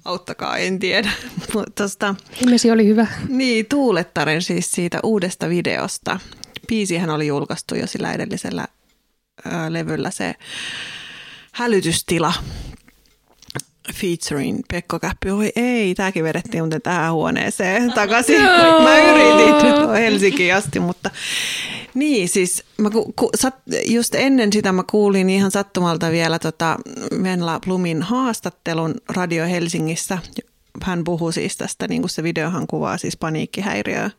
Auttakaa, 0.05 0.57
en 0.57 0.79
tiedä. 0.79 1.11
Tosta, 1.75 2.15
Nimesi 2.45 2.71
oli 2.71 2.85
hyvä. 2.87 3.07
niin, 3.27 3.65
Tuulettaren 3.69 4.41
siis 4.41 4.71
siitä 4.71 4.99
uudesta 5.03 5.49
videosta. 5.49 6.19
Biisihän 6.67 7.09
oli 7.09 7.27
julkaistu 7.27 7.75
jo 7.75 7.87
sillä 7.87 8.13
edellisellä 8.13 8.67
ää, 9.45 9.73
levyllä 9.73 10.11
se 10.11 10.33
hälytystila 11.53 12.33
featuring 13.93 14.59
Pekko 14.71 14.99
Käppi. 14.99 15.31
Oi 15.31 15.51
ei, 15.55 15.95
tämäkin 15.95 16.23
vedettiin 16.23 16.63
muuten 16.63 16.81
tähän 16.81 17.13
huoneeseen 17.13 17.93
takaisin. 17.93 18.41
Mä 18.83 18.97
yritin 18.99 19.89
Helsinkiin 19.93 20.55
asti, 20.55 20.79
mutta 20.79 21.09
niin 21.93 22.29
siis 22.29 22.63
mä 22.77 22.89
ku, 22.89 23.13
ku, 23.15 23.29
sat, 23.35 23.55
just 23.87 24.15
ennen 24.15 24.53
sitä 24.53 24.71
mä 24.71 24.83
kuulin 24.91 25.29
ihan 25.29 25.51
sattumalta 25.51 26.11
vielä 26.11 26.39
tota 26.39 26.77
Venla 27.23 27.59
Blumin 27.65 28.01
haastattelun 28.01 28.95
Radio 29.09 29.45
Helsingissä. 29.45 30.17
Hän 30.83 31.03
puhui 31.03 31.33
siis 31.33 31.57
tästä, 31.57 31.87
niin 31.87 32.01
kuin 32.01 32.09
se 32.09 32.23
videohan 32.23 32.67
kuvaa 32.67 32.97
siis 32.97 33.17
paniikkihäiriöä, 33.17 34.11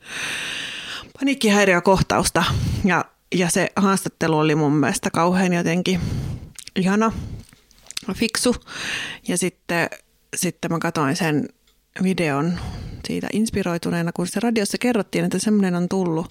paniikkihäiriökohtausta 1.19 2.45
ja, 2.85 3.05
ja 3.35 3.51
se 3.51 3.69
haastattelu 3.77 4.39
oli 4.39 4.55
mun 4.55 4.73
mielestä 4.73 5.11
kauhean 5.11 5.53
jotenkin 5.53 6.01
ihana 6.77 7.13
fiksu. 8.15 8.57
Ja 9.29 9.39
sitten, 9.39 9.89
sitten 10.37 10.73
mä 10.73 10.79
katsoin 10.79 11.17
sen 11.17 11.49
videon 12.03 12.59
siitä 13.07 13.29
inspiroituneena, 13.33 14.13
kun 14.13 14.27
se 14.27 14.41
radiossa 14.41 14.79
kerrottiin, 14.79 15.25
että 15.25 15.39
semmoinen 15.39 15.75
on 15.75 15.89
tullut. 15.89 16.27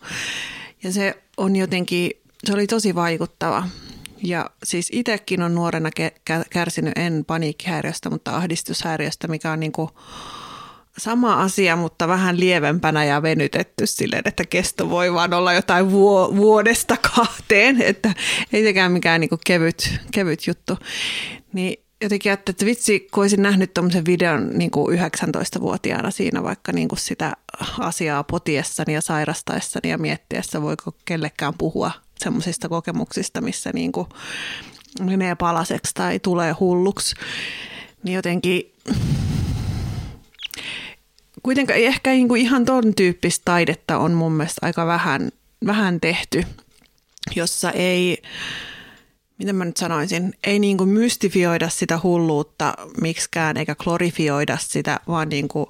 Ja 0.84 0.92
se 0.92 1.24
on 1.38 1.56
jotenkin, 1.56 2.12
se 2.44 2.54
oli 2.54 2.68
tosi 2.68 2.96
vaikuttava. 2.96 3.64
Ja 4.24 4.50
siis 4.64 4.90
itsekin 4.92 5.42
on 5.42 5.56
nuorena 5.56 5.90
kärsinyt 6.50 6.98
en 6.98 7.26
paniikkihäiriöstä, 7.28 8.10
mutta 8.10 8.36
ahdistushäiriöstä, 8.36 9.28
mikä 9.28 9.52
on 9.52 9.60
niin 9.60 9.72
kuin 9.72 9.90
sama 10.98 11.42
asia, 11.42 11.76
mutta 11.76 12.08
vähän 12.08 12.40
lievempänä 12.40 13.06
ja 13.06 13.22
venytetty 13.22 13.88
silleen, 13.88 14.22
että 14.26 14.46
kesto 14.46 14.90
voi 14.90 15.14
vaan 15.14 15.34
olla 15.34 15.54
jotain 15.54 15.92
vuo- 15.92 16.36
vuodesta 16.36 16.98
kahteen, 17.16 17.82
että 17.82 18.14
ei 18.54 18.64
sekään 18.64 18.92
mikään 18.92 19.22
niin 19.22 19.30
kuin 19.30 19.42
kevyt, 19.46 20.00
kevyt 20.12 20.48
juttu. 20.48 20.78
Niin 21.54 21.84
jotenkin 22.02 22.32
että, 22.32 22.50
että 22.50 22.66
vitsi, 22.66 23.08
kun 23.12 23.24
olisin 23.24 23.42
nähnyt 23.42 23.74
tuommoisen 23.74 24.06
videon 24.06 24.50
niin 24.54 24.72
kuin 24.72 25.00
19-vuotiaana 25.00 26.12
siinä 26.12 26.44
vaikka 26.44 26.72
niin 26.72 26.88
kuin 26.88 27.00
sitä 27.00 27.34
asiaa 27.80 28.24
potiessani 28.24 28.94
ja 28.94 29.02
sairastaessani 29.02 29.90
ja 29.90 29.98
miettiessä, 29.98 30.62
voiko 30.62 30.96
kellekään 31.06 31.54
puhua 31.58 31.92
semmoisista 32.20 32.70
kokemuksista, 32.70 33.42
missä 33.42 33.72
niin 33.74 33.92
kuin 33.92 34.08
menee 35.00 35.36
palaseksi 35.36 35.94
tai 35.94 36.20
tulee 36.20 36.56
hulluksi, 36.60 37.16
niin 38.04 38.16
jotenkin 38.16 38.74
kuitenkaan 41.44 41.80
ehkä 41.80 42.12
niin 42.12 42.28
kuin 42.28 42.42
ihan 42.42 42.66
ton 42.66 42.96
tyyppistä 42.96 43.42
taidetta 43.46 43.98
on 43.98 44.12
mun 44.12 44.32
mielestä 44.32 44.66
aika 44.66 44.86
vähän, 44.86 45.32
vähän 45.66 46.00
tehty, 46.00 46.44
jossa 47.36 47.72
ei, 47.72 48.22
miten 49.42 49.56
mä 49.56 49.66
nyt 49.66 49.78
sanoisin, 49.78 50.34
ei 50.44 50.60
niin 50.60 50.78
kuin 50.78 50.90
mystifioida 50.90 51.70
sitä 51.70 52.00
hulluutta 52.04 52.74
miksikään 53.02 53.58
eikä 53.58 53.76
glorifioida 53.76 54.58
sitä, 54.62 55.00
vaan, 55.08 55.30
niin 55.30 55.48
kuin, 55.48 55.66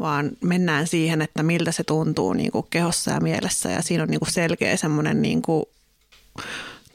vaan 0.00 0.30
mennään 0.40 0.86
siihen, 0.86 1.22
että 1.22 1.42
miltä 1.42 1.72
se 1.72 1.84
tuntuu 1.84 2.32
niin 2.32 2.52
kuin 2.52 2.66
kehossa 2.70 3.10
ja 3.10 3.20
mielessä. 3.20 3.70
Ja 3.70 3.82
siinä 3.82 4.02
on 4.02 4.08
niin 4.08 4.20
kuin 4.20 4.32
selkeä 4.32 4.76
semmoinen 4.76 5.22
niin 5.22 5.42
kuin 5.42 5.64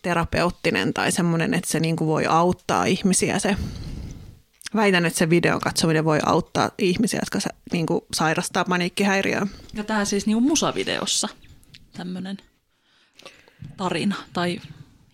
terapeuttinen 0.02 0.94
tai 0.94 1.12
semmoinen, 1.12 1.54
että 1.54 1.72
se 1.72 1.80
niin 1.80 1.96
kuin 1.96 2.08
voi 2.08 2.26
auttaa 2.26 2.86
ihmisiä 2.86 3.40
se. 3.40 3.56
Väitän, 4.76 5.06
että 5.06 5.20
se 5.20 5.30
videon 5.30 5.62
katsominen 5.62 6.06
voi 6.06 6.20
auttaa 6.26 6.72
ihmisiä, 6.78 7.20
jotka 7.22 7.50
niin 7.72 7.86
kuin, 7.86 8.02
sairastaa 8.14 8.66
paniikkihäiriöä. 8.66 9.48
Ja 9.74 9.84
tämä 9.84 10.06
siis 10.06 10.26
niin 10.26 10.44
musavideossa 10.44 11.28
tämmöinen 11.98 12.38
tarina 13.78 14.16
tai 14.34 14.60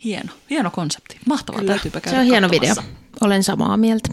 hieno, 0.03 0.33
hieno 0.49 0.71
konsepti. 0.71 1.17
Mahtavaa, 1.25 1.59
Kyllä. 1.61 1.73
täytyypä 1.73 2.01
käydä 2.01 2.17
Se 2.17 2.21
on 2.21 2.25
hieno 2.25 2.49
video. 2.51 2.75
Olen 3.21 3.43
samaa 3.43 3.77
mieltä. 3.77 4.09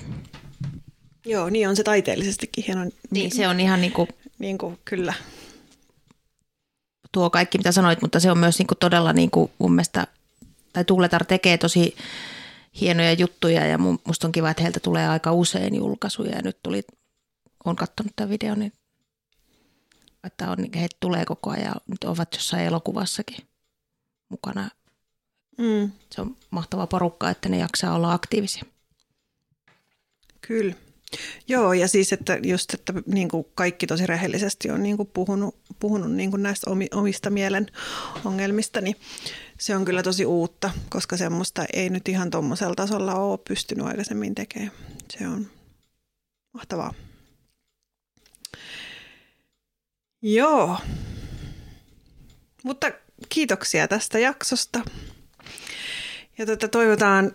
Joo, 1.27 1.51
niin 1.51 1.69
on 1.69 1.77
se 1.77 1.82
taiteellisestikin 1.82 2.65
hieno. 2.66 2.85
Niin, 2.85 2.93
niin 3.10 3.31
se 3.36 3.48
on 3.48 3.60
ihan 3.60 3.81
niin 3.81 3.93
kuin, 3.93 4.09
niin 4.39 4.59
kuin, 4.59 4.78
kyllä. 4.85 5.15
Tuo 7.12 7.31
kaikki, 7.31 7.59
mitä 7.59 7.73
sanoit, 7.73 8.02
mutta 8.02 8.20
se 8.20 8.31
on 8.31 8.39
myös 8.39 8.59
niin 8.59 8.66
kuin 8.66 8.78
todella 8.78 9.12
niin 9.12 9.31
kuin 9.31 9.51
mun 9.59 9.73
mielestä, 9.73 10.06
tai 10.73 10.85
Tuuletar 10.85 11.24
tekee 11.24 11.59
tosi 11.59 11.97
hienoja 12.81 13.12
juttuja 13.12 13.66
ja 13.66 13.78
musta 13.78 14.27
on 14.27 14.32
kiva, 14.32 14.51
että 14.51 14.62
heiltä 14.62 14.81
tulee 14.81 15.09
aika 15.09 15.32
usein 15.32 15.74
julkaisuja 15.74 16.36
ja 16.36 16.43
nyt 16.43 16.59
tuli, 16.62 16.82
on 17.65 17.77
katsonut 17.77 18.12
tämän 18.16 18.31
videon, 18.31 18.59
niin 18.59 18.73
että 20.24 20.51
on, 20.51 20.59
he 20.74 20.86
tulee 21.01 21.24
koko 21.24 21.51
ajan, 21.51 21.74
nyt 21.86 22.05
ovat 22.05 22.28
jossain 22.35 22.65
elokuvassakin 22.65 23.48
mukana. 24.28 24.70
Mm. 25.59 25.91
Se 26.11 26.21
on 26.21 26.37
mahtava 26.51 26.87
porukka, 26.87 27.31
että 27.31 27.49
ne 27.49 27.59
jaksaa 27.59 27.95
olla 27.95 28.13
aktiivisia. 28.13 28.63
Kyllä. 30.41 30.75
Joo, 31.49 31.73
ja 31.73 31.89
siis, 31.89 32.13
että 32.13 32.39
just, 32.43 32.75
että 32.75 32.93
niin 33.07 33.29
kuin 33.29 33.47
kaikki 33.55 33.87
tosi 33.87 34.07
rehellisesti 34.07 34.71
on 34.71 34.83
niin 34.83 34.97
kuin 34.97 35.11
puhunut, 35.15 35.57
puhunut 35.81 36.13
niin 36.13 36.31
kuin 36.31 36.43
näistä 36.43 36.71
omista 36.95 37.31
mielen 37.31 37.67
ongelmista, 38.25 38.81
niin 38.81 38.97
se 39.59 39.77
on 39.77 39.85
kyllä 39.85 40.03
tosi 40.03 40.27
uutta, 40.27 40.71
koska 40.91 41.17
semmoista 41.17 41.65
ei 41.73 41.91
nyt 41.91 42.09
ihan 42.09 42.31
tuommoisella 42.31 42.75
tasolla 42.75 43.15
ole 43.15 43.39
pystynyt 43.49 43.87
aikaisemmin 43.87 44.35
tekemään. 44.35 44.73
Se 45.11 45.29
on 45.29 45.47
mahtavaa. 46.53 46.95
Joo. 50.23 50.79
Mutta 52.65 52.93
kiitoksia 53.29 53.89
tästä 53.89 54.19
jaksosta. 54.19 54.81
Ja 56.39 56.47
tuota, 56.47 56.69
toivotaan 56.69 57.32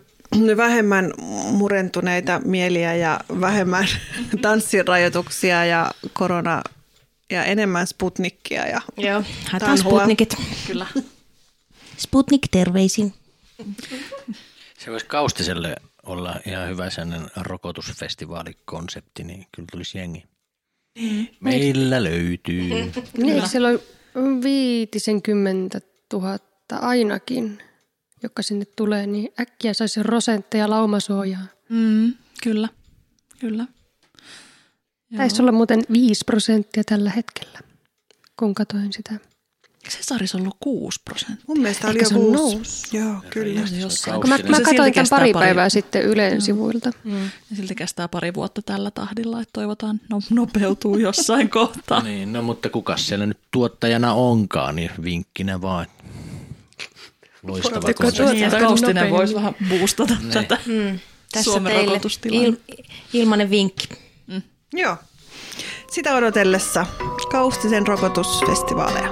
vähemmän 0.58 1.14
murentuneita 1.52 2.42
mieliä 2.46 2.96
ja 2.96 3.20
vähemmän 3.42 3.88
tanssirajoituksia 4.42 5.66
ja 5.66 5.92
korona 6.14 6.62
ja 7.30 7.44
enemmän 7.44 7.88
Sputnikkia 7.88 8.68
ja 8.68 8.82
Joo, 8.98 9.24
haetaan 9.52 9.78
Sputnikit. 9.78 10.36
Kyllä. 10.68 10.88
Sputnik 11.98 12.42
terveisin. 12.52 13.14
Se 14.78 14.92
voisi 14.92 15.06
Kaustiselle 15.06 15.76
olla 16.04 16.36
ihan 16.46 16.70
hyvä 16.70 16.90
sellainen 16.90 17.28
rokotusfestivaalikonsepti, 17.36 19.24
niin 19.24 19.48
kyllä 19.56 19.68
tulisi 19.72 19.98
jengi. 19.98 20.24
Meillä 21.40 22.04
löytyy. 22.04 22.92
Niin, 23.18 23.50
siellä 23.50 23.70
on 24.16 24.44
viitisenkymmentä 24.44 25.82
tuhatta 26.10 26.78
ainakin, 26.78 27.62
joka 28.24 28.42
sinne 28.42 28.66
tulee, 28.66 29.08
niin 29.08 29.34
äkkiä 29.40 29.74
saisi 29.74 30.04
rosentteja 30.04 30.70
laumasuojaa. 30.70 31.46
Mm, 31.70 32.14
kyllä, 32.44 32.70
kyllä. 33.40 33.66
Taisi 35.18 35.42
olla 35.42 35.52
muuten 35.52 35.82
5 35.94 36.24
prosenttia 36.26 36.84
tällä 36.84 37.10
hetkellä, 37.10 37.60
kun 38.40 38.54
katoin 38.54 38.94
sitä. 38.94 39.12
Eikö 39.84 39.98
Cesarissa 39.98 40.38
ollut 40.38 40.58
6 40.60 41.02
prosenttia? 41.06 41.46
Mun 41.48 41.60
mielestä 41.60 41.88
oli 41.88 42.00
jo 42.00 42.10
6. 42.10 42.98
Joo, 42.98 43.16
kyllä. 43.30 43.62
Jossain. 43.80 44.22
Kun 44.22 44.30
mä, 44.30 44.38
mä 44.50 44.62
katsoin 44.62 44.94
tämän 44.94 45.08
pari 45.10 45.34
päivää 45.34 45.70
sitten 45.70 46.04
Ylen 46.04 46.42
sivuilta. 46.42 46.92
Mm. 47.04 47.24
Ja 47.24 47.56
silti 47.56 47.76
kestää 47.76 48.08
pari 48.08 48.34
vuotta 48.34 48.62
tällä 48.62 48.92
tahdilla, 48.92 49.42
että 49.42 49.54
toivotaan 49.54 50.02
no, 50.10 50.20
nopeutuu 50.30 50.98
jossain 50.98 51.50
kohtaa. 51.50 52.04
niin, 52.04 52.34
no 52.34 52.42
mutta 52.42 52.70
kuka 52.70 52.98
siellä 52.98 53.26
nyt 53.26 53.40
tuottajana 53.52 54.14
onkaan, 54.14 54.76
niin 54.76 54.92
vinkkinä 55.04 55.62
vaan. 55.62 55.88
Loistava. 57.44 57.88
Niin, 58.34 58.52
Kaustinen 58.60 59.12
voisi 59.12 59.36
vähän 59.36 59.56
boostata 59.70 60.14
niin. 60.20 60.32
tätä 60.32 60.58
mm. 60.66 61.00
Tässä 61.32 61.52
Suomen 61.52 61.76
il, 62.32 62.56
ilmanen 63.14 63.50
vinkki. 63.50 63.88
Mm. 64.28 64.42
Joo. 64.74 64.98
Sitä 65.92 66.16
odotellessa 66.16 66.86
Kaustisen 67.32 67.88
rokotusfestivaaleja. 67.88 69.10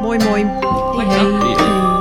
Moi 0.00 0.18
moi! 0.18 0.42
Hei 0.96 1.18
hei! 1.18 1.56
hei. 1.56 1.91